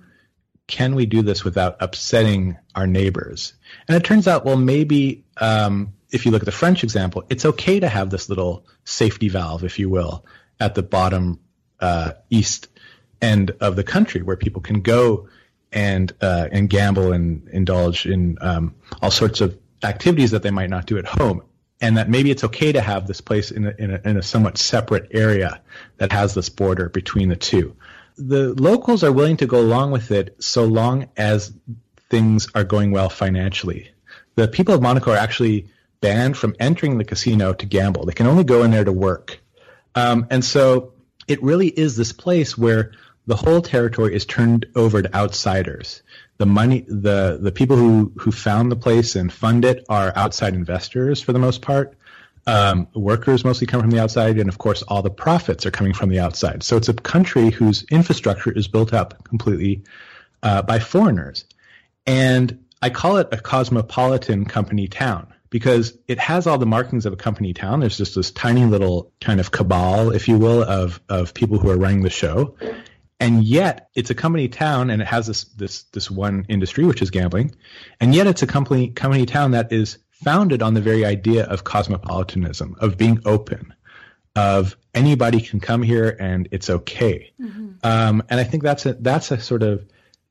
can 0.67 0.95
we 0.95 1.07
do 1.07 1.23
this 1.23 1.45
without 1.45 1.77
upsetting 1.81 2.57
our 2.75 2.87
neighbors? 2.87 3.55
And 3.89 3.97
it 3.97 4.05
turns 4.05 4.27
out, 4.27 4.45
well, 4.45 4.57
maybe 4.57 5.25
um, 5.37 5.95
if 6.11 6.25
you 6.25 6.33
look 6.33 6.43
at 6.43 6.47
the 6.47 6.53
French 6.53 6.83
example, 6.83 7.25
it's 7.31 7.45
okay 7.45 7.81
to 7.81 7.89
have 7.89 8.11
this 8.11 8.29
little 8.29 8.67
safety 8.85 9.29
valve, 9.29 9.65
if 9.65 9.79
you 9.79 9.89
will, 9.89 10.25
at 10.59 10.75
the 10.75 10.83
bottom 10.83 11.41
uh, 11.81 12.13
east 12.31 12.69
end 13.23 13.53
of 13.61 13.77
the 13.77 13.85
country 13.85 14.23
where 14.23 14.37
people 14.37 14.63
can 14.63 14.81
go 14.81 15.29
and 15.73 16.13
uh, 16.21 16.49
and 16.51 16.69
gamble 16.69 17.13
and 17.13 17.49
indulge 17.49 18.07
in 18.07 18.39
um, 18.41 18.75
all 19.03 19.11
sorts 19.11 19.41
of 19.41 19.57
activities 19.83 20.33
that 20.33 20.43
they 20.43 20.51
might 20.51 20.71
not 20.71 20.87
do 20.87 20.99
at 20.99 21.07
home, 21.07 21.43
and 21.81 21.97
that 21.97 22.09
maybe 22.09 22.31
it's 22.31 22.45
okay 22.45 22.73
to 22.73 22.81
have 22.81 23.07
this 23.07 23.21
place 23.21 23.51
in 23.51 23.67
a, 23.67 23.75
in 23.79 23.91
a, 23.91 24.01
in 24.05 24.17
a 24.17 24.23
somewhat 24.23 24.59
separate 24.59 25.09
area 25.13 25.61
that 25.99 26.13
has 26.13 26.35
this 26.35 26.49
border 26.49 26.89
between 26.89 27.29
the 27.29 27.37
two. 27.37 27.77
The 28.17 28.55
locals 28.55 29.03
are 29.05 29.13
willing 29.13 29.39
to 29.39 29.47
go 29.47 29.61
along 29.61 29.93
with 29.93 30.11
it 30.11 30.43
so 30.43 30.65
long 30.65 31.09
as 31.17 31.53
things 32.11 32.49
are 32.55 32.65
going 32.65 32.91
well 32.91 33.09
financially. 33.09 33.91
The 34.35 34.49
people 34.49 34.75
of 34.75 34.83
Monaco 34.83 35.13
are 35.13 35.17
actually 35.17 35.69
banned 36.01 36.37
from 36.37 36.55
entering 36.59 36.99
the 36.99 37.05
casino 37.05 37.53
to 37.53 37.67
gamble. 37.67 38.05
They 38.05 38.13
can 38.13 38.27
only 38.27 38.45
go 38.45 38.63
in 38.65 38.71
there 38.71 38.85
to 38.85 38.93
work. 38.93 39.41
Um, 39.95 40.27
and 40.31 40.45
so 40.45 40.93
it 41.29 41.43
really 41.43 41.69
is 41.69 41.97
this 41.97 42.13
place 42.13 42.59
where 42.59 42.93
the 43.31 43.37
whole 43.37 43.63
territory 43.63 44.13
is 44.13 44.27
turned 44.27 44.67
over 44.75 45.01
to 45.01 45.15
outsiders. 45.15 46.03
The 46.39 46.47
money, 46.47 46.81
the 46.81 47.39
the 47.41 47.53
people 47.53 47.77
who 47.77 48.13
who 48.17 48.33
found 48.33 48.73
the 48.73 48.77
place 48.77 49.15
and 49.15 49.33
fund 49.33 49.65
it 49.65 49.85
are 49.89 50.13
outside 50.17 50.55
investors 50.55 51.23
for 51.23 51.33
the 51.33 51.39
most 51.39 51.63
part. 51.63 51.97
Um, 52.49 52.89
workers 52.93 53.45
mostly 53.45 53.69
come 53.69 53.83
from 53.83 53.93
the 53.93 54.01
outside, 54.01 54.39
and 54.39 54.49
of 54.49 54.59
course, 54.59 54.83
all 54.83 55.03
the 55.03 55.11
profits 55.11 55.65
are 55.65 55.71
coming 55.71 55.95
from 55.95 56.09
the 56.09 56.19
outside. 56.19 56.65
So 56.65 56.77
it's 56.77 56.89
a 56.89 56.95
country 56.95 57.51
whose 57.51 57.85
infrastructure 57.85 58.51
is 58.51 58.67
built 58.67 58.93
up 58.93 59.23
completely 59.23 59.85
uh, 60.43 60.63
by 60.63 60.81
foreigners, 60.81 61.45
and 62.07 62.65
I 62.83 62.91
call 62.91 63.19
it 63.19 63.29
a 63.31 63.37
cosmopolitan 63.37 64.45
company 64.45 64.89
town 64.89 65.33
because 65.51 65.97
it 66.09 66.19
has 66.19 66.49
all 66.49 66.59
the 66.59 66.67
markings 66.67 67.07
of 67.07 67.13
a 67.13 67.17
company 67.17 67.53
town. 67.53 67.79
There's 67.79 67.99
just 67.99 68.17
this 68.17 68.33
tiny 68.33 68.65
little 68.65 69.13
kind 69.21 69.39
of 69.39 69.53
cabal, 69.53 70.11
if 70.11 70.27
you 70.27 70.37
will, 70.37 70.65
of 70.65 71.01
of 71.09 71.33
people 71.33 71.59
who 71.59 71.71
are 71.71 71.79
running 71.79 72.03
the 72.03 72.11
show, 72.11 72.57
and 73.21 73.45
yet 73.45 73.91
it's 73.95 74.11
a 74.11 74.15
company 74.15 74.49
town, 74.49 74.91
and 74.91 75.01
it 75.03 75.07
has 75.07 75.27
this 75.27 75.45
this 75.45 75.83
this 75.85 76.11
one 76.11 76.47
industry, 76.49 76.85
which 76.85 77.03
is 77.03 77.11
gambling, 77.11 77.55
and 78.01 78.15
yet 78.15 78.27
it's 78.27 78.43
a 78.43 78.47
company 78.47 78.89
company 78.89 79.27
town 79.27 79.51
that 79.53 79.73
is 79.73 79.99
founded 80.11 80.63
on 80.63 80.75
the 80.75 80.81
very 80.81 81.05
idea 81.05 81.45
of 81.45 81.65
cosmopolitanism, 81.65 82.77
of 82.81 82.97
being 82.97 83.21
open, 83.25 83.75
of 84.35 84.77
anybody 84.95 85.41
can 85.41 85.61
come 85.61 85.83
here 85.83 86.17
and 86.19 86.49
it's 86.51 86.69
okay. 86.71 87.33
Mm-hmm. 87.41 87.69
Um, 87.83 88.23
and 88.29 88.41
I 88.41 88.45
think 88.45 88.63
that's 88.63 88.87
a 88.87 88.95
that's 88.95 89.31
a 89.31 89.41
sort 89.41 89.63
of 89.63 89.85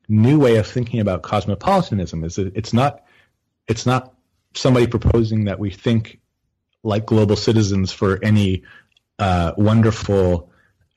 new 0.08 0.38
way 0.38 0.56
of 0.56 0.66
thinking 0.66 1.00
about 1.00 1.22
cosmopolitanism. 1.22 2.24
Is 2.24 2.36
that 2.36 2.56
it's 2.56 2.72
not 2.72 3.04
it's 3.68 3.86
not 3.86 4.14
somebody 4.54 4.88
proposing 4.88 5.44
that 5.44 5.60
we 5.60 5.70
think 5.70 6.20
like 6.82 7.06
global 7.06 7.36
citizens 7.36 7.92
for 7.92 8.18
any 8.22 8.64
uh, 9.18 9.52
wonderful 9.56 10.49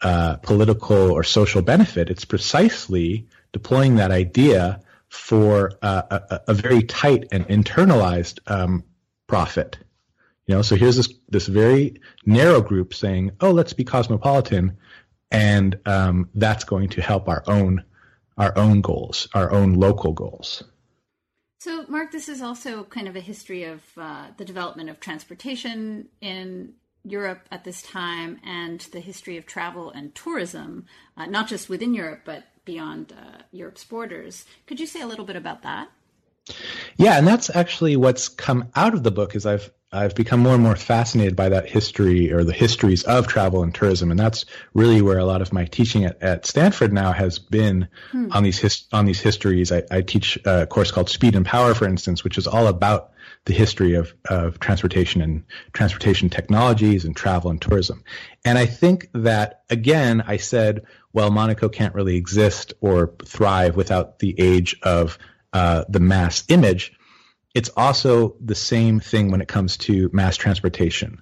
uh, 0.04 0.36
political 0.38 1.12
or 1.12 1.24
social 1.24 1.62
benefit. 1.62 2.10
It's 2.10 2.26
precisely 2.26 3.28
deploying 3.54 3.96
that 3.96 4.12
idea 4.12 4.82
for 5.08 5.72
uh, 5.82 6.02
a, 6.30 6.42
a, 6.48 6.54
very 6.54 6.84
tight 6.84 7.28
and 7.32 7.48
internalized 7.48 8.40
um, 8.48 8.84
profit. 9.28 9.78
You 10.48 10.56
know, 10.56 10.62
so 10.62 10.76
here's 10.76 10.98
this 10.98 11.14
this 11.30 11.48
very 11.48 12.02
narrow 12.26 12.62
group 12.62 12.94
saying, 12.94 13.32
"Oh, 13.40 13.52
let's 13.52 13.74
be 13.74 13.84
cosmopolitan," 13.84 14.78
and 15.32 15.80
um, 15.86 16.30
that's 16.36 16.64
going 16.64 16.90
to 16.90 17.02
help 17.02 17.30
our 17.30 17.44
own 17.48 17.84
our 18.38 18.58
own 18.58 18.82
goals, 18.82 19.28
our 19.34 19.52
own 19.52 19.76
local 19.76 20.12
goals. 20.12 20.64
So, 21.60 21.86
Mark, 21.88 22.12
this 22.12 22.28
is 22.28 22.42
also 22.42 22.84
kind 22.84 23.08
of 23.08 23.16
a 23.16 23.22
history 23.22 23.64
of 23.64 23.82
uh, 23.96 24.28
the 24.36 24.44
development 24.44 24.90
of 24.90 25.00
transportation 25.00 26.10
in 26.20 26.74
Europe 27.04 27.48
at 27.52 27.64
this 27.64 27.82
time 27.82 28.40
and 28.46 28.80
the 28.92 29.00
history 29.00 29.38
of 29.38 29.46
travel 29.46 29.90
and 29.92 30.16
tourism, 30.16 30.86
uh, 31.18 31.26
not 31.26 31.48
just 31.48 31.70
within 31.70 31.94
Europe, 31.94 32.22
but 32.26 32.44
beyond 32.66 33.14
uh, 33.14 33.42
Europe's 33.52 33.84
borders. 33.84 34.46
Could 34.68 34.80
you 34.80 34.88
say 34.88 35.02
a 35.02 35.08
little 35.08 35.26
bit 35.26 35.36
about 35.36 35.64
that? 35.64 35.90
Yeah, 36.98 37.18
and 37.18 37.28
that's 37.28 37.54
actually 37.54 37.96
what's 37.96 38.28
come 38.30 38.70
out 38.76 38.94
of 38.94 39.04
the 39.04 39.12
book 39.12 39.36
is 39.36 39.46
I've 39.46 39.72
I've 39.94 40.16
become 40.16 40.40
more 40.40 40.56
and 40.56 40.64
more 40.64 40.76
fascinated 40.76 41.36
by 41.36 41.50
that 41.50 41.70
history 41.70 42.34
or 42.34 42.44
the 42.44 42.52
histories 42.52 43.04
of 43.04 43.28
travel 43.28 43.62
and 43.62 43.74
tourism, 43.74 44.10
and 44.10 44.20
that's 44.20 44.46
really 44.74 45.02
where 45.04 45.20
a 45.20 45.26
lot 45.26 45.44
of 45.44 45.54
my 45.54 45.66
teaching 45.66 46.04
at, 46.04 46.22
at 46.22 46.46
Stanford 46.48 46.92
now 46.92 47.12
has 47.12 47.38
been 47.38 47.88
hmm. 48.12 48.32
on 48.32 48.44
these 48.44 48.58
his, 48.58 48.86
on 48.92 49.06
these 49.06 49.22
histories. 49.22 49.72
I, 49.72 49.84
I, 49.92 50.02
teach 50.02 50.40
a 50.46 50.66
course 50.66 50.90
called 50.90 51.10
Speed 51.10 51.36
and 51.36 51.46
Power, 51.46 51.76
for 51.76 51.86
instance, 51.86 52.24
which 52.24 52.40
is 52.40 52.48
all 52.48 52.66
about 52.68 53.12
the 53.46 53.54
history 53.54 53.96
of, 53.96 54.14
of 54.30 54.60
transportation 54.60 55.22
and 55.22 55.44
transportation 55.74 56.30
technologies 56.30 57.06
and 57.06 57.16
travel 57.16 57.52
and 57.52 57.62
tourism. 57.62 58.04
And 58.46 58.58
I 58.58 58.66
think 58.66 59.10
that 59.14 59.64
again, 59.70 60.24
I 60.26 60.38
said, 60.38 60.86
well, 61.12 61.30
Monaco 61.30 61.70
can't 61.70 61.94
really 61.94 62.16
exist 62.16 62.74
or 62.80 63.14
thrive 63.26 63.76
without 63.76 64.20
the 64.20 64.34
age 64.40 64.80
of 64.84 65.18
uh, 65.52 65.84
the 65.90 66.00
mass 66.00 66.44
image 66.48 66.94
it's 67.54 67.70
also 67.78 68.36
the 68.44 68.56
same 68.56 69.00
thing 69.00 69.32
when 69.32 69.42
it 69.42 69.48
comes 69.48 69.78
to 69.78 70.10
mass 70.12 70.38
transportation. 70.38 71.22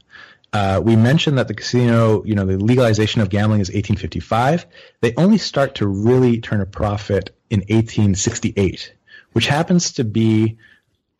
Uh, 0.53 0.81
we 0.84 0.95
mentioned 0.95 1.38
that 1.38 1.47
the 1.47 1.53
casino, 1.53 2.23
you 2.25 2.36
know, 2.36 2.45
the 2.45 2.57
legalization 2.57 3.21
of 3.21 3.29
gambling 3.29 3.62
is 3.62 3.69
1855. 3.69 4.65
They 5.01 5.13
only 5.15 5.38
start 5.38 5.75
to 5.75 5.88
really 5.88 6.39
turn 6.41 6.62
a 6.62 6.65
profit 6.65 7.36
in 7.49 7.60
1868, 7.62 8.93
which 9.31 9.47
happens 9.47 9.93
to 9.93 10.03
be 10.03 10.57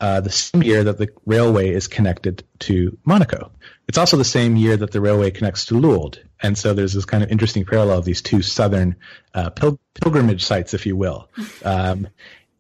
uh, 0.02 0.20
the 0.20 0.32
same 0.32 0.64
year 0.64 0.84
that 0.84 0.98
the 0.98 1.10
railway 1.28 1.70
is 1.70 1.88
connected 1.88 2.44
to 2.58 2.98
Monaco. 3.06 3.52
It's 3.88 4.00
also 4.00 4.18
the 4.18 4.26
same 4.26 4.56
year 4.56 4.76
that 4.76 4.92
the 4.92 5.00
railway 5.00 5.30
connects 5.30 5.66
to 5.66 5.80
Lourdes. 5.80 6.18
And 6.42 6.58
so 6.58 6.74
there's 6.74 6.94
this 6.94 7.06
kind 7.06 7.24
of 7.24 7.32
interesting 7.32 7.66
parallel 7.66 8.00
of 8.00 8.06
these 8.06 8.24
two 8.24 8.42
southern 8.42 8.96
uh, 9.36 9.52
pil- 9.52 9.80
pilgrimage 9.94 10.44
sites, 10.44 10.74
if 10.74 10.86
you 10.86 10.98
will. 10.98 11.30
Um, 11.64 12.08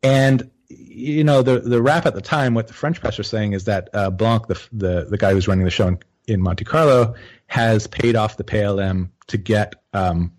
and 0.03 0.49
you 0.69 1.23
know, 1.23 1.41
the 1.41 1.59
the 1.59 1.81
rap 1.81 2.05
at 2.05 2.13
the 2.13 2.21
time, 2.21 2.53
what 2.53 2.67
the 2.67 2.73
French 2.73 3.01
press 3.01 3.19
are 3.19 3.23
saying 3.23 3.53
is 3.53 3.65
that 3.65 3.89
uh, 3.93 4.09
Blanc, 4.09 4.47
the, 4.47 4.59
the 4.71 5.07
the 5.09 5.17
guy 5.17 5.31
who's 5.31 5.47
running 5.47 5.65
the 5.65 5.71
show 5.71 5.87
in, 5.87 5.99
in, 6.27 6.41
Monte 6.41 6.65
Carlo, 6.65 7.15
has 7.47 7.87
paid 7.87 8.15
off 8.15 8.37
the 8.37 8.43
PLM 8.43 9.09
to 9.27 9.37
get 9.37 9.75
um, 9.93 10.33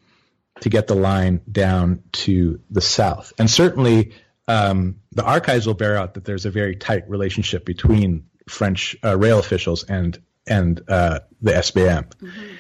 to 0.61 0.71
get 0.71 0.87
the 0.87 0.95
line 0.95 1.41
down 1.51 2.03
to 2.13 2.61
the 2.71 2.81
south, 2.81 3.33
and 3.39 3.51
certainly 3.51 4.15
um, 4.49 4.97
the 5.13 5.25
archives 5.25 5.67
will 5.67 5.75
bear 5.75 5.97
out 5.97 6.15
that 6.15 6.25
there's 6.25 6.47
a 6.47 6.51
very 6.51 6.77
tight 6.77 7.09
relationship 7.09 7.65
between 7.65 8.25
French 8.49 8.97
uh, 9.05 9.17
rail 9.17 9.39
officials 9.39 9.85
and 9.85 10.21
and 10.47 10.81
uh, 10.89 11.21
the 11.41 11.53
SBM. 11.53 12.07
Mm-hmm. 12.15 12.55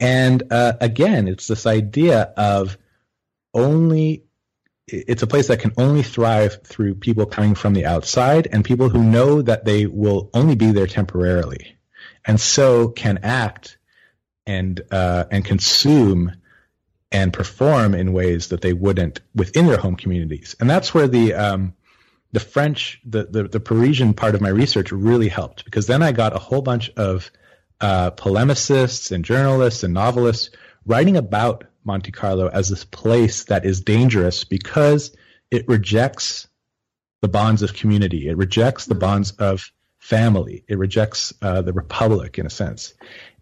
And 0.00 0.42
uh, 0.50 0.72
again, 0.80 1.28
it's 1.28 1.46
this 1.46 1.66
idea 1.66 2.32
of 2.36 2.78
only 3.52 4.24
it's 4.86 5.22
a 5.22 5.26
place 5.26 5.48
that 5.48 5.60
can 5.60 5.72
only 5.76 6.02
thrive 6.02 6.62
through 6.64 6.96
people 6.96 7.26
coming 7.26 7.54
from 7.54 7.74
the 7.74 7.86
outside 7.86 8.48
and 8.50 8.64
people 8.64 8.88
who 8.88 9.04
know 9.04 9.40
that 9.42 9.64
they 9.64 9.86
will 9.86 10.30
only 10.34 10.56
be 10.56 10.72
there 10.72 10.86
temporarily, 10.86 11.76
and 12.26 12.40
so 12.40 12.88
can 12.88 13.18
act 13.22 13.76
and 14.46 14.80
uh, 14.90 15.24
and 15.30 15.44
consume 15.44 16.32
and 17.12 17.32
perform 17.32 17.94
in 17.94 18.12
ways 18.12 18.48
that 18.48 18.60
they 18.60 18.72
wouldn't 18.72 19.20
within 19.34 19.66
their 19.66 19.76
home 19.76 19.96
communities. 19.96 20.54
And 20.60 20.70
that's 20.70 20.94
where 20.94 21.08
the 21.08 21.34
um, 21.34 21.74
the 22.32 22.40
French, 22.40 23.00
the, 23.04 23.24
the, 23.24 23.44
the 23.44 23.60
Parisian 23.60 24.14
part 24.14 24.34
of 24.34 24.40
my 24.40 24.48
research 24.48 24.92
really 24.92 25.28
helped 25.28 25.64
because 25.64 25.86
then 25.86 26.02
I 26.02 26.12
got 26.12 26.34
a 26.34 26.38
whole 26.38 26.62
bunch 26.62 26.90
of 26.90 27.30
uh, 27.80 28.12
polemicists 28.12 29.10
and 29.10 29.24
journalists 29.24 29.82
and 29.82 29.92
novelists 29.92 30.50
writing 30.86 31.16
about 31.16 31.64
Monte 31.84 32.12
Carlo 32.12 32.48
as 32.48 32.68
this 32.68 32.84
place 32.84 33.44
that 33.44 33.64
is 33.64 33.80
dangerous 33.80 34.44
because 34.44 35.16
it 35.50 35.66
rejects 35.66 36.46
the 37.22 37.28
bonds 37.28 37.62
of 37.62 37.74
community. 37.74 38.28
It 38.28 38.36
rejects 38.36 38.86
the 38.86 38.94
bonds 38.94 39.32
of 39.32 39.72
family. 39.98 40.64
It 40.68 40.78
rejects 40.78 41.32
uh, 41.42 41.62
the 41.62 41.72
republic 41.72 42.38
in 42.38 42.46
a 42.46 42.50
sense. 42.50 42.94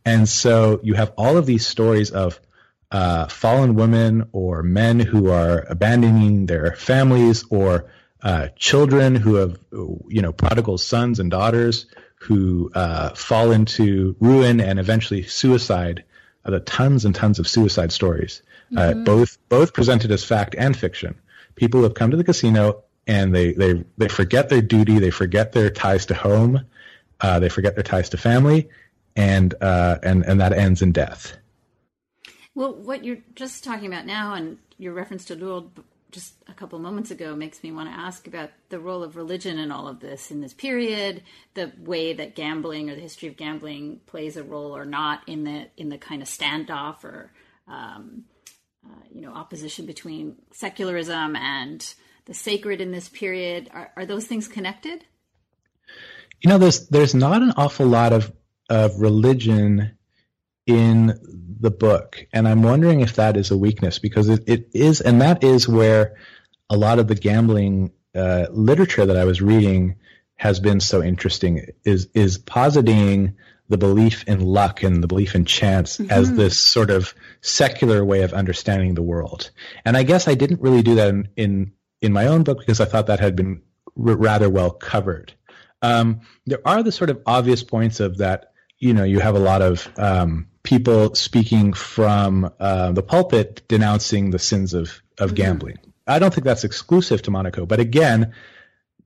And 0.04 0.28
so 0.28 0.80
you 0.82 0.94
have 0.94 1.12
all 1.18 1.36
of 1.36 1.46
these 1.46 1.66
stories 1.66 2.10
of 2.10 2.40
uh, 2.90 3.26
fallen 3.26 3.74
women 3.74 4.28
or 4.32 4.62
men 4.62 5.00
who 5.00 5.30
are 5.30 5.60
abandoning 5.68 6.46
their 6.46 6.74
families 6.76 7.44
or 7.50 7.90
uh, 8.22 8.48
children 8.56 9.14
who 9.14 9.34
have, 9.34 9.58
you 9.72 10.22
know, 10.22 10.32
prodigal 10.32 10.78
sons 10.78 11.20
and 11.20 11.30
daughters 11.30 11.86
who 12.20 12.70
uh, 12.74 13.10
fall 13.10 13.52
into 13.52 14.16
ruin 14.18 14.60
and 14.60 14.78
eventually 14.78 15.22
suicide 15.22 16.04
the 16.50 16.60
tons 16.60 17.04
and 17.04 17.14
tons 17.14 17.38
of 17.38 17.46
suicide 17.46 17.92
stories, 17.92 18.42
uh, 18.76 18.80
mm-hmm. 18.80 19.00
uh, 19.00 19.04
both 19.04 19.38
both 19.48 19.72
presented 19.72 20.10
as 20.10 20.24
fact 20.24 20.54
and 20.56 20.76
fiction. 20.76 21.18
People 21.54 21.82
have 21.82 21.94
come 21.94 22.10
to 22.10 22.16
the 22.16 22.24
casino 22.24 22.84
and 23.06 23.34
they 23.34 23.52
they 23.52 23.84
they 23.96 24.08
forget 24.08 24.48
their 24.48 24.62
duty, 24.62 24.98
they 24.98 25.10
forget 25.10 25.52
their 25.52 25.70
ties 25.70 26.06
to 26.06 26.14
home, 26.14 26.64
uh, 27.20 27.38
they 27.38 27.48
forget 27.48 27.74
their 27.74 27.84
ties 27.84 28.10
to 28.10 28.16
family, 28.16 28.68
and 29.16 29.54
uh, 29.60 29.98
and 30.02 30.24
and 30.24 30.40
that 30.40 30.52
ends 30.52 30.82
in 30.82 30.92
death. 30.92 31.36
Well, 32.58 32.74
what 32.74 33.04
you're 33.04 33.18
just 33.36 33.62
talking 33.62 33.86
about 33.86 34.04
now, 34.04 34.34
and 34.34 34.58
your 34.78 34.92
reference 34.92 35.24
to 35.26 35.36
Lourdes 35.36 35.80
just 36.10 36.34
a 36.48 36.52
couple 36.52 36.80
moments 36.80 37.12
ago 37.12 37.36
makes 37.36 37.62
me 37.62 37.70
want 37.70 37.88
to 37.88 37.94
ask 37.94 38.26
about 38.26 38.50
the 38.68 38.80
role 38.80 39.04
of 39.04 39.14
religion 39.14 39.60
in 39.60 39.70
all 39.70 39.86
of 39.86 40.00
this 40.00 40.32
in 40.32 40.40
this 40.40 40.54
period, 40.54 41.22
the 41.54 41.70
way 41.78 42.14
that 42.14 42.34
gambling 42.34 42.90
or 42.90 42.96
the 42.96 43.00
history 43.00 43.28
of 43.28 43.36
gambling 43.36 44.00
plays 44.06 44.36
a 44.36 44.42
role 44.42 44.76
or 44.76 44.84
not 44.84 45.20
in 45.28 45.44
the 45.44 45.68
in 45.76 45.88
the 45.88 45.98
kind 45.98 46.20
of 46.20 46.26
standoff 46.26 47.04
or 47.04 47.30
um, 47.68 48.24
uh, 48.84 49.04
you 49.14 49.20
know 49.20 49.32
opposition 49.32 49.86
between 49.86 50.34
secularism 50.50 51.36
and 51.36 51.94
the 52.24 52.34
sacred 52.34 52.80
in 52.80 52.90
this 52.90 53.08
period. 53.08 53.70
Are, 53.72 53.92
are 53.94 54.04
those 54.04 54.26
things 54.26 54.48
connected? 54.48 55.04
You 56.40 56.50
know, 56.50 56.58
there's 56.58 56.88
there's 56.88 57.14
not 57.14 57.40
an 57.40 57.52
awful 57.56 57.86
lot 57.86 58.12
of 58.12 58.32
of 58.68 59.00
religion 59.00 59.96
in 60.68 61.18
the 61.60 61.70
book. 61.70 62.24
And 62.32 62.46
I'm 62.46 62.62
wondering 62.62 63.00
if 63.00 63.16
that 63.16 63.36
is 63.36 63.50
a 63.50 63.56
weakness 63.56 63.98
because 63.98 64.28
it, 64.28 64.44
it 64.46 64.68
is, 64.72 65.00
and 65.00 65.20
that 65.22 65.42
is 65.42 65.68
where 65.68 66.16
a 66.70 66.76
lot 66.76 66.98
of 66.98 67.08
the 67.08 67.14
gambling 67.14 67.92
uh, 68.14 68.46
literature 68.50 69.06
that 69.06 69.16
I 69.16 69.24
was 69.24 69.42
reading 69.42 69.96
has 70.36 70.60
been 70.60 70.78
so 70.78 71.02
interesting 71.02 71.66
is 71.84 72.08
is 72.14 72.38
positing 72.38 73.34
the 73.68 73.78
belief 73.78 74.24
in 74.26 74.40
luck 74.40 74.82
and 74.82 75.02
the 75.02 75.06
belief 75.06 75.34
in 75.34 75.44
chance 75.44 75.98
mm-hmm. 75.98 76.10
as 76.10 76.32
this 76.32 76.58
sort 76.58 76.90
of 76.90 77.12
secular 77.40 78.04
way 78.04 78.22
of 78.22 78.32
understanding 78.32 78.94
the 78.94 79.02
world. 79.02 79.50
And 79.84 79.96
I 79.96 80.04
guess 80.04 80.28
I 80.28 80.34
didn't 80.34 80.60
really 80.60 80.82
do 80.82 80.94
that 80.96 81.08
in 81.08 81.28
in, 81.36 81.72
in 82.00 82.12
my 82.12 82.26
own 82.26 82.44
book 82.44 82.60
because 82.60 82.80
I 82.80 82.84
thought 82.84 83.06
that 83.06 83.20
had 83.20 83.36
been 83.36 83.62
r- 83.96 84.16
rather 84.16 84.48
well 84.48 84.70
covered. 84.70 85.32
Um, 85.82 86.20
there 86.46 86.60
are 86.64 86.82
the 86.82 86.92
sort 86.92 87.10
of 87.10 87.22
obvious 87.26 87.62
points 87.62 88.00
of 88.00 88.18
that. 88.18 88.52
You 88.78 88.94
know, 88.94 89.04
you 89.04 89.18
have 89.18 89.34
a 89.34 89.40
lot 89.40 89.60
of 89.60 89.88
um, 89.96 90.48
people 90.62 91.14
speaking 91.14 91.72
from 91.72 92.52
uh, 92.58 92.92
the 92.92 93.02
pulpit 93.02 93.62
denouncing 93.68 94.30
the 94.30 94.38
sins 94.38 94.74
of 94.74 95.00
of 95.18 95.30
mm-hmm. 95.30 95.36
gambling. 95.36 95.78
I 96.06 96.18
don't 96.18 96.32
think 96.32 96.44
that's 96.44 96.64
exclusive 96.64 97.22
to 97.22 97.30
Monaco, 97.30 97.66
but 97.66 97.80
again, 97.80 98.32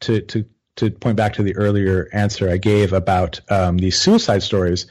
to 0.00 0.20
to 0.22 0.44
to 0.76 0.90
point 0.90 1.16
back 1.16 1.34
to 1.34 1.42
the 1.42 1.56
earlier 1.56 2.08
answer 2.12 2.48
I 2.48 2.56
gave 2.56 2.92
about 2.92 3.40
um, 3.50 3.76
these 3.76 4.00
suicide 4.00 4.42
stories, 4.42 4.86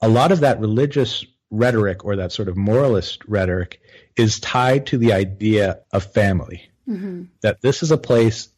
a 0.00 0.08
lot 0.08 0.30
of 0.32 0.40
that 0.40 0.60
religious 0.60 1.24
rhetoric 1.50 2.04
or 2.04 2.16
that 2.16 2.32
sort 2.32 2.48
of 2.48 2.56
moralist 2.56 3.24
rhetoric 3.26 3.80
is 4.16 4.38
tied 4.40 4.86
to 4.86 4.98
the 4.98 5.12
idea 5.12 5.80
of 5.92 6.12
family. 6.12 6.68
Mm-hmm. 6.88 7.24
That 7.42 7.60
this 7.62 7.82
is 7.82 7.90
a 7.90 7.98
place 7.98 8.48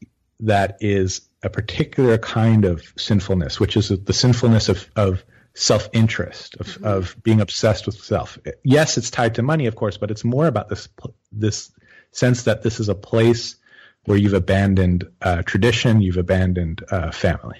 that 0.40 0.78
is 0.80 1.22
a 1.42 1.48
particular 1.48 2.18
kind 2.18 2.64
of 2.64 2.82
sinfulness, 2.98 3.60
which 3.60 3.76
is 3.76 3.88
the 3.88 4.12
sinfulness 4.12 4.68
of, 4.68 4.90
of 4.96 5.24
self 5.56 5.88
interest, 5.92 6.54
of, 6.60 6.66
mm-hmm. 6.66 6.84
of 6.84 7.16
being 7.22 7.40
obsessed 7.40 7.86
with 7.86 7.96
self. 7.96 8.38
Yes, 8.62 8.96
it's 8.98 9.10
tied 9.10 9.34
to 9.36 9.42
money, 9.42 9.66
of 9.66 9.74
course, 9.74 9.96
but 9.96 10.10
it's 10.10 10.22
more 10.24 10.46
about 10.46 10.68
this 10.68 10.88
this 11.32 11.72
sense 12.12 12.44
that 12.44 12.62
this 12.62 12.78
is 12.78 12.88
a 12.88 12.94
place 12.94 13.56
where 14.04 14.16
you've 14.16 14.34
abandoned 14.34 15.08
uh, 15.20 15.42
tradition, 15.42 16.00
you've 16.00 16.16
abandoned 16.16 16.84
uh, 16.90 17.10
family. 17.10 17.58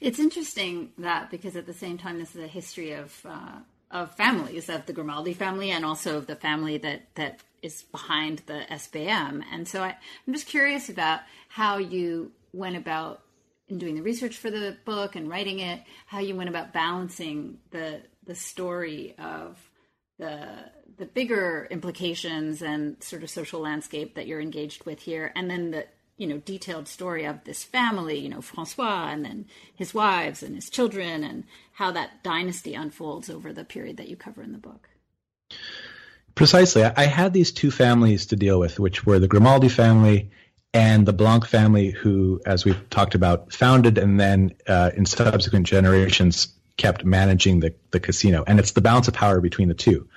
It's 0.00 0.20
interesting 0.20 0.92
that 0.98 1.30
because 1.30 1.56
at 1.56 1.66
the 1.66 1.74
same 1.74 1.98
time, 1.98 2.18
this 2.18 2.36
is 2.36 2.44
a 2.44 2.46
history 2.46 2.92
of 2.92 3.20
uh, 3.24 3.58
of 3.90 4.14
families 4.14 4.68
of 4.68 4.84
the 4.84 4.92
Grimaldi 4.92 5.32
family 5.32 5.70
and 5.70 5.84
also 5.84 6.18
of 6.18 6.26
the 6.26 6.36
family 6.36 6.76
that 6.78 7.14
that 7.14 7.40
is 7.62 7.82
behind 7.90 8.42
the 8.46 8.64
SBM. 8.70 9.42
And 9.50 9.66
so 9.66 9.82
I, 9.82 9.96
I'm 10.26 10.32
just 10.34 10.46
curious 10.46 10.88
about 10.90 11.20
how 11.48 11.78
you 11.78 12.32
went 12.52 12.76
about 12.76 13.22
in 13.68 13.78
doing 13.78 13.94
the 13.94 14.02
research 14.02 14.36
for 14.36 14.50
the 14.50 14.76
book 14.84 15.16
and 15.16 15.28
writing 15.28 15.60
it, 15.60 15.80
how 16.06 16.20
you 16.20 16.34
went 16.34 16.48
about 16.48 16.72
balancing 16.72 17.58
the 17.70 18.00
the 18.24 18.34
story 18.34 19.14
of 19.18 19.58
the 20.18 20.46
the 20.96 21.06
bigger 21.06 21.68
implications 21.70 22.62
and 22.62 23.02
sort 23.02 23.22
of 23.22 23.30
social 23.30 23.60
landscape 23.60 24.14
that 24.14 24.26
you're 24.26 24.40
engaged 24.40 24.84
with 24.84 25.00
here, 25.00 25.32
and 25.36 25.50
then 25.50 25.70
the 25.70 25.86
you 26.16 26.26
know 26.26 26.38
detailed 26.38 26.88
story 26.88 27.24
of 27.24 27.44
this 27.44 27.62
family, 27.62 28.18
you 28.18 28.28
know 28.28 28.40
Francois, 28.40 29.08
and 29.10 29.24
then 29.24 29.46
his 29.74 29.94
wives 29.94 30.42
and 30.42 30.54
his 30.54 30.68
children, 30.70 31.22
and 31.22 31.44
how 31.72 31.90
that 31.92 32.22
dynasty 32.22 32.74
unfolds 32.74 33.30
over 33.30 33.52
the 33.52 33.64
period 33.64 33.96
that 33.98 34.08
you 34.08 34.16
cover 34.16 34.42
in 34.42 34.52
the 34.52 34.58
book. 34.58 34.88
Precisely, 36.34 36.84
I 36.84 37.04
had 37.06 37.32
these 37.32 37.50
two 37.50 37.70
families 37.70 38.26
to 38.26 38.36
deal 38.36 38.60
with, 38.60 38.78
which 38.78 39.04
were 39.04 39.18
the 39.18 39.26
Grimaldi 39.26 39.68
family 39.68 40.30
and 40.74 41.06
the 41.06 41.12
Blanc 41.12 41.46
family, 41.46 41.90
who, 41.90 42.40
as 42.44 42.64
we've 42.64 42.88
talked 42.90 43.14
about, 43.14 43.52
founded 43.52 43.98
and 43.98 44.20
then 44.20 44.54
uh, 44.66 44.90
in 44.94 45.06
subsequent 45.06 45.66
generations 45.66 46.48
kept 46.76 47.04
managing 47.04 47.60
the, 47.60 47.74
the 47.90 48.00
casino. 48.00 48.44
And 48.46 48.58
it's 48.58 48.72
the 48.72 48.80
balance 48.80 49.08
of 49.08 49.14
power 49.14 49.40
between 49.40 49.68
the 49.68 49.74
two. 49.74 50.08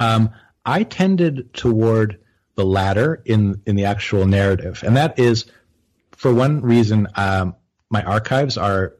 Um, 0.00 0.30
I 0.64 0.82
tended 0.82 1.52
toward 1.54 2.18
the 2.54 2.64
latter 2.64 3.22
in 3.24 3.62
in 3.66 3.76
the 3.76 3.84
actual 3.84 4.26
narrative, 4.26 4.82
and 4.84 4.96
that 4.96 5.18
is 5.18 5.46
for 6.12 6.34
one 6.34 6.60
reason. 6.60 7.06
Um, 7.14 7.54
my 7.88 8.02
archives 8.02 8.58
are 8.58 8.94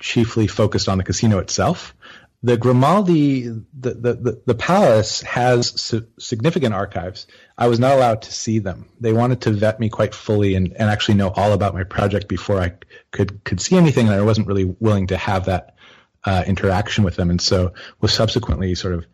chiefly 0.00 0.46
focused 0.46 0.88
on 0.88 0.98
the 0.98 1.04
casino 1.04 1.38
itself. 1.38 1.94
The 2.42 2.56
Grimaldi, 2.56 3.42
the 3.42 3.64
the, 3.72 4.14
the, 4.14 4.42
the 4.46 4.54
palace 4.54 5.20
has 5.22 5.80
su- 5.80 6.06
significant 6.18 6.74
archives. 6.74 7.26
I 7.56 7.68
was 7.68 7.78
not 7.78 7.92
allowed 7.92 8.22
to 8.22 8.32
see 8.32 8.58
them. 8.58 8.88
They 9.00 9.12
wanted 9.12 9.42
to 9.42 9.52
vet 9.52 9.78
me 9.78 9.88
quite 9.88 10.14
fully 10.14 10.54
and, 10.54 10.72
and 10.72 10.90
actually 10.90 11.14
know 11.14 11.30
all 11.30 11.52
about 11.52 11.74
my 11.74 11.84
project 11.84 12.28
before 12.28 12.60
I 12.60 12.74
could 13.12 13.44
could 13.44 13.60
see 13.60 13.76
anything, 13.76 14.08
and 14.08 14.16
I 14.16 14.22
wasn't 14.22 14.48
really 14.48 14.64
willing 14.64 15.06
to 15.08 15.16
have 15.16 15.44
that 15.46 15.76
uh, 16.24 16.42
interaction 16.46 17.04
with 17.04 17.16
them, 17.16 17.30
and 17.30 17.40
so 17.40 17.72
was 18.00 18.12
subsequently 18.12 18.74
sort 18.74 18.94
of 18.94 19.06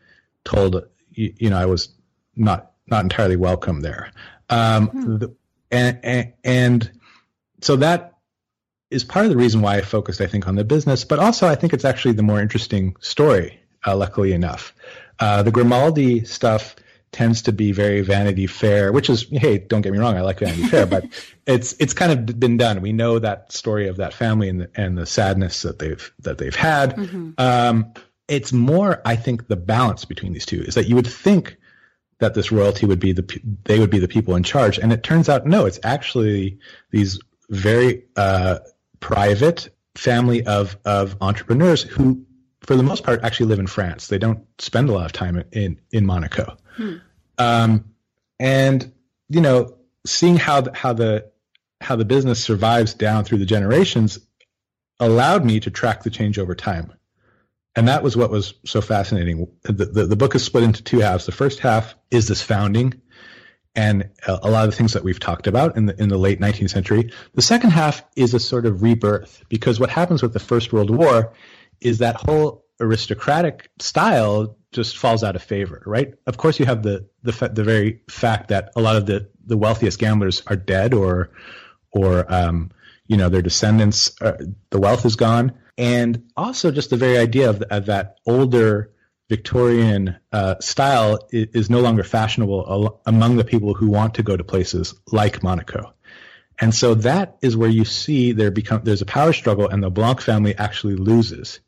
told 0.45 0.83
you, 1.11 1.35
you 1.37 1.51
know, 1.51 1.59
I 1.59 1.67
was 1.67 1.89
not 2.35 2.73
not 2.87 3.03
entirely 3.03 3.37
welcome 3.37 3.81
there. 3.81 4.13
Um, 4.49 4.87
hmm. 4.89 5.17
the, 5.19 5.35
and, 5.71 6.01
and, 6.03 6.33
and 6.43 6.91
so 7.61 7.77
that 7.77 8.15
is 8.91 9.05
part 9.05 9.27
of 9.27 9.31
the 9.31 9.37
reason 9.37 9.61
why 9.61 9.77
I 9.77 9.83
focused, 9.83 10.21
I 10.21 10.27
think, 10.27 10.49
on 10.49 10.55
the 10.55 10.65
business, 10.65 11.05
but 11.05 11.19
also 11.19 11.47
I 11.47 11.55
think 11.55 11.73
it's 11.73 11.85
actually 11.85 12.15
the 12.15 12.23
more 12.23 12.41
interesting 12.41 12.97
story. 13.01 13.61
Uh, 13.87 13.97
luckily 13.97 14.33
enough, 14.33 14.75
uh, 15.21 15.43
the 15.43 15.53
Grimaldi 15.53 16.25
stuff 16.25 16.75
tends 17.13 17.43
to 17.43 17.53
be 17.53 17.73
very 17.73 18.01
Vanity 18.03 18.47
Fair, 18.47 18.93
which 18.93 19.09
is 19.09 19.27
hey, 19.31 19.59
don't 19.59 19.83
get 19.83 19.93
me 19.93 19.99
wrong, 19.99 20.17
I 20.17 20.23
like 20.23 20.41
Vanity 20.41 20.65
Fair, 20.65 20.85
but 20.85 21.05
it's 21.47 21.75
it's 21.79 21.95
kind 21.95 22.13
of 22.13 22.41
been 22.41 22.57
done. 22.57 22.81
We 22.81 22.93
know 22.93 23.19
that 23.19 23.53
story 23.53 23.89
of 23.89 23.99
that 23.99 24.13
family 24.13 24.49
and 24.49 24.63
the, 24.63 24.71
and 24.75 24.99
the 24.99 25.07
sadness 25.07 25.63
that 25.63 25.79
they've 25.79 26.13
that 26.21 26.39
they've 26.39 26.55
had. 26.55 26.97
Mm-hmm. 26.97 27.31
Um, 27.39 27.93
it's 28.27 28.53
more, 28.53 29.01
I 29.05 29.17
think, 29.17 29.49
the 29.49 29.57
balance 29.57 30.05
between 30.05 30.33
these 30.33 30.45
two 30.45 30.61
is 30.61 30.75
that 30.75 30.87
you 30.87 30.97
would 30.97 31.07
think 31.07 31.57
that 32.19 32.35
this 32.35 32.53
royalty 32.53 32.85
would 32.85 33.01
be 33.01 33.13
the 33.13 33.41
they 33.65 33.79
would 33.79 33.91
be 33.91 34.01
the 34.01 34.09
people 34.09 34.35
in 34.35 34.43
charge, 34.43 34.79
and 34.79 34.93
it 34.93 35.03
turns 35.03 35.29
out 35.29 35.47
no, 35.47 35.67
it's 35.67 35.79
actually 35.83 36.59
these 36.91 37.21
very 37.49 38.05
uh, 38.17 38.59
private 39.01 39.69
family 39.95 40.45
of 40.47 40.77
of 40.85 41.17
entrepreneurs 41.21 41.83
who, 41.83 42.25
for 42.61 42.77
the 42.77 42.83
most 42.83 43.05
part, 43.05 43.23
actually 43.23 43.47
live 43.47 43.59
in 43.59 43.67
France. 43.67 44.09
They 44.09 44.19
don't 44.19 44.47
spend 44.61 44.89
a 44.89 44.93
lot 44.93 45.07
of 45.07 45.13
time 45.13 45.43
in 45.53 45.81
in 45.91 46.07
Monaco, 46.07 46.57
hmm. 46.77 46.97
um, 47.39 47.85
and 48.39 48.93
you 49.29 49.41
know, 49.41 49.77
seeing 50.07 50.37
how 50.37 50.63
the, 50.63 50.75
how 50.75 50.93
the 50.93 51.31
how 51.81 51.97
the 51.97 52.05
business 52.05 52.43
survives 52.43 52.95
down 52.95 53.25
through 53.25 53.39
the 53.39 53.47
generations 53.47 54.19
allowed 55.01 55.45
me 55.45 55.61
to 55.61 55.71
track 55.71 56.03
the 56.03 56.11
change 56.11 56.39
over 56.39 56.55
time 56.55 56.93
and 57.79 57.87
that 57.87 58.03
was 58.03 58.17
what 58.17 58.31
was 58.31 58.55
so 58.65 58.81
fascinating. 58.81 59.47
The, 59.63 59.85
the, 59.85 60.07
the, 60.07 60.17
book 60.17 60.35
is 60.35 60.45
split 60.45 60.65
into 60.65 60.83
two 60.83 60.99
halves. 60.99 61.27
The 61.27 61.33
first 61.33 61.61
half 61.61 61.95
is 62.11 62.27
this 62.27 62.43
founding 62.43 63.01
and 63.79 64.11
a, 64.27 64.51
lot 64.51 64.65
of 64.65 64.73
the 64.73 64.77
things 64.77 64.93
that 64.95 65.05
we've 65.05 65.21
talked 65.21 65.47
about 65.47 65.77
in 65.77 65.87
the, 65.87 66.03
in 66.03 66.09
the 66.09 66.19
late 66.19 66.41
19th 66.41 66.71
century. 66.71 67.13
The 67.35 67.43
second 67.43 67.71
half 67.71 68.03
is 68.17 68.35
a 68.35 68.41
sort 68.41 68.67
of 68.67 68.83
rebirth 68.83 69.45
because 69.49 69.79
what 69.79 69.89
happens 69.89 70.21
with 70.21 70.33
the 70.33 70.41
First 70.41 70.73
World 70.73 70.91
War 70.91 71.33
is 71.81 71.99
that 71.99 72.17
whole 72.17 72.65
aristocratic 72.81 73.71
style 73.79 74.57
just 74.73 74.99
falls 74.99 75.23
out 75.23 75.37
of 75.37 75.45
favor, 75.45 75.81
right? 75.87 76.13
Of 76.27 76.37
course, 76.39 76.59
you 76.59 76.67
have 76.67 76.83
the 76.83 77.07
the, 77.23 77.51
the 77.55 77.63
very 77.63 78.03
fact 78.11 78.49
that 78.49 78.73
a 78.75 78.81
lot 78.81 78.97
of 78.97 79.07
the, 79.07 79.31
the 79.47 79.57
wealthiest 79.57 80.01
gamblers 80.01 80.43
are 80.49 80.57
dead 80.57 80.93
or 80.93 81.31
or 81.93 82.27
um, 82.35 82.73
you 83.07 83.17
know 83.17 83.29
their 83.29 83.43
descendants, 83.43 84.21
uh, 84.21 84.39
the 84.71 84.81
wealth 84.81 85.07
is 85.07 85.15
gone 85.15 85.53
and 85.79 86.25
also 86.37 86.73
just 86.73 86.91
the 86.91 86.97
very 86.97 87.17
idea 87.17 87.49
of, 87.49 87.63
of 87.71 87.87
that 87.87 88.19
older 88.27 88.91
Victorian 89.29 90.17
uh, 90.33 90.55
style 90.61 91.19
is, 91.31 91.49
is, 91.53 91.71
no 91.71 91.81
longer 91.81 92.03
fashionable 92.03 92.65
al- 92.69 93.01
among 93.05 93.37
the 93.37 93.45
people 93.45 93.75
who 93.75 93.89
want 93.89 94.15
to 94.15 94.23
go 94.23 94.37
to 94.37 94.45
places 94.45 94.95
like 95.13 95.43
Monaco. 95.43 95.93
And 96.59 96.75
so 96.75 96.95
that 96.95 97.37
is 97.43 97.57
where 97.57 97.69
you 97.69 97.85
see 97.85 98.33
there 98.33 98.51
become 98.51 98.81
there's 98.85 99.03
a 99.03 99.07
power 99.07 99.33
struggle, 99.33 99.69
and 99.69 99.83
the 99.83 99.91
Blanc 99.91 100.21
family 100.21 100.57
actually 100.57 100.97
loses, 100.97 101.61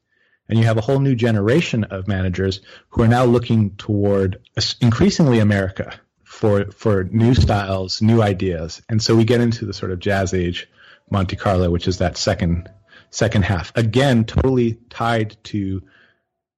and 0.48 0.58
you 0.58 0.64
have 0.64 0.78
a 0.78 0.80
whole 0.80 0.98
new 0.98 1.14
generation 1.14 1.84
of 1.84 2.08
managers 2.08 2.60
who 2.88 3.02
are 3.02 3.08
now 3.08 3.24
looking 3.24 3.76
toward 3.76 4.40
increasingly 4.80 5.38
America 5.38 6.00
for 6.24 6.72
for 6.72 7.04
new 7.04 7.34
styles, 7.34 8.02
new 8.02 8.20
ideas, 8.20 8.82
and 8.88 9.00
so 9.00 9.14
we 9.14 9.24
get 9.24 9.40
into 9.40 9.64
the 9.64 9.74
sort 9.74 9.92
of 9.92 10.00
jazz 10.00 10.34
age 10.34 10.68
Monte 11.08 11.36
Carlo, 11.36 11.70
which 11.70 11.86
is 11.86 11.98
that 11.98 12.16
second 12.16 12.68
second 13.10 13.44
half. 13.44 13.72
Again, 13.76 14.24
totally 14.24 14.78
tied 14.88 15.36
to 15.44 15.82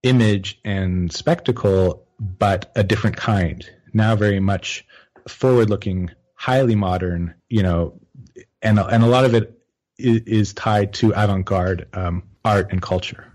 image 0.03 0.61
and 0.65 1.13
spectacle, 1.13 2.07
but 2.19 2.73
a 2.77 2.83
different 2.83 3.17
kind. 3.17 3.69
Now 3.93 4.17
very 4.17 4.41
much 4.41 4.85
forward 5.29 5.71
looking, 5.71 6.11
highly 6.35 6.75
modern, 6.75 7.35
you 7.49 7.63
know, 7.63 8.01
and, 8.63 8.79
and 8.79 9.03
a 9.03 9.07
lot 9.07 9.25
of 9.25 9.35
it 9.35 9.59
is, 9.99 10.53
tied 10.53 10.93
to 10.95 11.13
avant 11.13 11.45
garde 11.45 11.87
um, 11.93 12.23
art 12.45 12.73
and 12.73 12.83
culture. 12.83 13.33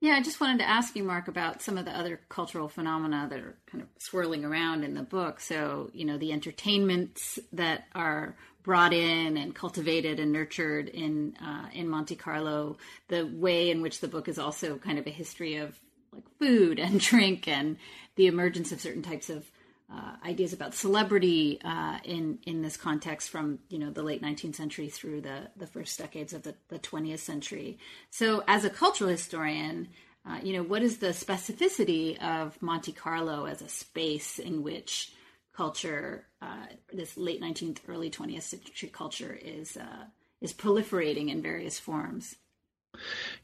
Yeah, 0.00 0.14
I 0.14 0.22
just 0.22 0.40
wanted 0.40 0.58
to 0.58 0.68
ask 0.68 0.96
you, 0.96 1.04
Mark, 1.04 1.28
about 1.28 1.62
some 1.62 1.78
of 1.78 1.84
the 1.84 1.96
other 1.96 2.20
cultural 2.28 2.68
phenomena 2.68 3.28
that 3.30 3.38
are 3.38 3.56
kind 3.66 3.82
of 3.82 3.88
swirling 3.98 4.44
around 4.44 4.82
in 4.82 4.94
the 4.94 5.02
book. 5.04 5.38
So, 5.38 5.90
you 5.92 6.04
know, 6.04 6.18
the 6.18 6.32
entertainments 6.32 7.38
that 7.52 7.84
are 7.94 8.36
brought 8.62 8.92
in 8.92 9.36
and 9.36 9.54
cultivated 9.54 10.20
and 10.20 10.32
nurtured 10.32 10.88
in 10.88 11.36
uh, 11.44 11.68
in 11.72 11.88
Monte 11.88 12.16
Carlo. 12.16 12.76
The 13.08 13.24
way 13.24 13.70
in 13.70 13.82
which 13.82 14.00
the 14.00 14.08
book 14.08 14.28
is 14.28 14.38
also 14.38 14.76
kind 14.76 14.98
of 14.98 15.06
a 15.06 15.10
history 15.10 15.56
of 15.56 15.78
like 16.12 16.24
food 16.38 16.78
and 16.78 17.00
drink 17.10 17.48
and 17.48 17.76
the 18.16 18.26
emergence 18.26 18.72
of 18.72 18.80
certain 18.80 19.02
types 19.02 19.30
of 19.30 19.50
uh, 19.92 20.16
ideas 20.24 20.52
about 20.52 20.74
celebrity 20.74 21.60
uh, 21.64 21.98
in 22.04 22.38
in 22.44 22.62
this 22.62 22.76
context 22.76 23.30
from 23.30 23.58
you 23.68 23.78
know 23.78 23.90
the 23.90 24.02
late 24.02 24.22
19th 24.22 24.54
century 24.54 24.88
through 24.88 25.20
the 25.20 25.50
the 25.56 25.66
first 25.66 25.98
decades 25.98 26.32
of 26.32 26.42
the, 26.42 26.54
the 26.68 26.78
20th 26.78 27.18
century. 27.18 27.78
So, 28.10 28.42
as 28.48 28.64
a 28.64 28.70
cultural 28.70 29.10
historian, 29.10 29.88
uh, 30.24 30.38
you 30.42 30.54
know, 30.54 30.62
what 30.62 30.82
is 30.82 30.98
the 30.98 31.08
specificity 31.08 32.18
of 32.22 32.60
Monte 32.62 32.92
Carlo 32.92 33.44
as 33.46 33.60
a 33.60 33.68
space 33.68 34.38
in 34.38 34.62
which 34.62 35.12
culture, 35.52 36.26
uh, 36.40 36.66
this 36.92 37.16
late 37.16 37.40
19th, 37.40 37.78
early 37.88 38.10
20th 38.10 38.42
century 38.42 38.88
culture, 38.88 39.38
is 39.42 39.76
uh, 39.76 40.04
is 40.40 40.52
proliferating 40.52 41.30
in 41.30 41.42
various 41.42 41.78
forms? 41.78 42.36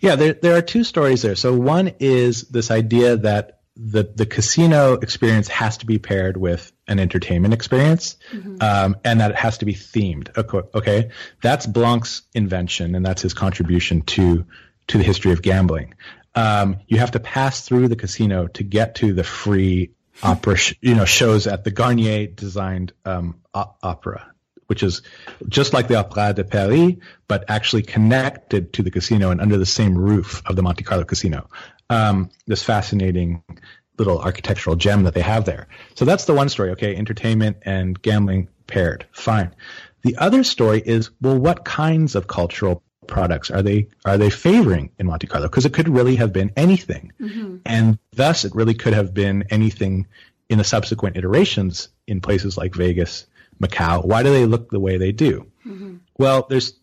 Yeah, 0.00 0.16
there 0.16 0.34
there 0.34 0.56
are 0.56 0.62
two 0.62 0.84
stories 0.84 1.22
there. 1.22 1.36
So 1.36 1.54
one 1.54 1.92
is 2.00 2.42
this 2.48 2.70
idea 2.70 3.16
that 3.18 3.60
the 3.76 4.02
the 4.14 4.26
casino 4.26 4.94
experience 4.94 5.48
has 5.48 5.78
to 5.78 5.86
be 5.86 5.98
paired 5.98 6.36
with 6.36 6.72
an 6.88 6.98
entertainment 6.98 7.54
experience, 7.54 8.16
mm-hmm. 8.32 8.56
um, 8.60 8.96
and 9.04 9.20
that 9.20 9.30
it 9.30 9.36
has 9.36 9.58
to 9.58 9.64
be 9.64 9.74
themed. 9.74 10.36
Okay, 10.74 11.10
that's 11.40 11.66
Blanc's 11.66 12.22
invention, 12.34 12.94
and 12.94 13.06
that's 13.06 13.22
his 13.22 13.34
contribution 13.34 14.02
to 14.02 14.44
to 14.88 14.98
the 14.98 15.04
history 15.04 15.32
of 15.32 15.42
gambling. 15.42 15.94
Um, 16.34 16.78
you 16.86 16.98
have 16.98 17.12
to 17.12 17.20
pass 17.20 17.62
through 17.62 17.88
the 17.88 17.96
casino 17.96 18.48
to 18.48 18.62
get 18.62 18.96
to 18.96 19.12
the 19.12 19.24
free 19.24 19.92
opera, 20.22 20.56
sh- 20.56 20.74
you 20.80 20.94
know, 20.94 21.04
shows 21.04 21.46
at 21.46 21.64
the 21.64 21.70
Garnier 21.70 22.26
designed 22.26 22.92
um, 23.04 23.40
o- 23.54 23.74
opera 23.82 24.32
which 24.68 24.82
is 24.82 25.02
just 25.48 25.72
like 25.72 25.88
the 25.88 25.94
Opéra 25.94 26.34
de 26.34 26.44
Paris, 26.44 26.96
but 27.26 27.44
actually 27.48 27.82
connected 27.82 28.72
to 28.74 28.82
the 28.82 28.90
casino 28.90 29.30
and 29.30 29.40
under 29.40 29.56
the 29.56 29.66
same 29.66 29.96
roof 29.96 30.42
of 30.46 30.56
the 30.56 30.62
Monte 30.62 30.84
Carlo 30.84 31.04
casino. 31.04 31.48
Um, 31.90 32.30
this 32.46 32.62
fascinating 32.62 33.42
little 33.98 34.20
architectural 34.20 34.76
gem 34.76 35.04
that 35.04 35.14
they 35.14 35.22
have 35.22 35.46
there. 35.46 35.68
So 35.94 36.04
that's 36.04 36.26
the 36.26 36.34
one 36.34 36.50
story. 36.50 36.70
Okay, 36.72 36.94
entertainment 36.94 37.56
and 37.62 38.00
gambling 38.00 38.48
paired. 38.66 39.06
Fine. 39.12 39.54
The 40.02 40.16
other 40.16 40.44
story 40.44 40.82
is 40.84 41.10
well, 41.20 41.38
what 41.38 41.64
kinds 41.64 42.14
of 42.14 42.26
cultural 42.26 42.82
products 43.08 43.50
are 43.50 43.62
they 43.62 43.88
are 44.04 44.18
they 44.18 44.30
favoring 44.30 44.90
in 44.98 45.06
Monte 45.06 45.26
Carlo? 45.26 45.48
Because 45.48 45.66
it 45.66 45.72
could 45.72 45.88
really 45.88 46.16
have 46.16 46.32
been 46.32 46.52
anything, 46.56 47.12
mm-hmm. 47.20 47.56
and 47.66 47.98
thus 48.12 48.44
it 48.44 48.54
really 48.54 48.74
could 48.74 48.94
have 48.94 49.12
been 49.12 49.44
anything 49.50 50.06
in 50.48 50.58
the 50.58 50.64
subsequent 50.64 51.16
iterations 51.16 51.88
in 52.06 52.20
places 52.20 52.56
like 52.56 52.74
Vegas 52.74 53.26
Macau? 53.60 54.04
Why 54.04 54.22
do 54.22 54.30
they 54.30 54.46
look 54.46 54.70
the 54.70 54.80
way 54.80 54.96
they 54.98 55.12
do? 55.12 55.46
Mm-hmm. 55.66 55.96
Well, 56.18 56.46
there's 56.48 56.74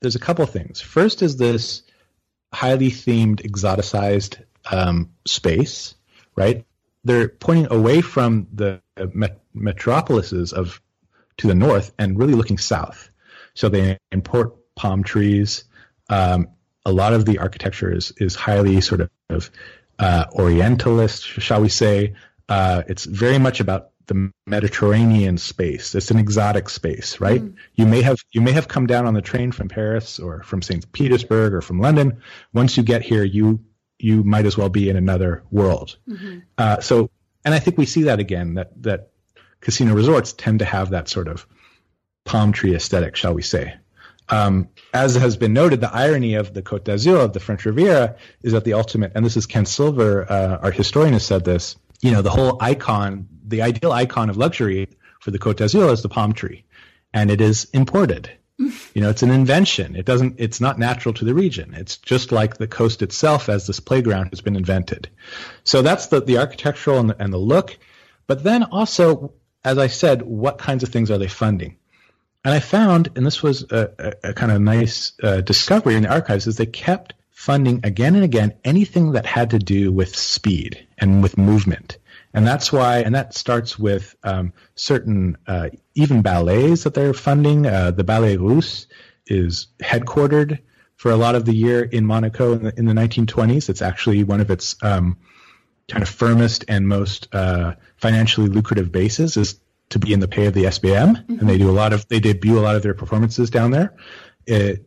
there's 0.00 0.16
a 0.16 0.20
couple 0.20 0.44
things. 0.46 0.80
First 0.80 1.22
is 1.22 1.36
this 1.36 1.82
highly 2.52 2.90
themed, 2.90 3.42
exoticized 3.42 4.42
um, 4.70 5.10
space, 5.26 5.94
right? 6.36 6.64
They're 7.04 7.28
pointing 7.28 7.68
away 7.70 8.00
from 8.00 8.46
the 8.52 8.80
met- 9.12 9.40
metropolises 9.52 10.52
of 10.52 10.80
to 11.38 11.46
the 11.46 11.54
north 11.54 11.92
and 11.98 12.18
really 12.18 12.34
looking 12.34 12.58
south. 12.58 13.10
So 13.54 13.68
they 13.68 13.98
import 14.12 14.56
palm 14.74 15.02
trees. 15.02 15.64
Um, 16.08 16.48
a 16.86 16.92
lot 16.92 17.12
of 17.14 17.24
the 17.24 17.38
architecture 17.38 17.92
is 17.92 18.12
is 18.18 18.34
highly 18.34 18.80
sort 18.80 19.08
of 19.30 19.50
uh, 19.98 20.26
Orientalist, 20.32 21.24
shall 21.24 21.62
we 21.62 21.68
say? 21.68 22.14
Uh, 22.48 22.82
it's 22.88 23.04
very 23.04 23.38
much 23.38 23.60
about 23.60 23.90
the 24.06 24.30
Mediterranean 24.46 25.38
space. 25.38 25.94
It's 25.94 26.10
an 26.10 26.18
exotic 26.18 26.68
space, 26.68 27.20
right? 27.20 27.40
Mm. 27.40 27.54
You 27.74 27.86
may 27.86 28.02
have 28.02 28.18
you 28.32 28.40
may 28.40 28.52
have 28.52 28.68
come 28.68 28.86
down 28.86 29.06
on 29.06 29.14
the 29.14 29.22
train 29.22 29.52
from 29.52 29.68
Paris 29.68 30.18
or 30.18 30.42
from 30.42 30.62
St. 30.62 30.90
Petersburg 30.92 31.54
or 31.54 31.62
from 31.62 31.80
London. 31.80 32.20
Once 32.52 32.76
you 32.76 32.82
get 32.82 33.02
here, 33.02 33.24
you 33.24 33.60
you 33.98 34.22
might 34.22 34.44
as 34.44 34.58
well 34.58 34.68
be 34.68 34.90
in 34.90 34.96
another 34.96 35.42
world. 35.50 35.96
Mm-hmm. 36.08 36.40
Uh, 36.58 36.80
so, 36.80 37.10
and 37.44 37.54
I 37.54 37.58
think 37.58 37.78
we 37.78 37.86
see 37.86 38.04
that 38.04 38.20
again 38.20 38.54
that 38.54 38.82
that 38.82 39.10
casino 39.60 39.94
resorts 39.94 40.32
tend 40.32 40.58
to 40.58 40.64
have 40.64 40.90
that 40.90 41.08
sort 41.08 41.28
of 41.28 41.46
palm 42.24 42.52
tree 42.52 42.74
aesthetic, 42.74 43.16
shall 43.16 43.34
we 43.34 43.42
say? 43.42 43.74
Um, 44.28 44.68
as 44.94 45.16
has 45.16 45.36
been 45.36 45.52
noted, 45.52 45.80
the 45.80 45.94
irony 45.94 46.34
of 46.34 46.54
the 46.54 46.62
Côte 46.62 46.84
d'Azur 46.84 47.18
of 47.18 47.32
the 47.32 47.40
French 47.40 47.64
Riviera 47.66 48.16
is 48.42 48.52
that 48.52 48.64
the 48.64 48.74
ultimate, 48.74 49.12
and 49.14 49.26
this 49.26 49.36
is 49.36 49.44
Ken 49.44 49.66
Silver, 49.66 50.30
uh, 50.30 50.58
our 50.62 50.70
historian, 50.70 51.12
has 51.12 51.26
said 51.26 51.44
this. 51.44 51.76
You 52.00 52.12
know, 52.12 52.22
the 52.22 52.30
whole 52.30 52.56
icon 52.60 53.28
the 53.46 53.62
ideal 53.62 53.92
icon 53.92 54.30
of 54.30 54.36
luxury 54.36 54.88
for 55.20 55.30
the 55.30 55.38
Côte 55.38 55.56
d'Azur 55.56 55.92
is 55.92 56.02
the 56.02 56.08
palm 56.08 56.32
tree, 56.32 56.64
and 57.12 57.30
it 57.30 57.40
is 57.40 57.66
imported. 57.72 58.30
you 58.58 58.72
know, 59.02 59.10
it's 59.10 59.22
an 59.22 59.30
invention. 59.30 59.96
It 59.96 60.06
doesn't. 60.06 60.36
It's 60.38 60.60
not 60.60 60.78
natural 60.78 61.12
to 61.14 61.24
the 61.24 61.34
region. 61.34 61.74
It's 61.74 61.96
just 61.98 62.32
like 62.32 62.56
the 62.56 62.68
coast 62.68 63.02
itself, 63.02 63.48
as 63.48 63.66
this 63.66 63.80
playground 63.80 64.30
has 64.30 64.40
been 64.40 64.56
invented. 64.56 65.08
So 65.64 65.82
that's 65.82 66.06
the 66.06 66.20
the 66.20 66.38
architectural 66.38 66.98
and 67.00 67.10
the, 67.10 67.22
and 67.22 67.32
the 67.32 67.38
look, 67.38 67.76
but 68.26 68.44
then 68.44 68.62
also, 68.64 69.34
as 69.64 69.78
I 69.78 69.88
said, 69.88 70.22
what 70.22 70.58
kinds 70.58 70.82
of 70.82 70.90
things 70.90 71.10
are 71.10 71.18
they 71.18 71.28
funding? 71.28 71.78
And 72.44 72.52
I 72.52 72.60
found, 72.60 73.10
and 73.16 73.24
this 73.24 73.42
was 73.42 73.62
a, 73.70 73.90
a, 73.98 74.30
a 74.30 74.34
kind 74.34 74.52
of 74.52 74.60
nice 74.60 75.12
uh, 75.22 75.40
discovery 75.40 75.94
in 75.94 76.02
the 76.02 76.12
archives, 76.12 76.46
is 76.46 76.56
they 76.56 76.66
kept 76.66 77.14
funding 77.30 77.80
again 77.84 78.14
and 78.14 78.24
again 78.24 78.54
anything 78.64 79.12
that 79.12 79.26
had 79.26 79.50
to 79.50 79.58
do 79.58 79.90
with 79.90 80.14
speed 80.14 80.86
and 80.98 81.22
with 81.22 81.38
movement. 81.38 81.98
And 82.34 82.46
that's 82.46 82.72
why, 82.72 82.98
and 82.98 83.14
that 83.14 83.32
starts 83.32 83.78
with 83.78 84.14
um, 84.24 84.52
certain, 84.74 85.38
uh, 85.46 85.70
even 85.94 86.20
ballets 86.20 86.84
that 86.84 86.94
they're 86.94 87.14
funding. 87.14 87.66
Uh, 87.66 87.92
the 87.92 88.04
Ballet 88.04 88.36
Russe 88.36 88.88
is 89.26 89.68
headquartered 89.80 90.58
for 90.96 91.10
a 91.10 91.16
lot 91.16 91.36
of 91.36 91.44
the 91.44 91.54
year 91.54 91.82
in 91.82 92.04
Monaco 92.04 92.52
in 92.52 92.64
the, 92.64 92.78
in 92.78 92.86
the 92.86 92.92
1920s. 92.92 93.68
It's 93.68 93.82
actually 93.82 94.24
one 94.24 94.40
of 94.40 94.50
its 94.50 94.76
um, 94.82 95.16
kind 95.88 96.02
of 96.02 96.08
firmest 96.08 96.64
and 96.68 96.88
most 96.88 97.28
uh, 97.34 97.74
financially 97.96 98.48
lucrative 98.48 98.90
bases 98.90 99.36
is 99.36 99.60
to 99.90 99.98
be 99.98 100.12
in 100.12 100.20
the 100.20 100.28
pay 100.28 100.46
of 100.46 100.54
the 100.54 100.64
SBM, 100.64 101.16
mm-hmm. 101.16 101.38
and 101.38 101.48
they 101.48 101.58
do 101.58 101.70
a 101.70 101.72
lot 101.72 101.92
of 101.92 102.06
they 102.08 102.20
debut 102.20 102.58
a 102.58 102.60
lot 102.60 102.76
of 102.76 102.82
their 102.82 102.94
performances 102.94 103.50
down 103.50 103.70
there, 103.70 103.94
it, 104.46 104.86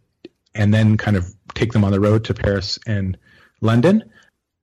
and 0.53 0.73
then 0.73 0.97
kind 0.97 1.17
of 1.17 1.33
take 1.53 1.71
them 1.71 1.83
on 1.83 1.91
the 1.91 1.99
road 1.99 2.25
to 2.25 2.33
Paris 2.33 2.79
and 2.87 3.17
London. 3.61 4.11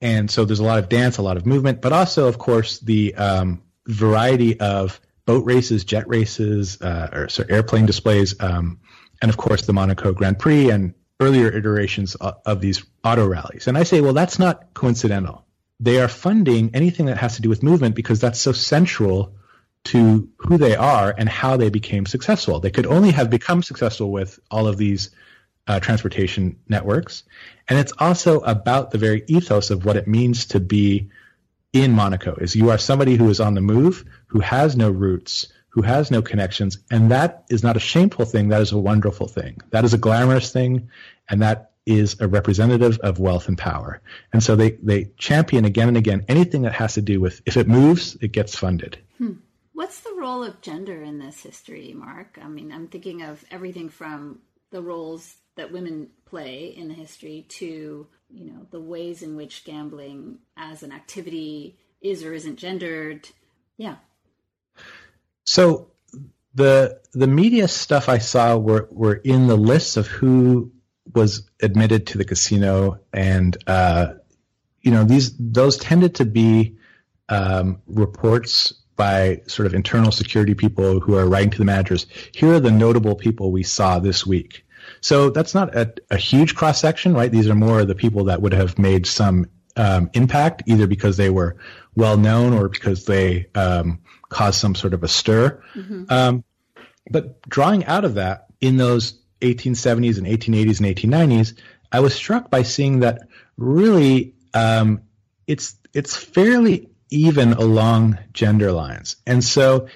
And 0.00 0.30
so 0.30 0.44
there's 0.44 0.60
a 0.60 0.64
lot 0.64 0.78
of 0.78 0.88
dance, 0.88 1.18
a 1.18 1.22
lot 1.22 1.36
of 1.36 1.46
movement, 1.46 1.80
but 1.80 1.92
also, 1.92 2.28
of 2.28 2.36
course, 2.36 2.78
the 2.80 3.14
um, 3.14 3.62
variety 3.86 4.60
of 4.60 5.00
boat 5.24 5.44
races, 5.46 5.84
jet 5.84 6.08
races, 6.08 6.80
uh, 6.82 7.08
or 7.12 7.28
sorry, 7.28 7.50
airplane 7.50 7.86
displays, 7.86 8.34
um, 8.40 8.80
and 9.22 9.30
of 9.30 9.36
course 9.36 9.64
the 9.66 9.72
Monaco 9.72 10.12
Grand 10.12 10.38
Prix 10.38 10.70
and 10.70 10.94
earlier 11.20 11.48
iterations 11.48 12.14
of, 12.16 12.34
of 12.44 12.60
these 12.60 12.84
auto 13.02 13.26
rallies. 13.26 13.66
And 13.66 13.78
I 13.78 13.84
say, 13.84 14.00
well, 14.00 14.12
that's 14.12 14.38
not 14.38 14.74
coincidental. 14.74 15.46
They 15.80 16.00
are 16.00 16.08
funding 16.08 16.74
anything 16.74 17.06
that 17.06 17.18
has 17.18 17.36
to 17.36 17.42
do 17.42 17.48
with 17.48 17.62
movement 17.62 17.94
because 17.94 18.20
that's 18.20 18.40
so 18.40 18.52
central 18.52 19.36
to 19.84 20.28
who 20.38 20.56
they 20.56 20.74
are 20.74 21.14
and 21.16 21.28
how 21.28 21.56
they 21.56 21.70
became 21.70 22.06
successful. 22.06 22.60
They 22.60 22.70
could 22.70 22.86
only 22.86 23.10
have 23.10 23.30
become 23.30 23.62
successful 23.62 24.10
with 24.10 24.40
all 24.50 24.66
of 24.66 24.76
these 24.76 25.10
uh, 25.66 25.80
transportation 25.80 26.58
networks. 26.68 27.22
And 27.68 27.78
it's 27.78 27.92
also 27.98 28.40
about 28.40 28.90
the 28.90 28.98
very 28.98 29.24
ethos 29.26 29.70
of 29.70 29.84
what 29.84 29.96
it 29.96 30.08
means 30.08 30.46
to 30.46 30.60
be 30.60 31.10
in 31.72 31.92
Monaco 31.92 32.36
is 32.36 32.54
you 32.54 32.70
are 32.70 32.78
somebody 32.78 33.16
who 33.16 33.28
is 33.28 33.40
on 33.40 33.54
the 33.54 33.60
move, 33.60 34.04
who 34.26 34.40
has 34.40 34.76
no 34.76 34.90
roots, 34.90 35.48
who 35.70 35.82
has 35.82 36.10
no 36.10 36.22
connections. 36.22 36.78
And 36.90 37.10
that 37.10 37.44
is 37.50 37.62
not 37.62 37.76
a 37.76 37.80
shameful 37.80 38.24
thing. 38.24 38.48
That 38.48 38.62
is 38.62 38.72
a 38.72 38.78
wonderful 38.78 39.26
thing. 39.26 39.60
That 39.70 39.84
is 39.84 39.92
a 39.92 39.98
glamorous 39.98 40.52
thing. 40.52 40.88
And 41.28 41.42
that 41.42 41.72
is 41.84 42.20
a 42.20 42.28
representative 42.28 42.98
of 43.00 43.18
wealth 43.18 43.48
and 43.48 43.58
power. 43.58 44.00
And 44.32 44.42
so 44.42 44.56
they, 44.56 44.72
they 44.82 45.10
champion 45.18 45.64
again 45.64 45.88
and 45.88 45.96
again 45.96 46.24
anything 46.28 46.62
that 46.62 46.72
has 46.74 46.94
to 46.94 47.02
do 47.02 47.20
with 47.20 47.42
if 47.44 47.56
it 47.56 47.68
moves, 47.68 48.16
it 48.20 48.32
gets 48.32 48.56
funded. 48.56 48.98
What's 49.74 50.00
the 50.00 50.14
role 50.16 50.42
of 50.42 50.60
gender 50.62 51.02
in 51.02 51.18
this 51.18 51.42
history, 51.42 51.92
Mark? 51.94 52.38
I 52.40 52.48
mean, 52.48 52.72
I'm 52.72 52.86
thinking 52.86 53.22
of 53.22 53.44
everything 53.50 53.88
from 53.88 54.38
the 54.70 54.80
roles 54.80 55.36
that 55.56 55.72
women 55.72 56.08
play 56.26 56.74
in 56.76 56.88
the 56.88 56.94
history 56.94 57.46
to 57.48 58.06
you 58.28 58.44
know 58.44 58.66
the 58.70 58.80
ways 58.80 59.22
in 59.22 59.36
which 59.36 59.64
gambling 59.64 60.38
as 60.56 60.82
an 60.82 60.92
activity 60.92 61.78
is 62.00 62.24
or 62.24 62.34
isn't 62.34 62.56
gendered 62.56 63.28
yeah 63.76 63.96
so 65.44 65.90
the 66.54 67.00
the 67.12 67.26
media 67.26 67.68
stuff 67.68 68.08
i 68.08 68.18
saw 68.18 68.56
were 68.56 68.88
were 68.90 69.14
in 69.14 69.46
the 69.46 69.56
lists 69.56 69.96
of 69.96 70.06
who 70.06 70.72
was 71.14 71.48
admitted 71.62 72.08
to 72.08 72.18
the 72.18 72.24
casino 72.24 72.98
and 73.12 73.56
uh, 73.66 74.14
you 74.80 74.90
know 74.90 75.04
these 75.04 75.36
those 75.38 75.76
tended 75.76 76.16
to 76.16 76.24
be 76.24 76.76
um, 77.28 77.80
reports 77.86 78.74
by 78.96 79.40
sort 79.46 79.66
of 79.66 79.74
internal 79.74 80.12
security 80.12 80.54
people 80.54 81.00
who 81.00 81.16
are 81.16 81.28
writing 81.28 81.50
to 81.50 81.58
the 81.58 81.64
managers 81.64 82.06
here 82.32 82.54
are 82.54 82.60
the 82.60 82.70
notable 82.70 83.14
people 83.14 83.50
we 83.50 83.62
saw 83.62 83.98
this 83.98 84.26
week 84.26 84.64
so 85.00 85.28
that's 85.28 85.54
not 85.54 85.74
a, 85.76 85.92
a 86.10 86.16
huge 86.16 86.54
cross 86.54 86.80
section, 86.80 87.12
right? 87.14 87.30
These 87.30 87.48
are 87.48 87.54
more 87.54 87.84
the 87.84 87.94
people 87.94 88.24
that 88.24 88.40
would 88.40 88.54
have 88.54 88.78
made 88.78 89.06
some 89.06 89.46
um, 89.76 90.08
impact, 90.14 90.62
either 90.66 90.86
because 90.86 91.18
they 91.18 91.30
were 91.30 91.56
well 91.94 92.16
known 92.16 92.54
or 92.54 92.70
because 92.70 93.04
they 93.04 93.46
um, 93.54 94.00
caused 94.30 94.58
some 94.58 94.74
sort 94.74 94.94
of 94.94 95.02
a 95.02 95.08
stir. 95.08 95.62
Mm-hmm. 95.74 96.04
Um, 96.08 96.44
but 97.10 97.42
drawing 97.42 97.84
out 97.84 98.04
of 98.04 98.14
that, 98.14 98.46
in 98.60 98.78
those 98.78 99.20
1870s 99.42 100.16
and 100.16 100.26
1880s 100.26 100.80
and 100.80 100.96
1890s, 100.96 101.58
I 101.92 102.00
was 102.00 102.14
struck 102.14 102.50
by 102.50 102.62
seeing 102.62 103.00
that 103.00 103.28
really 103.58 104.34
um, 104.54 105.02
it's 105.46 105.76
it's 105.92 106.16
fairly 106.16 106.88
even 107.14 107.52
along 107.52 108.18
gender 108.32 108.72
lines. 108.72 109.16
And 109.24 109.42
so, 109.42 109.86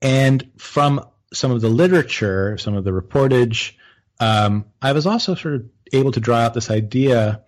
and 0.00 0.48
from 0.56 1.04
some 1.32 1.50
of 1.50 1.60
the 1.60 1.68
literature, 1.68 2.56
some 2.56 2.76
of 2.76 2.84
the 2.84 2.92
reportage, 2.92 3.72
um, 4.20 4.64
I 4.80 4.92
was 4.92 5.06
also 5.06 5.34
sort 5.34 5.54
of 5.54 5.66
able 5.92 6.12
to 6.12 6.20
draw 6.20 6.38
out 6.38 6.54
this 6.54 6.70
idea, 6.70 7.42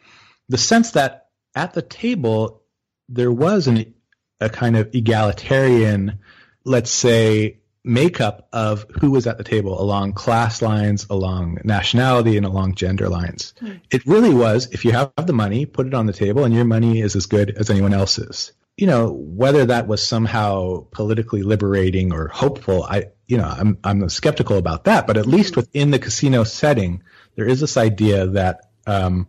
the 0.49 0.59
sense 0.59 0.91
that 0.93 1.29
at 1.55 1.75
the 1.75 1.83
table 1.83 2.65
there 3.09 3.31
was 3.33 3.69
an, 3.69 3.95
a 4.41 4.51
kind 4.51 4.77
of 4.77 4.93
egalitarian, 4.95 6.19
let's 6.65 6.91
say, 6.91 7.61
makeup 7.85 8.49
of 8.53 8.85
who 9.01 9.13
was 9.13 9.29
at 9.29 9.39
the 9.39 9.45
table 9.45 9.81
along 9.81 10.13
class 10.13 10.61
lines, 10.61 11.07
along 11.09 11.59
nationality, 11.63 12.37
and 12.37 12.45
along 12.45 12.75
gender 12.75 13.09
lines. 13.09 13.55
Mm. 13.63 13.81
It 13.93 14.05
really 14.07 14.35
was 14.35 14.67
if 14.73 14.85
you 14.85 14.91
have 14.91 15.13
the 15.25 15.33
money, 15.33 15.67
put 15.67 15.87
it 15.87 15.95
on 15.95 16.07
the 16.07 16.13
table, 16.13 16.45
and 16.45 16.53
your 16.53 16.65
money 16.65 17.01
is 17.01 17.15
as 17.15 17.27
good 17.27 17.53
as 17.57 17.71
anyone 17.71 17.95
else's. 17.95 18.53
You 18.79 18.87
know, 18.87 19.11
whether 19.11 19.67
that 19.67 19.87
was 19.87 20.07
somehow 20.07 20.87
politically 20.93 21.43
liberating 21.43 22.13
or 22.13 22.29
hopeful, 22.29 22.85
I, 22.85 23.11
you 23.27 23.37
know, 23.37 23.45
I'm, 23.45 23.77
I'm 23.85 24.09
skeptical 24.09 24.57
about 24.57 24.85
that. 24.85 25.07
But 25.07 25.19
at 25.19 25.27
least 25.27 25.57
within 25.57 25.91
the 25.91 25.99
casino 25.99 26.45
setting, 26.45 27.03
there 27.35 27.47
is 27.47 27.61
this 27.61 27.77
idea 27.77 28.29
that 28.29 28.71
um, 28.87 29.29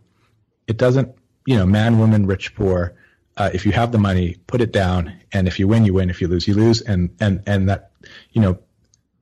it 0.66 0.78
doesn't, 0.78 1.14
you 1.46 1.56
know, 1.56 1.66
man, 1.66 1.98
woman, 1.98 2.26
rich, 2.26 2.54
poor. 2.54 2.94
Uh, 3.36 3.50
if 3.52 3.66
you 3.66 3.72
have 3.72 3.92
the 3.92 3.98
money, 3.98 4.36
put 4.46 4.60
it 4.60 4.72
down, 4.72 5.20
and 5.32 5.48
if 5.48 5.58
you 5.58 5.68
win, 5.68 5.84
you 5.84 5.94
win. 5.94 6.10
If 6.10 6.20
you 6.20 6.28
lose, 6.28 6.46
you 6.46 6.54
lose, 6.54 6.80
and 6.80 7.10
and 7.20 7.42
and 7.46 7.68
that 7.68 7.90
you 8.32 8.40
know, 8.40 8.58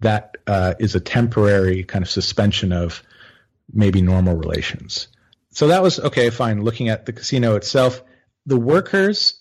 that 0.00 0.36
uh, 0.46 0.74
is 0.78 0.94
a 0.94 1.00
temporary 1.00 1.84
kind 1.84 2.02
of 2.02 2.10
suspension 2.10 2.72
of 2.72 3.02
maybe 3.72 4.02
normal 4.02 4.36
relations. 4.36 5.08
So 5.50 5.68
that 5.68 5.82
was 5.82 6.00
okay, 6.00 6.30
fine. 6.30 6.62
Looking 6.62 6.88
at 6.88 7.06
the 7.06 7.12
casino 7.12 7.56
itself, 7.56 8.02
the 8.46 8.56
workers, 8.56 9.37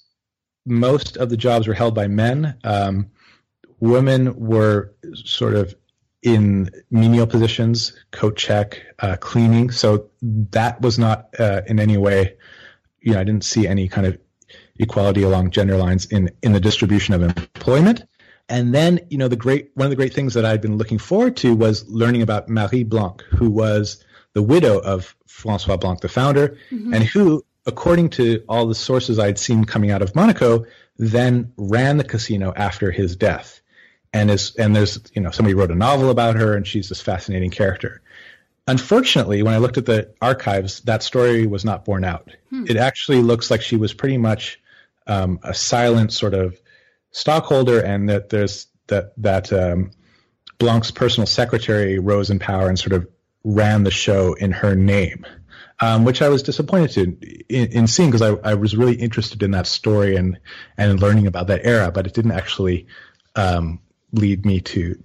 most 0.67 1.17
of 1.17 1.29
the 1.29 1.37
jobs 1.37 1.67
were 1.67 1.73
held 1.73 1.95
by 1.95 2.07
men. 2.07 2.57
Um, 2.63 3.09
women 3.79 4.35
were 4.35 4.93
sort 5.13 5.55
of 5.55 5.75
in 6.21 6.69
menial 6.91 7.27
positions, 7.27 7.93
coat 8.11 8.35
check, 8.35 8.81
uh, 8.99 9.15
cleaning. 9.17 9.71
So 9.71 10.09
that 10.21 10.81
was 10.81 10.99
not 10.99 11.29
uh, 11.39 11.61
in 11.67 11.79
any 11.79 11.97
way, 11.97 12.35
you 13.01 13.13
know, 13.13 13.19
I 13.19 13.23
didn't 13.23 13.45
see 13.45 13.67
any 13.67 13.87
kind 13.87 14.05
of 14.05 14.17
equality 14.79 15.23
along 15.23 15.51
gender 15.51 15.77
lines 15.77 16.05
in 16.07 16.29
in 16.43 16.53
the 16.53 16.59
distribution 16.59 17.13
of 17.13 17.23
employment. 17.23 18.03
And 18.49 18.73
then, 18.73 18.99
you 19.09 19.17
know, 19.17 19.27
the 19.27 19.35
great 19.35 19.71
one 19.75 19.85
of 19.85 19.89
the 19.89 19.95
great 19.95 20.13
things 20.13 20.33
that 20.33 20.45
I'd 20.45 20.61
been 20.61 20.77
looking 20.77 20.97
forward 20.97 21.37
to 21.37 21.55
was 21.55 21.87
learning 21.87 22.21
about 22.21 22.49
Marie 22.49 22.83
Blanc, 22.83 23.21
who 23.23 23.49
was 23.49 24.03
the 24.33 24.43
widow 24.43 24.79
of 24.79 25.15
Francois 25.27 25.77
Blanc, 25.77 26.01
the 26.01 26.09
founder, 26.09 26.57
mm-hmm. 26.71 26.93
and 26.93 27.03
who, 27.03 27.43
according 27.67 28.09
to 28.11 28.43
all 28.47 28.65
the 28.65 28.73
sources 28.73 29.19
I'd 29.19 29.37
seen 29.37 29.65
coming 29.65 29.91
out 29.91 30.01
of 30.01 30.15
Monaco, 30.15 30.65
then 30.97 31.53
ran 31.57 31.97
the 31.97 32.03
casino 32.03 32.53
after 32.55 32.89
his 32.89 33.15
death. 33.15 33.61
And 34.13 34.31
is 34.31 34.55
and 34.55 34.75
there's 34.75 34.99
you 35.13 35.21
know 35.21 35.31
somebody 35.31 35.53
wrote 35.53 35.69
a 35.69 35.75
novel 35.75 36.09
about 36.09 36.37
her, 36.37 36.55
and 36.55 36.65
she's 36.65 36.89
this 36.89 37.01
fascinating 37.01 37.51
character. 37.51 38.01
Unfortunately, 38.65 39.43
when 39.43 39.53
I 39.53 39.57
looked 39.57 39.77
at 39.77 39.85
the 39.85 40.13
archives, 40.21 40.81
that 40.81 41.03
story 41.03 41.45
was 41.45 41.63
not 41.63 41.85
borne 41.85 42.05
out. 42.05 42.31
Hmm. 42.49 42.65
It 42.67 42.77
actually 42.77 43.21
looks 43.21 43.51
like 43.51 43.61
she 43.61 43.75
was 43.75 43.93
pretty 43.93 44.17
much 44.17 44.59
um, 45.05 45.39
a 45.43 45.53
silent 45.53 46.13
sort 46.13 46.33
of 46.33 46.59
stockholder, 47.11 47.81
and 47.81 48.09
that 48.09 48.29
there's 48.29 48.67
that 48.87 49.11
that 49.17 49.51
um, 49.51 49.91
Blanc's 50.57 50.91
personal 50.91 51.27
secretary 51.27 51.99
rose 51.99 52.29
in 52.29 52.39
power 52.39 52.69
and 52.69 52.79
sort 52.79 52.93
of 52.93 53.07
ran 53.43 53.83
the 53.83 53.91
show 53.91 54.33
in 54.33 54.51
her 54.51 54.73
name, 54.75 55.25
um, 55.79 56.03
which 56.03 56.21
I 56.21 56.29
was 56.29 56.43
disappointed 56.43 56.91
to 56.91 57.01
in, 57.49 57.71
in 57.71 57.87
seeing 57.87 58.09
because 58.09 58.21
I, 58.21 58.51
I, 58.51 58.53
was 58.55 58.75
really 58.75 58.95
interested 58.95 59.43
in 59.43 59.51
that 59.51 59.67
story 59.67 60.15
and 60.15 60.39
and 60.77 60.99
learning 60.99 61.27
about 61.27 61.47
that 61.47 61.65
era, 61.65 61.91
but 61.91 62.07
it 62.07 62.13
didn't 62.13 62.31
actually 62.31 62.87
um, 63.35 63.79
lead 64.11 64.45
me 64.45 64.59
to 64.61 65.01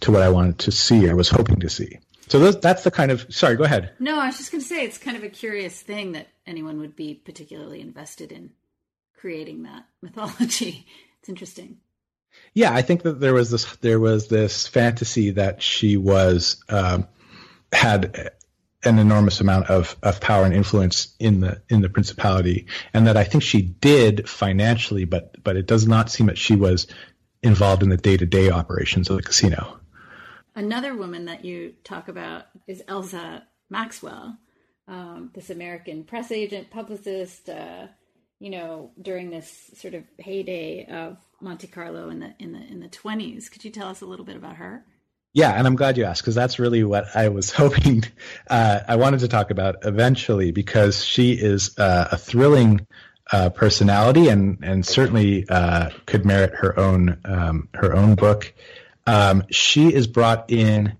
to 0.00 0.12
what 0.12 0.22
I 0.22 0.30
wanted 0.30 0.58
to 0.60 0.72
see 0.72 1.08
or 1.08 1.16
was 1.16 1.28
hoping 1.28 1.60
to 1.60 1.68
see. 1.68 1.98
So 2.28 2.38
those, 2.38 2.60
that's 2.60 2.84
the 2.84 2.90
kind 2.90 3.10
of. 3.10 3.26
Sorry, 3.34 3.56
go 3.56 3.64
ahead. 3.64 3.92
No, 3.98 4.18
I 4.18 4.26
was 4.26 4.38
just 4.38 4.52
going 4.52 4.62
to 4.62 4.66
say 4.66 4.84
it's 4.84 4.98
kind 4.98 5.16
of 5.16 5.24
a 5.24 5.28
curious 5.28 5.80
thing 5.80 6.12
that 6.12 6.28
anyone 6.46 6.78
would 6.78 6.96
be 6.96 7.14
particularly 7.14 7.80
invested 7.80 8.32
in 8.32 8.50
creating 9.16 9.64
that 9.64 9.84
mythology. 10.02 10.86
It's 11.18 11.28
interesting. 11.28 11.78
Yeah, 12.54 12.72
I 12.72 12.82
think 12.82 13.02
that 13.02 13.20
there 13.20 13.34
was 13.34 13.50
this 13.50 13.76
there 13.76 14.00
was 14.00 14.28
this 14.28 14.66
fantasy 14.66 15.30
that 15.32 15.62
she 15.62 15.96
was 15.96 16.62
um, 16.68 17.08
had 17.72 18.30
an 18.82 18.98
enormous 18.98 19.40
amount 19.40 19.68
of, 19.68 19.96
of 20.02 20.20
power 20.20 20.44
and 20.44 20.54
influence 20.54 21.14
in 21.18 21.40
the 21.40 21.60
in 21.68 21.82
the 21.82 21.88
principality, 21.88 22.66
and 22.94 23.06
that 23.06 23.16
I 23.16 23.24
think 23.24 23.42
she 23.42 23.62
did 23.62 24.28
financially, 24.28 25.04
but 25.04 25.42
but 25.42 25.56
it 25.56 25.66
does 25.66 25.86
not 25.86 26.10
seem 26.10 26.26
that 26.26 26.38
she 26.38 26.56
was 26.56 26.86
involved 27.42 27.82
in 27.82 27.88
the 27.88 27.96
day 27.96 28.16
to 28.16 28.26
day 28.26 28.50
operations 28.50 29.10
of 29.10 29.16
the 29.16 29.22
casino. 29.22 29.78
Another 30.54 30.94
woman 30.94 31.26
that 31.26 31.44
you 31.44 31.74
talk 31.84 32.08
about 32.08 32.46
is 32.66 32.82
Elsa 32.88 33.46
Maxwell, 33.68 34.36
um, 34.88 35.30
this 35.34 35.50
American 35.50 36.04
press 36.04 36.32
agent, 36.32 36.70
publicist, 36.70 37.48
uh, 37.48 37.86
you 38.38 38.50
know, 38.50 38.90
during 39.00 39.30
this 39.30 39.70
sort 39.74 39.94
of 39.94 40.04
heyday 40.18 40.86
of 40.86 41.18
Monte 41.40 41.66
Carlo 41.66 42.08
in 42.08 42.20
the 42.20 42.34
in 42.38 42.52
the 42.52 42.60
in 42.60 42.80
the 42.80 42.88
twenties. 42.88 43.48
Could 43.48 43.64
you 43.64 43.70
tell 43.70 43.88
us 43.88 44.00
a 44.00 44.06
little 44.06 44.24
bit 44.24 44.36
about 44.36 44.56
her? 44.56 44.84
Yeah, 45.32 45.50
and 45.52 45.66
I'm 45.66 45.76
glad 45.76 45.96
you 45.96 46.04
asked 46.04 46.22
because 46.22 46.34
that's 46.34 46.58
really 46.58 46.82
what 46.82 47.06
I 47.14 47.28
was 47.28 47.50
hoping 47.62 48.04
uh, 48.48 48.80
I 48.86 48.96
wanted 48.96 49.20
to 49.20 49.28
talk 49.28 49.50
about 49.50 49.84
eventually 49.84 50.50
because 50.50 51.04
she 51.04 51.32
is 51.32 51.78
uh, 51.78 52.08
a 52.12 52.16
thrilling 52.16 52.86
uh, 53.32 53.50
personality 53.50 54.28
and 54.28 54.58
and 54.62 54.84
certainly 54.84 55.48
uh, 55.48 55.90
could 56.06 56.24
merit 56.24 56.52
her 56.56 56.78
own 56.78 57.18
um, 57.24 57.68
her 57.74 57.94
own 57.94 58.16
book. 58.16 58.52
Um, 59.06 59.44
she 59.50 59.94
is 59.94 60.06
brought 60.08 60.50
in 60.50 60.96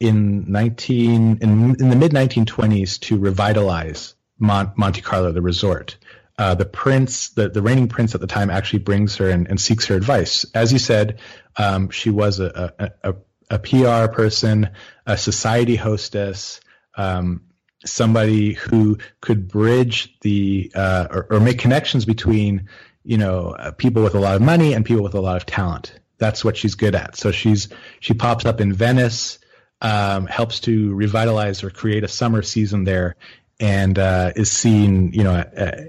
in 0.00 0.50
19 0.50 1.38
in, 1.40 1.76
in 1.80 1.88
the 1.90 1.96
mid 1.96 2.12
1920s 2.12 2.98
to 3.00 3.18
revitalize 3.18 4.14
Mon- 4.38 4.72
Monte 4.76 5.00
Carlo, 5.00 5.30
the 5.30 5.40
resort 5.40 5.96
uh, 6.38 6.54
the 6.54 6.64
prince, 6.64 7.30
the, 7.30 7.48
the 7.48 7.62
reigning 7.62 7.88
prince 7.88 8.14
at 8.14 8.20
the 8.20 8.26
time, 8.26 8.50
actually 8.50 8.80
brings 8.80 9.16
her 9.16 9.30
and, 9.30 9.46
and 9.48 9.60
seeks 9.60 9.86
her 9.86 9.94
advice. 9.94 10.44
As 10.54 10.72
you 10.72 10.78
said, 10.78 11.20
um, 11.56 11.90
she 11.90 12.10
was 12.10 12.40
a, 12.40 12.72
a, 12.78 13.10
a, 13.10 13.14
a, 13.50 13.58
PR 13.58 14.12
person, 14.12 14.70
a 15.06 15.16
society 15.16 15.76
hostess, 15.76 16.60
um, 16.96 17.42
somebody 17.84 18.54
who 18.54 18.98
could 19.20 19.48
bridge 19.48 20.16
the 20.20 20.72
uh, 20.74 21.06
or, 21.10 21.26
or, 21.30 21.40
make 21.40 21.58
connections 21.58 22.04
between 22.04 22.68
you 23.04 23.18
know 23.18 23.54
uh, 23.58 23.72
people 23.72 24.02
with 24.02 24.14
a 24.14 24.20
lot 24.20 24.36
of 24.36 24.42
money 24.42 24.72
and 24.72 24.86
people 24.86 25.02
with 25.02 25.14
a 25.14 25.20
lot 25.20 25.36
of 25.36 25.44
talent. 25.44 25.98
That's 26.18 26.44
what 26.44 26.56
she's 26.56 26.76
good 26.76 26.94
at. 26.94 27.16
So 27.16 27.30
she's 27.30 27.68
she 28.00 28.14
pops 28.14 28.44
up 28.46 28.60
in 28.60 28.72
Venice. 28.72 29.38
Um, 29.82 30.26
helps 30.26 30.60
to 30.60 30.94
revitalize 30.94 31.62
or 31.62 31.68
create 31.68 32.04
a 32.04 32.08
summer 32.08 32.40
season 32.40 32.84
there 32.84 33.16
and 33.60 33.98
uh, 33.98 34.32
is 34.34 34.50
seen, 34.50 35.12
you 35.12 35.22
know, 35.24 35.44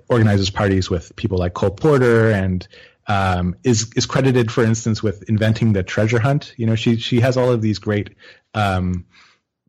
organizes 0.09 0.49
parties 0.49 0.89
with 0.89 1.15
people 1.15 1.37
like 1.37 1.53
Cole 1.53 1.71
Porter 1.71 2.29
and 2.29 2.67
um, 3.07 3.55
is 3.63 3.91
is 3.95 4.05
credited, 4.05 4.51
for 4.51 4.63
instance, 4.63 5.03
with 5.03 5.29
inventing 5.29 5.73
the 5.73 5.83
treasure 5.83 6.19
hunt. 6.19 6.53
You 6.57 6.65
know, 6.65 6.75
she 6.75 6.97
she 6.97 7.19
has 7.19 7.37
all 7.37 7.51
of 7.51 7.61
these 7.61 7.79
great 7.79 8.15
um, 8.53 9.05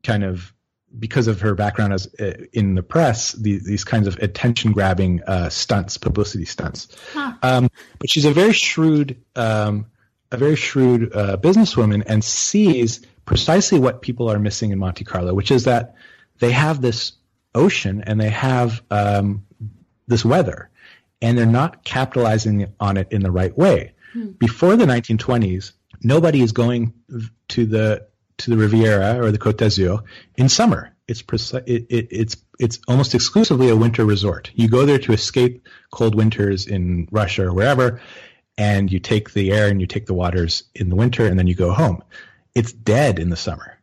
kind 0.03 0.25
of 0.25 0.53
because 0.99 1.27
of 1.27 1.41
her 1.41 1.55
background 1.55 1.93
as 1.93 2.09
uh, 2.19 2.33
in 2.53 2.75
the 2.75 2.83
press, 2.83 3.33
the, 3.33 3.59
these 3.59 3.85
kinds 3.85 4.07
of 4.07 4.17
attention 4.19 4.73
grabbing 4.73 5.23
uh, 5.25 5.49
stunts, 5.49 5.99
publicity 5.99 6.45
stunts. 6.45 6.89
Huh. 7.13 7.35
Um, 7.43 7.69
but 7.99 8.09
she's 8.09 8.25
a 8.25 8.31
very 8.31 8.53
shrewd, 8.53 9.23
um, 9.35 9.87
a 10.31 10.37
very 10.37 10.57
shrewd 10.57 11.15
uh, 11.15 11.37
businesswoman, 11.37 12.03
and 12.07 12.25
sees 12.25 13.05
precisely 13.25 13.79
what 13.79 14.01
people 14.01 14.31
are 14.31 14.39
missing 14.39 14.71
in 14.71 14.79
Monte 14.79 15.05
Carlo, 15.05 15.35
which 15.35 15.51
is 15.51 15.65
that 15.65 15.97
they 16.39 16.53
have 16.53 16.81
this 16.81 17.13
ocean 17.55 18.03
and 18.07 18.21
they 18.21 18.31
have 18.31 18.83
um, 18.91 19.45
this 20.07 20.25
weather, 20.25 20.71
and 21.23 21.37
they're 21.37 21.47
not 21.47 21.85
capitalizing 21.85 22.73
on 22.81 22.97
it 22.97 23.09
in 23.11 23.23
the 23.23 23.31
right 23.31 23.57
way. 23.57 23.93
Hmm. 24.13 24.33
Before 24.33 24.77
the 24.77 24.85
1920s, 24.85 25.73
nobody 26.03 26.41
is 26.41 26.53
going 26.53 26.93
to 27.49 27.67
the 27.67 28.07
to 28.39 28.51
the 28.51 28.57
Riviera 28.57 29.25
or 29.25 29.31
the 29.31 29.39
Côte 29.39 29.57
d'Azur 29.57 30.03
in 30.37 30.49
summer. 30.49 30.95
It's 31.09 31.23
it, 31.31 31.87
it, 31.89 32.09
it's 32.11 32.37
it's 32.59 32.81
almost 32.89 33.15
exclusively 33.15 33.71
a 33.71 33.77
winter 33.77 34.05
resort. 34.05 34.51
You 34.55 34.69
go 34.69 34.85
there 34.85 34.99
to 34.99 35.13
escape 35.13 35.67
cold 35.91 36.15
winters 36.15 36.67
in 36.67 37.09
Russia 37.11 37.47
or 37.47 37.53
wherever, 37.53 38.01
and 38.59 38.91
you 38.91 38.99
take 38.99 39.33
the 39.33 39.53
air 39.53 39.69
and 39.69 39.81
you 39.81 39.87
take 39.87 40.07
the 40.07 40.15
waters 40.15 40.65
in 40.75 40.89
the 40.89 40.97
winter, 40.97 41.27
and 41.27 41.39
then 41.39 41.47
you 41.47 41.55
go 41.55 41.73
home. 41.73 42.03
It's 42.55 42.73
dead 42.73 43.19
in 43.19 43.31
the 43.31 43.37
summer, 43.37 43.79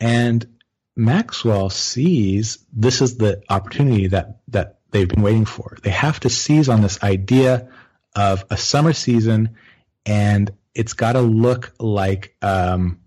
and 0.00 0.46
Maxwell 0.96 1.70
sees 1.70 2.58
this 2.72 3.02
is 3.02 3.18
the 3.18 3.42
opportunity 3.48 4.08
that 4.08 4.40
that 4.48 4.77
they've 4.90 5.08
been 5.08 5.22
waiting 5.22 5.44
for. 5.44 5.76
They 5.82 5.90
have 5.90 6.20
to 6.20 6.30
seize 6.30 6.68
on 6.68 6.82
this 6.82 7.02
idea 7.02 7.68
of 8.14 8.44
a 8.50 8.56
summer 8.56 8.92
season, 8.92 9.56
and 10.06 10.50
it's 10.74 10.94
got 10.94 11.12
to 11.12 11.20
look 11.20 11.72
like 11.78 12.36
um, 12.42 13.00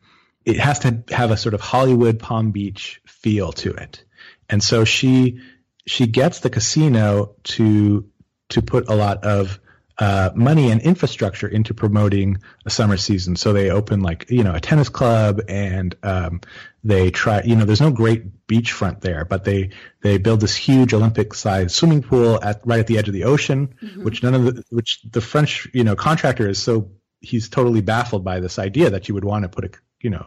it 0.45 0.59
has 0.59 0.79
to 0.79 1.03
have 1.09 1.31
a 1.31 1.37
sort 1.37 1.53
of 1.53 1.61
Hollywood 1.61 2.19
Palm 2.19 2.51
Beach 2.51 3.01
feel 3.05 3.51
to 3.53 3.71
it. 3.71 4.03
And 4.49 4.63
so 4.63 4.85
she 4.85 5.39
she 5.85 6.07
gets 6.07 6.39
the 6.39 6.49
casino 6.49 7.35
to 7.43 8.09
to 8.49 8.61
put 8.61 8.89
a 8.89 8.95
lot 8.95 9.23
of 9.23 9.59
uh, 9.97 10.31
money 10.35 10.71
and 10.71 10.81
infrastructure 10.81 11.47
into 11.47 11.73
promoting 11.73 12.39
a 12.65 12.69
summer 12.69 12.97
season. 12.97 13.35
So 13.35 13.53
they 13.53 13.69
open 13.69 14.01
like 14.01 14.29
you 14.29 14.43
know 14.43 14.53
a 14.53 14.59
tennis 14.59 14.89
club, 14.89 15.41
and 15.47 15.95
um, 16.03 16.41
they 16.83 17.11
try. 17.11 17.41
You 17.41 17.55
know, 17.55 17.65
there's 17.65 17.81
no 17.81 17.91
great 17.91 18.47
beachfront 18.47 19.01
there, 19.01 19.25
but 19.25 19.43
they 19.43 19.71
they 20.01 20.17
build 20.17 20.41
this 20.41 20.55
huge 20.55 20.93
Olympic-sized 20.93 21.71
swimming 21.71 22.01
pool 22.01 22.39
at 22.43 22.61
right 22.65 22.79
at 22.79 22.87
the 22.87 22.97
edge 22.97 23.07
of 23.07 23.13
the 23.13 23.25
ocean, 23.25 23.75
mm-hmm. 23.81 24.03
which 24.03 24.23
none 24.23 24.33
of 24.33 24.45
the 24.45 24.63
which 24.69 25.01
the 25.09 25.21
French 25.21 25.67
you 25.73 25.83
know 25.83 25.95
contractor 25.95 26.47
is 26.47 26.59
so 26.59 26.91
he's 27.19 27.49
totally 27.49 27.81
baffled 27.81 28.23
by 28.23 28.39
this 28.39 28.57
idea 28.57 28.89
that 28.89 29.07
you 29.07 29.13
would 29.13 29.25
want 29.25 29.43
to 29.43 29.49
put 29.49 29.65
a 29.65 29.69
you 30.01 30.09
know 30.09 30.25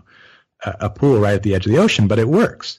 a, 0.65 0.77
a 0.81 0.91
pool 0.91 1.19
right 1.19 1.35
at 1.35 1.43
the 1.43 1.55
edge 1.55 1.67
of 1.67 1.73
the 1.73 1.79
ocean, 1.79 2.09
but 2.09 2.19
it 2.19 2.29
works. 2.29 2.79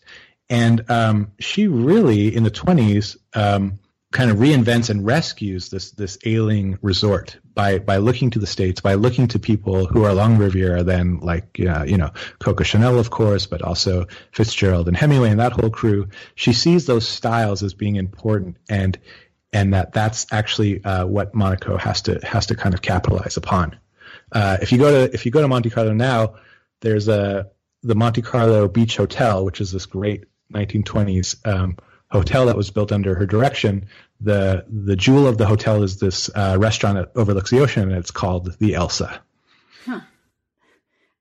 And 0.50 0.90
um, 0.92 1.32
she 1.40 1.68
really 1.68 2.34
in 2.36 2.44
the 2.44 2.52
20s. 2.52 3.18
Um, 3.34 3.80
kind 4.16 4.32
of 4.32 4.38
reinvents 4.38 4.90
and 4.90 5.06
rescues 5.06 5.68
this 5.68 5.92
this 5.92 6.18
ailing 6.24 6.80
resort 6.82 7.38
by 7.54 7.80
by 7.80 7.98
looking 7.98 8.30
to 8.30 8.40
the 8.40 8.48
states, 8.48 8.80
by 8.80 8.94
looking 8.94 9.28
to 9.28 9.40
people 9.40 9.88
who 9.88 10.06
are 10.06 10.10
along 10.10 10.38
Riviera, 10.38 10.84
then 10.84 11.20
like 11.20 11.60
uh, 11.60 11.84
you 11.84 11.98
know 11.98 12.12
Coco 12.40 12.64
Chanel, 12.64 12.98
of 12.98 13.10
course, 13.10 13.46
but 13.46 13.62
also 13.62 14.08
Fitzgerald 14.32 14.88
and 14.88 14.96
Hemingway 14.96 15.32
and 15.32 15.42
that 15.42 15.52
whole 15.52 15.70
crew. 15.70 16.08
She 16.36 16.54
sees 16.54 16.86
those 16.86 17.06
styles 17.06 17.62
as 17.62 17.74
being 17.74 17.98
important, 17.98 18.56
and 18.70 18.98
and 19.52 19.74
that 19.74 19.92
that's 19.92 20.26
actually 20.32 20.82
uh, 20.86 21.06
what 21.06 21.36
Monaco 21.36 21.76
has 21.76 22.02
to 22.04 22.18
has 22.24 22.46
to 22.46 22.56
kind 22.56 22.74
of 22.74 22.82
capitalize 22.82 23.36
upon. 23.36 23.78
Uh, 24.32 24.58
if 24.62 24.72
you 24.72 24.78
go 24.78 24.92
to 24.92 25.14
if 25.14 25.26
you 25.26 25.32
go 25.32 25.42
to 25.42 25.50
Monte 25.50 25.70
Carlo 25.72 25.92
now, 25.92 26.36
there's 26.80 27.10
a 27.10 27.52
the 27.84 27.96
Monte 27.96 28.22
Carlo 28.22 28.70
Beach 28.70 28.96
Hotel, 28.96 29.44
which 29.44 29.60
is 29.60 29.74
this 29.74 29.86
great 29.86 30.24
1920s 30.54 31.46
um, 31.46 31.76
hotel 32.10 32.46
that 32.46 32.56
was 32.56 32.72
built 32.72 32.92
under 32.92 33.16
her 33.16 33.26
direction 33.26 33.88
the 34.22 34.66
the 34.70 34.96
jewel 34.96 35.28
of 35.28 35.38
the 35.38 35.46
hotel 35.46 35.84
is 35.84 36.00
this 36.00 36.30
uh, 36.34 36.56
restaurant 36.60 36.98
that 36.98 37.20
overlooks 37.20 37.52
the 37.52 37.60
ocean, 37.60 37.84
and 37.84 37.94
it's 37.94 38.12
called 38.12 38.56
the 38.60 38.76
Elsa. 38.76 39.22
Huh. 39.86 40.02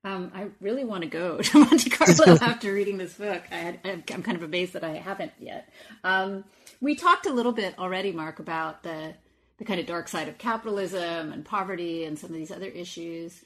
Um, 0.05 0.31
I 0.35 0.49
really 0.61 0.85
want 0.85 1.03
to 1.03 1.09
go 1.09 1.39
to 1.43 1.59
Monte 1.59 1.91
Carlo 1.91 2.39
after 2.41 2.73
reading 2.73 2.99
this 2.99 3.15
book. 3.15 3.43
I 3.51 3.79
am 3.85 4.03
kind 4.03 4.37
of 4.37 4.43
amazed 4.43 4.75
that 4.75 4.85
I 4.85 4.95
haven't 4.95 5.33
yet. 5.39 5.69
Um, 6.05 6.45
we 6.81 6.95
talked 6.95 7.27
a 7.27 7.33
little 7.33 7.53
bit 7.53 7.79
already, 7.79 8.13
Mark, 8.13 8.39
about 8.39 8.83
the 8.83 9.15
the 9.59 9.65
kind 9.65 9.79
of 9.79 9.87
dark 9.87 10.09
side 10.09 10.29
of 10.29 10.37
capitalism 10.37 11.33
and 11.33 11.45
poverty 11.45 12.05
and 12.05 12.19
some 12.19 12.31
of 12.31 12.37
these 12.37 12.51
other 12.51 12.67
issues. 12.67 13.41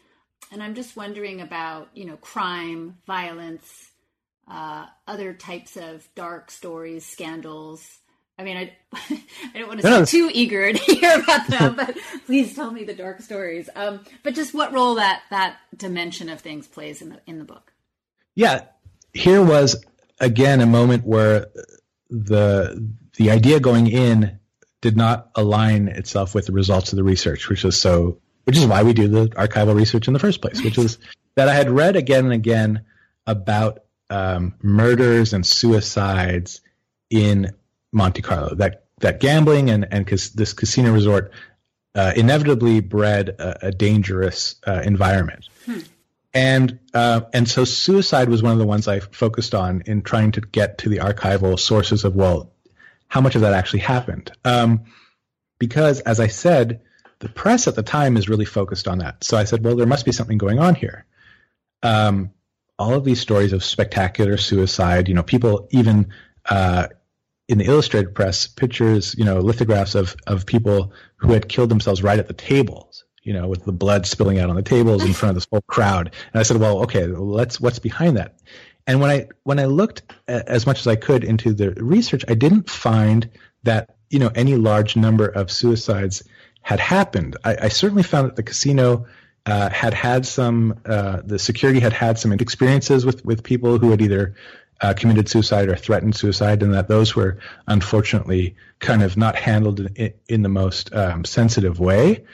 And 0.50 0.62
I'm 0.62 0.74
just 0.74 0.96
wondering 0.96 1.40
about 1.40 1.88
you 1.94 2.04
know 2.04 2.16
crime, 2.16 2.98
violence, 3.06 3.90
uh, 4.50 4.86
other 5.06 5.32
types 5.34 5.76
of 5.76 6.08
dark 6.14 6.50
stories, 6.50 7.06
scandals. 7.06 7.98
I 8.38 8.44
mean, 8.44 8.56
I, 8.56 8.72
I 9.54 9.58
don't 9.58 9.68
want 9.68 9.80
to 9.80 9.86
no, 9.86 9.96
sound 9.96 10.06
too 10.06 10.30
eager 10.32 10.72
to 10.72 10.78
hear 10.94 11.20
about 11.20 11.46
them, 11.48 11.74
but 11.74 11.96
please 12.26 12.54
tell 12.54 12.70
me 12.70 12.84
the 12.84 12.94
dark 12.94 13.20
stories. 13.20 13.68
Um, 13.74 14.00
but 14.22 14.34
just 14.34 14.54
what 14.54 14.72
role 14.72 14.94
that 14.96 15.22
that 15.30 15.56
dimension 15.76 16.28
of 16.28 16.40
things 16.40 16.66
plays 16.66 17.02
in 17.02 17.10
the 17.10 17.20
in 17.26 17.38
the 17.38 17.44
book. 17.44 17.72
Yeah, 18.34 18.64
here 19.12 19.42
was 19.42 19.84
again 20.20 20.60
a 20.60 20.66
moment 20.66 21.04
where 21.04 21.48
the 22.10 22.88
the 23.16 23.30
idea 23.30 23.60
going 23.60 23.88
in 23.88 24.38
did 24.80 24.96
not 24.96 25.30
align 25.34 25.88
itself 25.88 26.34
with 26.34 26.46
the 26.46 26.52
results 26.52 26.92
of 26.92 26.96
the 26.96 27.02
research, 27.02 27.48
which 27.48 27.64
is 27.64 27.76
so, 27.76 28.18
which 28.44 28.56
is 28.56 28.66
why 28.66 28.82
we 28.82 28.92
do 28.92 29.08
the 29.08 29.28
archival 29.30 29.74
research 29.74 30.06
in 30.06 30.12
the 30.12 30.20
first 30.20 30.40
place, 30.40 30.62
which 30.62 30.78
is 30.78 30.98
that 31.34 31.48
I 31.48 31.54
had 31.54 31.70
read 31.70 31.96
again 31.96 32.24
and 32.24 32.32
again 32.32 32.84
about 33.26 33.80
um, 34.10 34.54
murders 34.62 35.32
and 35.32 35.44
suicides 35.44 36.60
in 37.10 37.52
Monte 37.92 38.22
Carlo. 38.22 38.54
That 38.54 38.84
that 39.00 39.20
gambling 39.20 39.70
and 39.70 39.86
and 39.90 40.06
cas- 40.06 40.30
this 40.30 40.52
casino 40.52 40.92
resort 40.92 41.32
uh, 41.94 42.12
inevitably 42.16 42.80
bred 42.80 43.30
a, 43.30 43.68
a 43.68 43.70
dangerous 43.72 44.56
uh, 44.66 44.82
environment. 44.84 45.48
Hmm. 45.66 45.80
And 46.34 46.78
uh, 46.94 47.22
and 47.32 47.48
so 47.48 47.64
suicide 47.64 48.28
was 48.28 48.42
one 48.42 48.52
of 48.52 48.58
the 48.58 48.66
ones 48.66 48.86
I 48.86 49.00
focused 49.00 49.54
on 49.54 49.82
in 49.86 50.02
trying 50.02 50.32
to 50.32 50.40
get 50.40 50.78
to 50.78 50.88
the 50.88 50.98
archival 50.98 51.58
sources 51.58 52.04
of 52.04 52.14
well, 52.14 52.52
how 53.08 53.20
much 53.20 53.34
of 53.34 53.40
that 53.40 53.54
actually 53.54 53.80
happened? 53.80 54.30
Um, 54.44 54.84
because 55.58 56.00
as 56.00 56.20
I 56.20 56.28
said, 56.28 56.80
the 57.20 57.28
press 57.28 57.66
at 57.66 57.74
the 57.74 57.82
time 57.82 58.16
is 58.16 58.28
really 58.28 58.44
focused 58.44 58.86
on 58.86 58.98
that. 58.98 59.24
So 59.24 59.36
I 59.36 59.44
said, 59.44 59.64
well, 59.64 59.74
there 59.74 59.86
must 59.86 60.04
be 60.04 60.12
something 60.12 60.38
going 60.38 60.58
on 60.58 60.74
here. 60.74 61.04
Um, 61.82 62.30
all 62.78 62.94
of 62.94 63.04
these 63.04 63.20
stories 63.20 63.52
of 63.52 63.64
spectacular 63.64 64.36
suicide, 64.36 65.08
you 65.08 65.14
know, 65.14 65.22
people 65.22 65.66
even 65.70 66.12
uh, 66.48 66.88
in 67.48 67.58
the 67.58 67.64
illustrated 67.64 68.14
press 68.14 68.46
pictures, 68.46 69.14
you 69.18 69.24
know, 69.24 69.40
lithographs 69.40 69.94
of 69.94 70.14
of 70.26 70.46
people 70.46 70.92
who 71.16 71.32
had 71.32 71.48
killed 71.48 71.70
themselves 71.70 72.02
right 72.02 72.18
at 72.18 72.28
the 72.28 72.34
tables, 72.34 73.04
you 73.22 73.32
know, 73.32 73.48
with 73.48 73.64
the 73.64 73.72
blood 73.72 74.06
spilling 74.06 74.38
out 74.38 74.50
on 74.50 74.56
the 74.56 74.62
tables 74.62 75.04
in 75.04 75.12
front 75.12 75.30
of 75.30 75.34
this 75.36 75.46
whole 75.50 75.62
crowd. 75.62 76.14
And 76.32 76.40
I 76.40 76.42
said, 76.42 76.58
well, 76.58 76.82
okay, 76.82 77.06
let's 77.06 77.60
what's 77.60 77.78
behind 77.78 78.16
that? 78.16 78.38
And 78.86 79.00
when 79.00 79.10
I 79.10 79.28
when 79.44 79.58
I 79.58 79.64
looked 79.64 80.02
as 80.28 80.66
much 80.66 80.80
as 80.80 80.86
I 80.86 80.96
could 80.96 81.24
into 81.24 81.52
the 81.52 81.72
research, 81.72 82.24
I 82.28 82.34
didn't 82.34 82.70
find 82.70 83.28
that 83.62 83.96
you 84.10 84.18
know 84.18 84.30
any 84.34 84.56
large 84.56 84.96
number 84.96 85.26
of 85.26 85.50
suicides 85.50 86.22
had 86.62 86.80
happened. 86.80 87.36
I, 87.44 87.56
I 87.62 87.68
certainly 87.68 88.02
found 88.02 88.28
that 88.28 88.36
the 88.36 88.42
casino 88.42 89.06
uh, 89.46 89.70
had 89.70 89.94
had 89.94 90.26
some, 90.26 90.78
uh, 90.84 91.22
the 91.24 91.38
security 91.38 91.80
had 91.80 91.92
had 91.94 92.18
some 92.18 92.32
experiences 92.32 93.06
with 93.06 93.24
with 93.24 93.42
people 93.42 93.78
who 93.78 93.90
had 93.90 94.02
either 94.02 94.34
uh, 94.80 94.94
committed 94.94 95.28
suicide 95.28 95.68
or 95.68 95.76
threatened 95.76 96.14
suicide, 96.14 96.62
and 96.62 96.74
that 96.74 96.88
those 96.88 97.16
were 97.16 97.38
unfortunately 97.66 98.56
kind 98.78 99.02
of 99.02 99.16
not 99.16 99.36
handled 99.36 99.80
in, 99.96 100.12
in 100.28 100.42
the 100.42 100.48
most 100.48 100.94
um, 100.94 101.24
sensitive 101.24 101.80
way. 101.80 102.24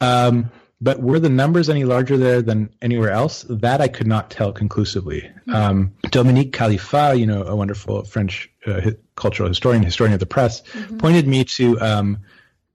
Um, 0.00 0.50
but 0.80 1.00
were 1.00 1.20
the 1.20 1.28
numbers 1.28 1.70
any 1.70 1.84
larger 1.84 2.16
there 2.16 2.42
than 2.42 2.68
anywhere 2.82 3.10
else? 3.10 3.46
That 3.48 3.80
I 3.80 3.86
could 3.86 4.08
not 4.08 4.30
tell 4.30 4.52
conclusively. 4.52 5.20
Mm-hmm. 5.20 5.54
Um, 5.54 5.92
Dominique 6.10 6.52
Kalifa, 6.52 7.16
you 7.16 7.24
know, 7.24 7.44
a 7.44 7.54
wonderful 7.54 8.02
French 8.02 8.50
uh, 8.66 8.90
cultural 9.14 9.48
historian, 9.48 9.84
historian 9.84 10.12
of 10.12 10.18
the 10.18 10.26
press, 10.26 10.62
mm-hmm. 10.62 10.98
pointed 10.98 11.28
me 11.28 11.44
to 11.44 11.80
um, 11.80 12.18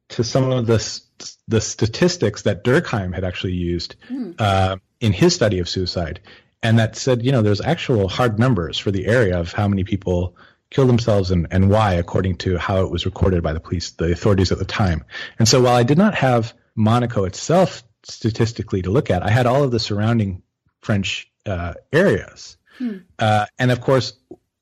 to 0.10 0.24
some 0.24 0.50
of 0.50 0.68
the 0.68 1.02
the 1.50 1.60
statistics 1.60 2.44
that 2.44 2.64
Durkheim 2.64 3.14
had 3.14 3.24
actually 3.24 3.54
used 3.54 3.96
mm. 4.10 4.36
uh, 4.40 4.78
in 5.00 5.12
his 5.12 5.36
study 5.36 5.60
of 5.60 5.68
suicide 5.68 6.20
and 6.64 6.80
that 6.80 6.96
said, 6.96 7.24
you 7.24 7.32
know, 7.32 7.42
there's 7.42 7.62
actual 7.62 8.08
hard 8.08 8.40
numbers 8.40 8.78
for 8.78 8.92
the 8.92 9.06
area 9.06 9.40
of 9.40 9.54
how 9.54 9.68
many 9.68 9.84
people 9.84 10.36
killed 10.70 10.90
themselves 10.90 11.32
and, 11.32 11.48
and 11.52 11.70
why, 11.70 11.94
according 11.94 12.36
to 12.36 12.58
how 12.58 12.84
it 12.84 12.92
was 12.92 13.06
recorded 13.06 13.44
by 13.44 13.54
the 13.54 13.60
police, 13.60 13.92
the 13.92 14.12
authorities 14.12 14.52
at 14.52 14.58
the 14.58 14.66
time. 14.66 15.04
And 15.40 15.48
so 15.48 15.62
while 15.62 15.76
I 15.76 15.84
did 15.84 15.98
not 15.98 16.16
have 16.16 16.54
Monaco 16.76 17.24
itself 17.26 17.84
statistically 18.04 18.82
to 18.82 18.90
look 18.90 19.10
at, 19.10 19.24
I 19.24 19.30
had 19.30 19.46
all 19.46 19.64
of 19.64 19.72
the 19.72 19.80
surrounding 19.80 20.42
French 20.82 21.32
uh, 21.46 21.76
areas. 21.94 22.58
Hmm. 22.78 22.98
Uh, 23.18 23.46
and 23.58 23.72
of 23.72 23.82
course, 23.82 24.14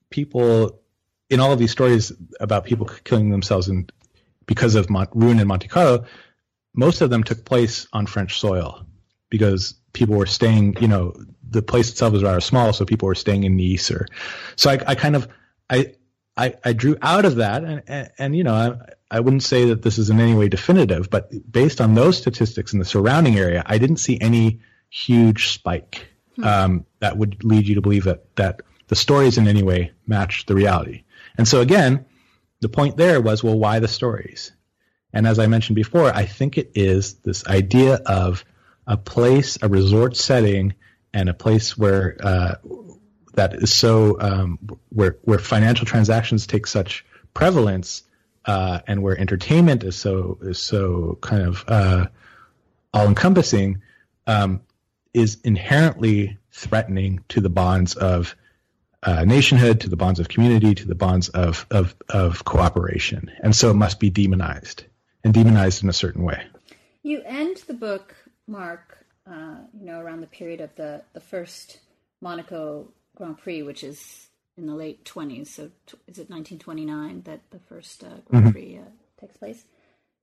people 0.10 0.82
in 1.30 1.40
all 1.40 1.52
of 1.52 1.60
these 1.60 1.72
stories 1.72 2.12
about 2.40 2.66
people 2.66 2.86
killing 3.04 3.30
themselves 3.30 3.68
in, 3.68 3.90
because 4.46 4.76
of 4.76 4.90
Mont- 4.90 5.10
ruin 5.14 5.40
in 5.40 5.48
Monte 5.48 5.68
Carlo, 5.68 6.06
most 6.74 7.02
of 7.02 7.10
them 7.10 7.24
took 7.24 7.46
place 7.46 7.88
on 7.94 8.06
French 8.06 8.40
soil 8.40 8.86
because 9.30 9.74
people 9.94 10.16
were 10.16 10.26
staying, 10.26 10.78
you 10.80 10.88
know, 10.88 11.16
the 11.56 11.62
place 11.62 11.90
itself 11.90 12.14
was 12.14 12.24
rather 12.24 12.42
small, 12.42 12.74
so 12.74 12.86
people 12.86 13.08
were 13.08 13.16
staying 13.16 13.44
in 13.44 13.58
Nice 13.58 13.90
or 13.90 14.06
so 14.56 14.70
I, 14.70 14.80
I 14.88 14.96
kind 14.96 15.16
of 15.16 15.28
I, 15.70 15.94
I 16.38 16.56
I 16.64 16.74
drew 16.74 16.98
out 17.02 17.26
of 17.26 17.38
that 17.38 17.64
and 17.64 17.84
and, 17.88 18.12
and 18.18 18.36
you 18.36 18.44
know 18.44 18.54
I, 18.54 18.94
I 19.10 19.20
wouldn't 19.20 19.44
say 19.44 19.66
that 19.66 19.82
this 19.82 19.98
is 19.98 20.10
in 20.10 20.20
any 20.20 20.36
way 20.36 20.50
definitive, 20.50 21.10
but 21.10 21.32
based 21.52 21.80
on 21.80 21.94
those 21.94 22.18
statistics 22.18 22.74
in 22.74 22.80
the 22.80 22.86
surrounding 22.86 23.38
area, 23.38 23.64
I 23.66 23.78
didn't 23.78 23.98
see 23.98 24.20
any 24.20 24.60
huge 24.90 25.50
spike 25.50 26.08
hmm. 26.36 26.44
um, 26.44 26.86
that 27.00 27.18
would 27.18 27.44
lead 27.44 27.68
you 27.68 27.76
to 27.76 27.82
believe 27.82 28.06
that 28.06 28.36
that 28.36 28.62
the 28.88 28.96
stories 28.96 29.38
in 29.38 29.48
any 29.48 29.64
way 29.64 29.92
matched 30.06 30.48
the 30.48 30.56
reality. 30.56 31.04
And 31.38 31.48
so 31.48 31.62
again, 31.62 32.06
the 32.62 32.70
point 32.70 32.98
there 32.98 33.22
was, 33.22 33.44
well, 33.44 33.58
why 33.58 33.80
the 33.80 33.88
stories? 33.88 34.52
And 35.14 35.26
as 35.26 35.40
I 35.40 35.48
mentioned 35.48 35.76
before, 35.76 36.14
I 36.14 36.26
think 36.26 36.58
it 36.58 36.72
is 36.76 37.16
this 37.16 37.48
idea 37.48 37.96
of 38.06 38.44
a 38.86 38.98
place, 38.98 39.58
a 39.62 39.70
resort 39.70 40.18
setting 40.18 40.76
and 41.16 41.30
a 41.30 41.34
place 41.34 41.76
where 41.78 42.18
uh, 42.22 42.56
that 43.34 43.56
is 43.56 43.74
so 43.74 44.18
um, 44.20 44.60
where 44.90 45.18
where 45.24 45.40
financial 45.40 45.86
transactions 45.86 46.46
take 46.46 46.68
such 46.68 47.06
prevalence 47.34 48.04
uh, 48.46 48.80
and 48.86 49.02
where 49.02 49.18
entertainment 49.18 49.84
is 49.84 49.96
so 49.96 50.38
is 50.42 50.60
so 50.60 51.18
kind 51.22 51.42
of 51.42 51.64
uh, 51.68 52.06
all 52.94 53.08
encompassing 53.08 53.82
um, 54.28 54.62
is 55.14 55.40
inherently 55.44 56.38
threatening 56.52 57.24
to 57.30 57.40
the 57.40 57.50
bonds 57.50 57.96
of 57.96 58.36
uh, 59.04 59.24
nationhood, 59.24 59.82
to 59.82 59.90
the 59.90 59.96
bonds 59.96 60.20
of 60.20 60.28
community, 60.28 60.76
to 60.76 60.88
the 60.88 60.96
bonds 60.96 61.30
of, 61.30 61.66
of 61.72 61.96
of 62.10 62.44
cooperation, 62.44 63.32
and 63.42 63.56
so 63.56 63.72
it 63.72 63.76
must 63.76 64.00
be 64.02 64.10
demonized 64.10 64.84
and 65.24 65.34
demonized 65.34 65.82
in 65.82 65.90
a 65.90 65.94
certain 65.94 66.24
way. 66.24 66.44
You 67.04 67.22
end 67.24 67.58
the 67.68 67.74
book, 67.74 68.16
Mark, 68.48 69.05
uh, 69.30 69.58
you 69.78 69.86
know, 69.86 70.00
around 70.00 70.22
the 70.22 70.28
period 70.28 70.62
of 70.62 70.76
the, 70.76 71.02
the 71.14 71.20
first 71.20 71.80
Monaco 72.22 72.88
Grand 73.16 73.38
Prix, 73.38 73.64
which 73.64 73.84
is 73.84 74.28
in 74.58 74.68
the 74.68 74.76
late 74.76 75.04
20s. 75.06 75.48
So 75.48 75.72
t- 75.86 75.98
is 76.08 76.18
it 76.18 76.30
1929 76.30 77.24
that 77.26 77.42
the 77.52 77.60
first 77.60 78.04
uh, 78.04 78.08
Grand 78.26 78.46
mm-hmm. 78.46 78.52
Prix 78.52 78.80
uh, 78.80 78.90
takes 79.20 79.38
place? 79.38 79.64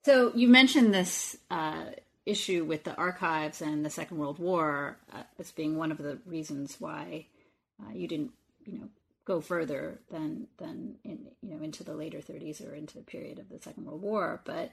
So 0.04 0.32
you 0.34 0.48
mentioned 0.48 0.92
this 0.92 1.36
uh, 1.50 1.84
issue 2.26 2.64
with 2.64 2.84
the 2.84 2.94
archives 2.94 3.60
and 3.60 3.84
the 3.84 3.90
Second 3.90 4.18
World 4.18 4.38
War 4.38 4.98
uh, 5.12 5.22
as 5.38 5.50
being 5.50 5.76
one 5.76 5.92
of 5.92 5.98
the 5.98 6.18
reasons 6.26 6.76
why 6.78 7.26
uh, 7.82 7.92
you 7.92 8.08
didn't, 8.08 8.32
you 8.64 8.78
know, 8.78 8.88
go 9.24 9.40
further 9.40 10.00
than 10.10 10.48
than 10.58 10.96
in 11.04 11.26
you 11.42 11.54
know 11.54 11.62
into 11.62 11.84
the 11.84 11.94
later 11.94 12.18
30s 12.18 12.68
or 12.68 12.74
into 12.74 12.94
the 12.94 13.04
period 13.04 13.38
of 13.38 13.48
the 13.48 13.60
Second 13.60 13.84
World 13.84 14.02
War. 14.02 14.40
But 14.44 14.72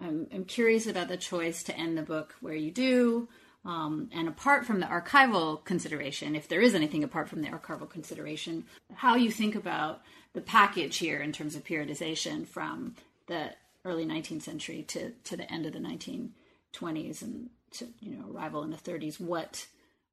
I'm 0.00 0.26
I'm 0.32 0.44
curious 0.44 0.86
about 0.86 1.08
the 1.08 1.16
choice 1.16 1.62
to 1.64 1.76
end 1.76 1.96
the 1.96 2.02
book 2.02 2.34
where 2.40 2.54
you 2.54 2.70
do. 2.70 3.28
Um, 3.64 4.10
and 4.12 4.28
apart 4.28 4.66
from 4.66 4.80
the 4.80 4.86
archival 4.86 5.64
consideration, 5.64 6.36
if 6.36 6.48
there 6.48 6.60
is 6.60 6.74
anything 6.74 7.02
apart 7.02 7.30
from 7.30 7.40
the 7.40 7.48
archival 7.48 7.88
consideration, 7.88 8.64
how 8.94 9.14
you 9.14 9.30
think 9.30 9.54
about 9.54 10.02
the 10.34 10.42
package 10.42 10.98
here 10.98 11.22
in 11.22 11.32
terms 11.32 11.56
of 11.56 11.64
periodization 11.64 12.46
from 12.46 12.94
the 13.26 13.52
early 13.84 14.04
19th 14.04 14.42
century 14.42 14.82
to, 14.88 15.12
to 15.24 15.36
the 15.36 15.50
end 15.50 15.64
of 15.64 15.72
the 15.72 15.78
1920s 15.78 17.22
and 17.22 17.48
to 17.70 17.88
you 18.00 18.16
know 18.16 18.30
arrival 18.30 18.62
in 18.62 18.70
the 18.70 18.76
30s, 18.76 19.18
what 19.18 19.66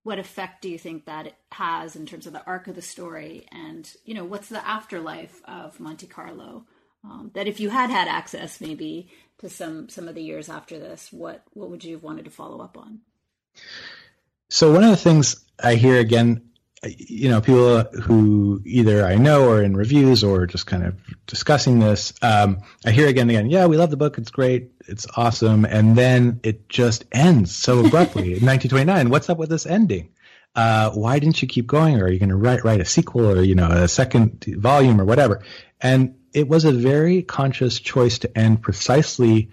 what 0.03 0.17
effect 0.17 0.61
do 0.61 0.69
you 0.69 0.79
think 0.79 1.05
that 1.05 1.27
it 1.27 1.35
has 1.51 1.95
in 1.95 2.05
terms 2.05 2.25
of 2.25 2.33
the 2.33 2.43
arc 2.45 2.67
of 2.67 2.75
the 2.75 2.81
story 2.81 3.45
and 3.51 3.93
you 4.05 4.13
know 4.13 4.25
what's 4.25 4.49
the 4.49 4.67
afterlife 4.67 5.41
of 5.45 5.79
monte 5.79 6.07
carlo 6.07 6.65
um, 7.03 7.31
that 7.33 7.47
if 7.47 7.59
you 7.59 7.69
had 7.69 7.89
had 7.89 8.07
access 8.07 8.61
maybe 8.61 9.09
to 9.39 9.49
some 9.49 9.89
some 9.89 10.07
of 10.07 10.15
the 10.15 10.23
years 10.23 10.49
after 10.49 10.79
this 10.79 11.11
what 11.11 11.43
what 11.53 11.69
would 11.69 11.83
you 11.83 11.93
have 11.93 12.03
wanted 12.03 12.25
to 12.25 12.31
follow 12.31 12.61
up 12.61 12.77
on 12.77 12.99
so 14.51 14.73
one 14.73 14.83
of 14.83 14.89
the 14.89 14.97
things 14.97 15.45
I 15.63 15.75
hear 15.75 15.97
again, 15.97 16.49
you 16.83 17.29
know, 17.29 17.39
people 17.39 17.83
who 18.01 18.61
either 18.65 19.05
I 19.05 19.15
know 19.15 19.47
or 19.47 19.63
in 19.63 19.77
reviews 19.77 20.25
or 20.25 20.45
just 20.45 20.65
kind 20.65 20.83
of 20.83 20.99
discussing 21.25 21.79
this, 21.79 22.13
um, 22.21 22.59
I 22.85 22.91
hear 22.91 23.07
again 23.07 23.29
and 23.29 23.31
again, 23.31 23.49
yeah, 23.49 23.67
we 23.67 23.77
love 23.77 23.91
the 23.91 23.97
book, 23.97 24.17
it's 24.17 24.29
great, 24.29 24.71
it's 24.89 25.07
awesome, 25.15 25.63
and 25.63 25.95
then 25.95 26.41
it 26.43 26.67
just 26.67 27.05
ends 27.13 27.55
so 27.55 27.79
abruptly 27.85 28.33
in 28.33 28.45
1929. 28.45 29.09
What's 29.09 29.29
up 29.29 29.37
with 29.37 29.49
this 29.49 29.65
ending? 29.65 30.09
Uh, 30.53 30.91
why 30.91 31.17
didn't 31.19 31.41
you 31.41 31.47
keep 31.47 31.65
going? 31.65 32.01
Or 32.01 32.05
are 32.05 32.11
you 32.11 32.19
going 32.19 32.27
to 32.27 32.35
write 32.35 32.65
write 32.65 32.81
a 32.81 32.85
sequel 32.85 33.29
or 33.29 33.41
you 33.41 33.55
know 33.55 33.69
a 33.69 33.87
second 33.87 34.43
volume 34.57 34.99
or 34.99 35.05
whatever? 35.05 35.41
And 35.81 36.15
it 36.33 36.47
was 36.47 36.65
a 36.65 36.71
very 36.71 37.21
conscious 37.23 37.79
choice 37.79 38.19
to 38.19 38.37
end 38.37 38.61
precisely 38.61 39.49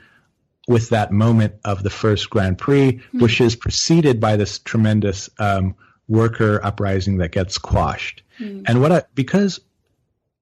with 0.69 0.91
that 0.91 1.11
moment 1.11 1.55
of 1.65 1.83
the 1.83 1.91
first 1.91 2.29
Grand 2.29 2.59
Prix, 2.59 2.93
mm-hmm. 2.93 3.21
which 3.21 3.41
is 3.41 3.57
preceded 3.57 4.21
by 4.21 4.37
this 4.37 4.59
tremendous 4.59 5.31
um, 5.39 5.75
worker 6.07 6.61
uprising 6.63 7.19
that 7.19 7.33
gets 7.33 7.59
quashed. 7.59 8.23
Mm-hmm. 8.39 8.65
And 8.67 8.81
what 8.81 8.93
I, 8.93 9.03
because 9.15 9.61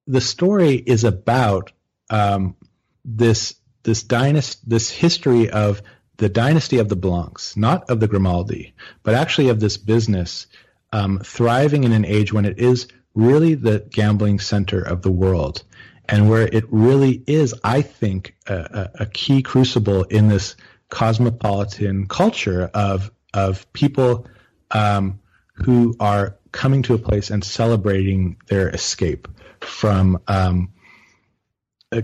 the 0.07 0.21
story 0.21 0.75
is 0.75 1.05
about 1.05 1.73
um, 2.11 2.57
this 3.05 3.55
this 3.85 4.03
dynasty, 4.03 4.61
this 4.67 4.91
history 4.91 5.49
of 5.49 5.81
the 6.17 6.29
dynasty 6.29 6.79
of 6.79 6.89
the 6.89 6.97
Blancs, 6.97 7.57
not 7.57 7.89
of 7.89 8.01
the 8.01 8.09
Grimaldi, 8.09 8.75
but 9.05 9.15
actually 9.15 9.49
of 9.49 9.61
this 9.61 9.77
business 9.77 10.49
um, 10.93 11.21
thriving 11.21 11.85
in 11.85 11.93
an 11.93 12.05
age 12.05 12.33
when 12.33 12.45
it 12.45 12.59
is 12.59 12.89
really 13.15 13.55
the 13.55 13.87
gambling 13.91 14.41
center 14.41 14.81
of 14.81 15.03
the 15.03 15.11
world 15.11 15.63
and 16.09 16.29
where 16.29 16.47
it 16.47 16.65
really 16.71 17.23
is, 17.27 17.55
I 17.65 17.83
think, 17.83 18.37
a, 18.47 18.91
a, 19.01 19.07
key 19.07 19.43
crucible 19.43 20.05
in 20.05 20.29
this 20.29 20.57
cosmopolitan 20.89 22.07
culture 22.07 22.71
of 22.75 23.11
of 23.35 23.71
people 23.73 24.27
um, 24.71 25.21
who 25.55 25.95
are 26.01 26.37
coming 26.53 26.83
to 26.83 26.95
a 26.95 26.99
place 26.99 27.31
and 27.31 27.45
celebrating 27.45 28.37
their 28.49 28.69
escape 28.69 29.29
from 29.61 30.21
um, 30.29 30.73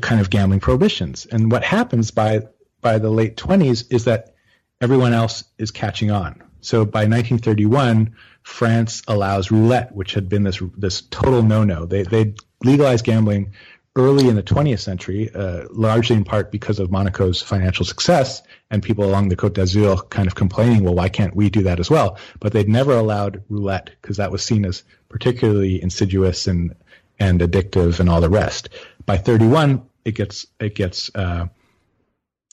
kind 0.01 0.21
of 0.21 0.31
gambling 0.31 0.61
prohibitions. 0.61 1.27
And 1.27 1.51
what 1.51 1.65
happens 1.65 2.11
by 2.11 2.43
by 2.81 2.99
the 2.99 3.11
late 3.11 3.37
20s 3.37 3.93
is 3.93 4.05
that 4.05 4.35
everyone 4.81 5.13
else 5.13 5.45
is 5.59 5.71
catching 5.71 6.11
on. 6.11 6.43
So 6.61 6.85
by 6.85 7.07
1931, 7.07 8.17
France 8.43 9.03
allows 9.07 9.51
roulette, 9.51 9.95
which 9.95 10.15
had 10.15 10.29
been 10.29 10.43
this 10.43 10.61
this 10.77 11.03
total 11.03 11.43
no-no. 11.43 11.87
They 11.87 12.03
they 12.03 12.35
legalized 12.65 13.05
gambling 13.05 13.53
early 13.95 14.29
in 14.29 14.37
the 14.37 14.43
20th 14.43 14.81
century, 14.81 15.31
uh, 15.35 15.65
largely 15.71 16.17
in 16.17 16.25
part 16.25 16.51
because 16.51 16.79
of 16.79 16.91
Monaco's 16.91 17.43
financial 17.43 17.85
success 17.85 18.43
and 18.71 18.83
people 18.83 19.05
along 19.05 19.29
the 19.29 19.37
Côte 19.37 19.53
d'Azur 19.53 20.09
kind 20.09 20.27
of 20.27 20.35
complaining, 20.35 20.83
well, 20.83 20.95
why 20.95 21.09
can't 21.09 21.37
we 21.37 21.51
do 21.51 21.63
that 21.65 21.79
as 21.79 21.91
well? 21.91 22.19
But 22.41 22.53
they'd 22.53 22.69
never 22.69 22.93
allowed 22.93 23.43
roulette 23.51 23.91
because 24.01 24.17
that 24.17 24.31
was 24.31 24.43
seen 24.43 24.65
as 24.65 24.83
particularly 25.09 25.83
insidious 25.83 26.47
and 26.47 26.75
and 27.19 27.41
addictive 27.41 28.01
and 28.01 28.09
all 28.09 28.21
the 28.21 28.31
rest. 28.31 28.71
By 29.05 29.19
31, 29.19 29.83
it 30.05 30.13
gets 30.13 30.47
it 30.59 30.75
gets 30.75 31.11
uh, 31.15 31.49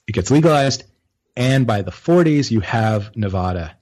it 0.07 0.11
gets 0.11 0.31
legalized, 0.31 0.83
and 1.37 1.65
by 1.65 1.81
the 1.81 1.91
40s, 1.91 2.51
you 2.51 2.59
have 2.59 3.15
Nevada, 3.15 3.77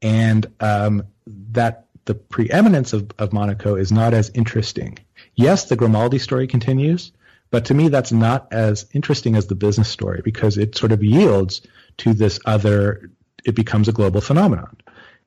and 0.00 0.46
um, 0.60 1.04
that 1.26 1.86
the 2.06 2.14
preeminence 2.14 2.92
of, 2.92 3.10
of 3.18 3.32
Monaco 3.32 3.76
is 3.76 3.92
not 3.92 4.14
as 4.14 4.30
interesting 4.34 4.98
yes, 5.34 5.66
the 5.66 5.76
Grimaldi 5.76 6.18
story 6.18 6.46
continues, 6.46 7.12
but 7.50 7.66
to 7.66 7.74
me, 7.74 7.88
that's 7.88 8.12
not 8.12 8.48
as 8.52 8.86
interesting 8.92 9.36
as 9.36 9.46
the 9.46 9.54
business 9.54 9.88
story 9.88 10.20
because 10.24 10.58
it 10.58 10.76
sort 10.76 10.92
of 10.92 11.02
yields 11.02 11.62
to 11.98 12.14
this 12.14 12.40
other, 12.44 13.10
it 13.44 13.54
becomes 13.54 13.88
a 13.88 13.92
global 13.92 14.20
phenomenon. 14.20 14.76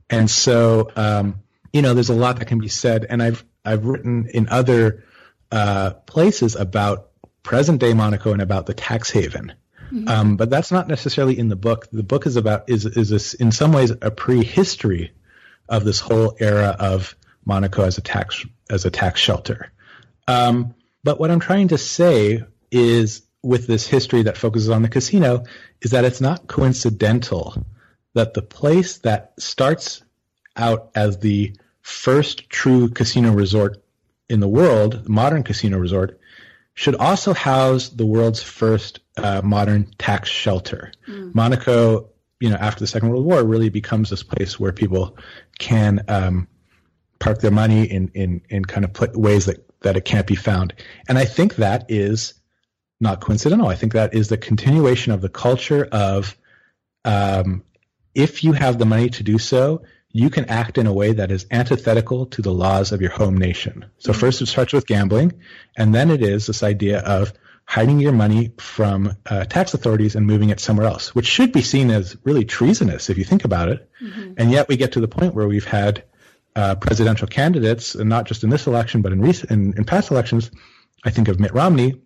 And 0.09 0.29
so, 0.29 0.91
um, 0.95 1.35
you 1.71 1.81
know, 1.81 1.93
there's 1.93 2.09
a 2.09 2.15
lot 2.15 2.39
that 2.39 2.45
can 2.45 2.59
be 2.59 2.67
said. 2.67 3.05
And 3.09 3.21
I've, 3.21 3.45
I've 3.63 3.85
written 3.85 4.29
in 4.33 4.49
other 4.49 5.03
uh, 5.51 5.91
places 6.05 6.55
about 6.55 7.11
present 7.43 7.79
day 7.79 7.93
Monaco 7.93 8.33
and 8.33 8.41
about 8.41 8.65
the 8.65 8.73
tax 8.73 9.09
haven. 9.09 9.53
Mm-hmm. 9.91 10.07
Um, 10.09 10.37
but 10.37 10.49
that's 10.49 10.71
not 10.71 10.87
necessarily 10.87 11.37
in 11.39 11.47
the 11.47 11.55
book. 11.55 11.87
The 11.91 12.03
book 12.03 12.25
is 12.25 12.35
about 12.35 12.69
is 12.69 12.85
is 12.85 13.07
this 13.09 13.33
in 13.33 13.53
some 13.53 13.71
ways 13.71 13.91
a 14.01 14.11
prehistory 14.11 15.13
of 15.69 15.85
this 15.85 16.01
whole 16.01 16.35
era 16.39 16.75
of 16.77 17.15
Monaco 17.45 17.83
as 17.83 17.97
a 17.97 18.01
tax 18.01 18.45
as 18.69 18.83
a 18.83 18.91
tax 18.91 19.21
shelter. 19.21 19.71
Um, 20.27 20.75
but 21.03 21.19
what 21.19 21.31
I'm 21.31 21.39
trying 21.39 21.69
to 21.69 21.77
say 21.77 22.43
is, 22.71 23.21
with 23.43 23.67
this 23.67 23.87
history 23.87 24.23
that 24.23 24.37
focuses 24.37 24.69
on 24.69 24.81
the 24.81 24.89
casino, 24.89 25.45
is 25.81 25.91
that 25.91 26.05
it's 26.05 26.21
not 26.21 26.47
coincidental 26.47 27.65
that 28.13 28.33
the 28.33 28.41
place 28.41 28.97
that 28.99 29.33
starts 29.39 30.03
out 30.55 30.89
as 30.95 31.19
the 31.19 31.55
first 31.81 32.49
true 32.49 32.89
casino 32.89 33.31
resort 33.31 33.83
in 34.27 34.39
the 34.39 34.47
world, 34.47 35.07
modern 35.07 35.43
casino 35.43 35.77
resort, 35.77 36.19
should 36.73 36.95
also 36.95 37.33
house 37.33 37.89
the 37.89 38.05
world's 38.05 38.43
first 38.43 38.99
uh, 39.17 39.41
modern 39.43 39.91
tax 39.97 40.29
shelter. 40.29 40.91
Mm. 41.07 41.33
Monaco, 41.33 42.09
you 42.39 42.49
know, 42.49 42.55
after 42.55 42.81
the 42.81 42.87
Second 42.87 43.09
World 43.09 43.25
War, 43.25 43.43
really 43.43 43.69
becomes 43.69 44.09
this 44.09 44.23
place 44.23 44.59
where 44.59 44.71
people 44.71 45.17
can 45.57 46.03
um, 46.07 46.47
park 47.19 47.39
their 47.39 47.51
money 47.51 47.85
in 47.85 48.09
in 48.09 48.41
in 48.49 48.65
kind 48.65 48.85
of 48.85 49.15
ways 49.15 49.45
that 49.45 49.66
that 49.81 49.97
it 49.97 50.05
can't 50.05 50.27
be 50.27 50.35
found. 50.35 50.73
And 51.07 51.17
I 51.17 51.25
think 51.25 51.55
that 51.55 51.85
is 51.89 52.33
not 52.99 53.21
coincidental. 53.21 53.67
I 53.67 53.75
think 53.75 53.93
that 53.93 54.13
is 54.13 54.27
the 54.29 54.37
continuation 54.37 55.11
of 55.11 55.21
the 55.21 55.29
culture 55.29 55.87
of 55.91 56.37
um, 57.05 57.63
if 58.15 58.43
you 58.43 58.53
have 58.53 58.79
the 58.79 58.85
money 58.85 59.09
to 59.09 59.23
do 59.23 59.37
so, 59.37 59.83
you 60.11 60.29
can 60.29 60.45
act 60.45 60.77
in 60.77 60.87
a 60.87 60.93
way 60.93 61.13
that 61.13 61.31
is 61.31 61.45
antithetical 61.51 62.25
to 62.27 62.41
the 62.41 62.51
laws 62.51 62.91
of 62.91 63.01
your 63.01 63.11
home 63.11 63.37
nation. 63.37 63.85
So 63.99 64.11
mm-hmm. 64.11 64.19
first 64.19 64.41
it 64.41 64.47
starts 64.47 64.73
with 64.73 64.87
gambling, 64.87 65.33
and 65.77 65.93
then 65.93 66.09
it 66.09 66.23
is 66.23 66.47
this 66.47 66.63
idea 66.63 66.99
of 67.01 67.33
hiding 67.65 67.99
your 67.99 68.13
money 68.13 68.53
from 68.57 69.15
uh, 69.25 69.43
tax 69.43 69.73
authorities 69.73 70.15
and 70.15 70.25
moving 70.25 70.49
it 70.49 70.59
somewhere 70.59 70.87
else, 70.87 71.13
which 71.13 71.27
should 71.27 71.51
be 71.51 71.61
seen 71.61 71.91
as 71.91 72.17
really 72.23 72.45
treasonous 72.45 73.09
if 73.09 73.17
you 73.17 73.25
think 73.25 73.43
about 73.43 73.67
it. 73.69 73.89
Mm-hmm. 74.01 74.33
And 74.37 74.51
yet 74.51 74.69
we 74.69 74.77
get 74.77 74.93
to 74.93 75.01
the 75.01 75.07
point 75.07 75.35
where 75.35 75.47
we've 75.47 75.65
had 75.65 76.03
uh, 76.57 76.73
presidential 76.75 77.27
candidates, 77.27 77.93
and 77.93 78.09
not 78.09 78.25
just 78.25 78.43
in 78.43 78.49
this 78.49 78.65
election, 78.65 79.03
but 79.03 79.11
in 79.11 79.21
recent 79.21 79.51
in, 79.51 79.73
in 79.77 79.85
past 79.85 80.09
elections, 80.09 80.49
I 81.05 81.11
think 81.11 81.27
of 81.27 81.39
Mitt 81.39 81.53
Romney, 81.53 82.01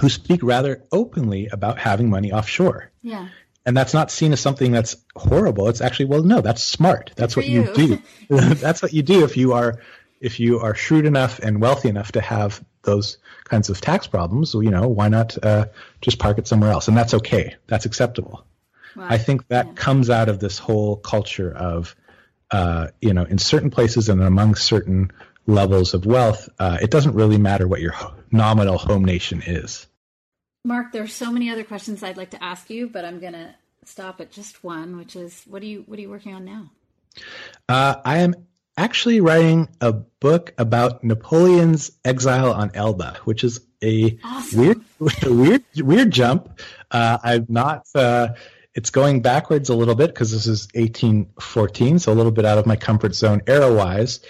who 0.00 0.08
speak 0.08 0.42
rather 0.42 0.82
openly 0.90 1.46
about 1.46 1.78
having 1.78 2.10
money 2.10 2.32
offshore. 2.32 2.90
Yeah. 3.00 3.28
And 3.64 3.76
that's 3.76 3.94
not 3.94 4.10
seen 4.10 4.32
as 4.32 4.40
something 4.40 4.72
that's 4.72 4.96
horrible. 5.14 5.68
It's 5.68 5.80
actually, 5.80 6.06
well, 6.06 6.24
no, 6.24 6.40
that's 6.40 6.62
smart. 6.62 7.12
That's 7.14 7.36
what 7.36 7.46
you, 7.46 7.62
you 7.62 7.74
do. 7.74 8.02
that's 8.54 8.82
what 8.82 8.92
you 8.92 9.02
do 9.02 9.24
if 9.24 9.36
you 9.36 9.52
are 9.52 9.80
if 10.20 10.40
you 10.40 10.58
are 10.60 10.74
shrewd 10.74 11.04
enough 11.04 11.38
and 11.38 11.60
wealthy 11.60 11.88
enough 11.88 12.12
to 12.12 12.20
have 12.20 12.64
those 12.82 13.18
kinds 13.44 13.68
of 13.68 13.80
tax 13.80 14.08
problems. 14.08 14.54
You 14.54 14.70
know, 14.70 14.88
why 14.88 15.08
not 15.08 15.36
uh, 15.44 15.66
just 16.00 16.18
park 16.18 16.38
it 16.38 16.48
somewhere 16.48 16.72
else? 16.72 16.88
And 16.88 16.96
that's 16.96 17.14
okay. 17.14 17.54
That's 17.68 17.86
acceptable. 17.86 18.44
Wow. 18.96 19.06
I 19.08 19.18
think 19.18 19.46
that 19.48 19.66
yeah. 19.66 19.72
comes 19.74 20.10
out 20.10 20.28
of 20.28 20.40
this 20.40 20.58
whole 20.58 20.96
culture 20.96 21.54
of 21.54 21.94
uh, 22.50 22.88
you 23.00 23.12
know, 23.14 23.24
in 23.24 23.38
certain 23.38 23.70
places 23.70 24.08
and 24.08 24.22
among 24.22 24.54
certain 24.54 25.10
levels 25.46 25.94
of 25.94 26.06
wealth, 26.06 26.48
uh, 26.58 26.78
it 26.80 26.90
doesn't 26.90 27.14
really 27.14 27.38
matter 27.38 27.66
what 27.68 27.80
your 27.80 27.94
nominal 28.30 28.78
home 28.78 29.04
nation 29.04 29.42
is. 29.46 29.86
Mark, 30.64 30.92
there's 30.92 31.12
so 31.12 31.30
many 31.30 31.50
other 31.50 31.62
questions 31.64 32.02
I'd 32.02 32.16
like 32.16 32.30
to 32.30 32.42
ask 32.42 32.68
you, 32.70 32.88
but 32.88 33.04
I'm 33.04 33.20
going 33.20 33.34
to 33.34 33.54
stop 33.84 34.20
at 34.20 34.32
just 34.32 34.64
one, 34.64 34.96
which 34.96 35.14
is 35.14 35.42
what 35.46 35.62
are 35.62 35.66
you 35.66 35.84
what 35.86 35.98
are 35.98 36.02
you 36.02 36.10
working 36.10 36.34
on 36.34 36.44
now? 36.44 36.70
Uh, 37.68 37.96
I 38.04 38.18
am 38.18 38.34
actually 38.76 39.20
writing 39.20 39.68
a 39.80 39.92
book 39.92 40.52
about 40.58 41.02
Napoleon's 41.04 41.92
exile 42.04 42.52
on 42.52 42.72
Elba, 42.74 43.18
which 43.24 43.44
is 43.44 43.60
a 43.82 44.18
Awesome. 44.24 44.58
weird, 44.58 44.80
weird, 45.24 45.64
weird 45.76 46.10
jump. 46.10 46.60
Uh, 46.90 47.18
I'm 47.22 47.46
not. 47.48 47.86
Uh, 47.94 48.28
it's 48.76 48.90
going 48.90 49.22
backwards 49.22 49.70
a 49.70 49.74
little 49.74 49.94
bit 49.94 50.08
because 50.08 50.30
this 50.30 50.46
is 50.46 50.68
1814, 50.74 51.98
so 51.98 52.12
a 52.12 52.14
little 52.14 52.30
bit 52.30 52.44
out 52.44 52.58
of 52.58 52.66
my 52.66 52.76
comfort 52.76 53.14
zone 53.14 53.40
era 53.46 53.72
wise. 53.72 54.20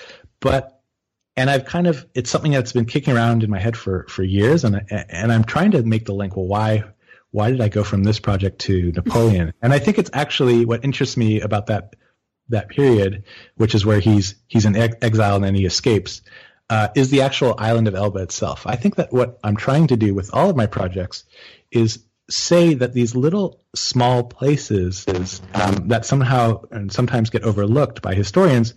But 0.41 0.81
and 1.37 1.51
I've 1.51 1.65
kind 1.65 1.89
of 1.89 2.07
it's 2.15 2.31
something 2.31 2.53
that's 2.53 2.73
been 2.73 2.87
kicking 2.87 3.15
around 3.15 3.43
in 3.43 3.51
my 3.51 3.59
head 3.59 3.77
for 3.77 4.07
for 4.09 4.23
years, 4.23 4.65
and 4.65 4.77
I, 4.77 5.05
and 5.11 5.33
I'm 5.33 5.43
trying 5.43 5.73
to 5.73 5.83
make 5.83 6.07
the 6.07 6.15
link. 6.15 6.37
Well, 6.37 6.47
why 6.47 6.85
why 7.33 7.51
did 7.51 7.61
I 7.61 7.69
go 7.69 7.83
from 7.83 8.05
this 8.05 8.21
project 8.21 8.61
to 8.63 8.93
Napoleon? 8.93 9.53
and 9.63 9.73
I 9.73 9.81
think 9.81 9.99
it's 9.99 10.11
actually 10.13 10.65
what 10.65 10.85
interests 10.85 11.17
me 11.17 11.41
about 11.41 11.67
that 11.67 11.97
that 12.49 12.69
period, 12.69 13.25
which 13.57 13.75
is 13.75 13.85
where 13.85 13.99
he's 13.99 14.37
he's 14.47 14.65
in 14.65 14.77
ex- 14.77 14.97
exile 15.03 15.35
and 15.35 15.45
then 15.45 15.57
he 15.57 15.67
escapes, 15.67 16.23
uh, 16.71 16.89
is 16.95 17.11
the 17.11 17.23
actual 17.23 17.57
island 17.59 17.89
of 17.89 17.97
Elba 17.97 18.21
itself. 18.21 18.65
I 18.65 18.77
think 18.77 18.95
that 18.95 19.13
what 19.13 19.41
I'm 19.43 19.57
trying 19.57 19.89
to 19.89 19.97
do 19.97 20.15
with 20.15 20.33
all 20.33 20.49
of 20.49 20.55
my 20.55 20.67
projects 20.67 21.25
is 21.73 22.06
say 22.29 22.75
that 22.75 22.93
these 22.93 23.15
little 23.15 23.61
small 23.75 24.25
places 24.25 25.07
um, 25.55 25.89
that 25.89 26.05
somehow 26.05 26.63
and 26.71 26.93
sometimes 26.93 27.31
get 27.31 27.43
overlooked 27.45 28.03
by 28.03 28.15
historians 28.15 28.75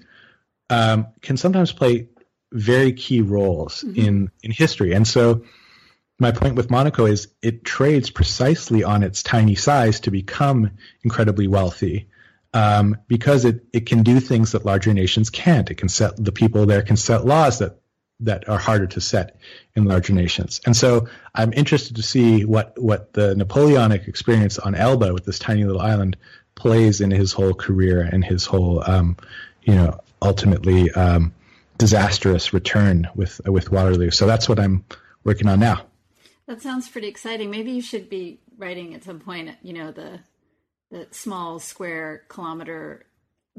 um, 0.70 1.08
can 1.22 1.38
sometimes 1.38 1.72
play 1.72 2.10
very 2.52 2.94
key 2.94 3.22
roles 3.22 3.84
Mm-hmm. 3.84 4.00
in 4.00 4.32
in 4.44 4.52
history. 4.52 4.94
And 4.94 5.08
so 5.08 5.44
my 6.20 6.32
point 6.32 6.56
with 6.56 6.70
Monaco 6.70 7.06
is 7.06 7.30
it 7.42 7.64
trades 7.64 8.10
precisely 8.10 8.84
on 8.84 9.04
its 9.04 9.24
tiny 9.24 9.56
size 9.56 10.02
to 10.02 10.12
become 10.12 10.72
incredibly 11.04 11.48
wealthy 11.48 12.10
um, 12.54 12.98
because 13.08 13.46
it, 13.46 13.66
it 13.72 13.86
can 13.86 14.04
do 14.04 14.20
things 14.20 14.52
that 14.52 14.66
larger 14.66 14.94
nations 14.94 15.30
can't. 15.30 15.72
It 15.72 15.76
can 15.76 15.90
set 15.90 16.24
the 16.24 16.32
people 16.32 16.66
there 16.66 16.82
can 16.82 16.98
set 16.98 17.26
laws 17.26 17.60
that 17.60 17.79
that 18.22 18.50
are 18.50 18.58
harder 18.58 18.88
to 18.88 19.02
set 19.02 19.38
in 19.76 19.86
larger 19.86 20.14
nations. 20.14 20.60
And 20.66 20.76
so 20.76 21.08
I'm 21.34 21.54
interested 21.54 21.96
to 21.96 22.04
see 22.04 22.46
what 22.46 22.74
what 22.82 23.14
the 23.14 23.36
Napoleonic 23.36 24.08
experience 24.08 24.60
on 24.60 24.76
Elba 24.76 25.14
with 25.14 25.26
this 25.26 25.40
tiny 25.40 25.64
little 25.64 25.82
island 25.82 26.18
plays 26.56 27.00
in 27.00 27.12
his 27.12 27.32
whole 27.32 27.54
career 27.54 28.02
and 28.02 28.24
his 28.24 28.46
whole 28.46 28.84
um, 28.90 29.16
you 29.64 29.76
know 29.76 30.00
ultimately 30.22 30.92
um, 30.92 31.34
disastrous 31.78 32.54
return 32.54 33.08
with 33.16 33.42
with 33.46 33.72
Waterloo. 33.72 34.12
So 34.12 34.28
that's 34.28 34.50
what 34.50 34.60
I'm 34.60 34.84
working 35.24 35.48
on 35.48 35.60
now. 35.60 35.86
That 36.48 36.62
sounds 36.62 36.90
pretty 36.90 37.08
exciting. 37.08 37.50
Maybe 37.50 37.72
you 37.72 37.82
should 37.82 38.10
be 38.10 38.40
writing 38.58 38.94
at 38.94 39.04
some 39.04 39.20
point, 39.20 39.52
you 39.64 39.74
know, 39.74 39.92
the 39.92 40.20
the 40.92 41.08
small 41.12 41.60
square 41.60 42.24
kilometer 42.28 43.06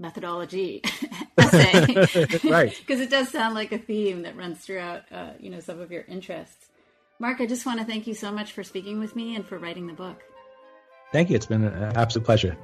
methodology 0.00 0.82
essay, 1.38 2.40
Right. 2.48 2.76
Because 2.86 3.00
it 3.00 3.10
does 3.10 3.28
sound 3.28 3.54
like 3.54 3.72
a 3.72 3.78
theme 3.78 4.22
that 4.22 4.36
runs 4.36 4.58
throughout, 4.58 5.02
uh, 5.12 5.32
you 5.38 5.50
know, 5.50 5.60
some 5.60 5.80
of 5.80 5.90
your 5.90 6.04
interests. 6.08 6.66
Mark, 7.18 7.40
I 7.40 7.46
just 7.46 7.66
want 7.66 7.78
to 7.80 7.86
thank 7.86 8.06
you 8.06 8.14
so 8.14 8.32
much 8.32 8.52
for 8.52 8.64
speaking 8.64 8.98
with 8.98 9.14
me 9.14 9.36
and 9.36 9.46
for 9.46 9.58
writing 9.58 9.86
the 9.86 9.92
book. 9.92 10.22
Thank 11.12 11.28
you. 11.28 11.36
It's 11.36 11.46
been 11.46 11.64
an 11.64 11.96
absolute 11.96 12.24
pleasure. 12.24 12.56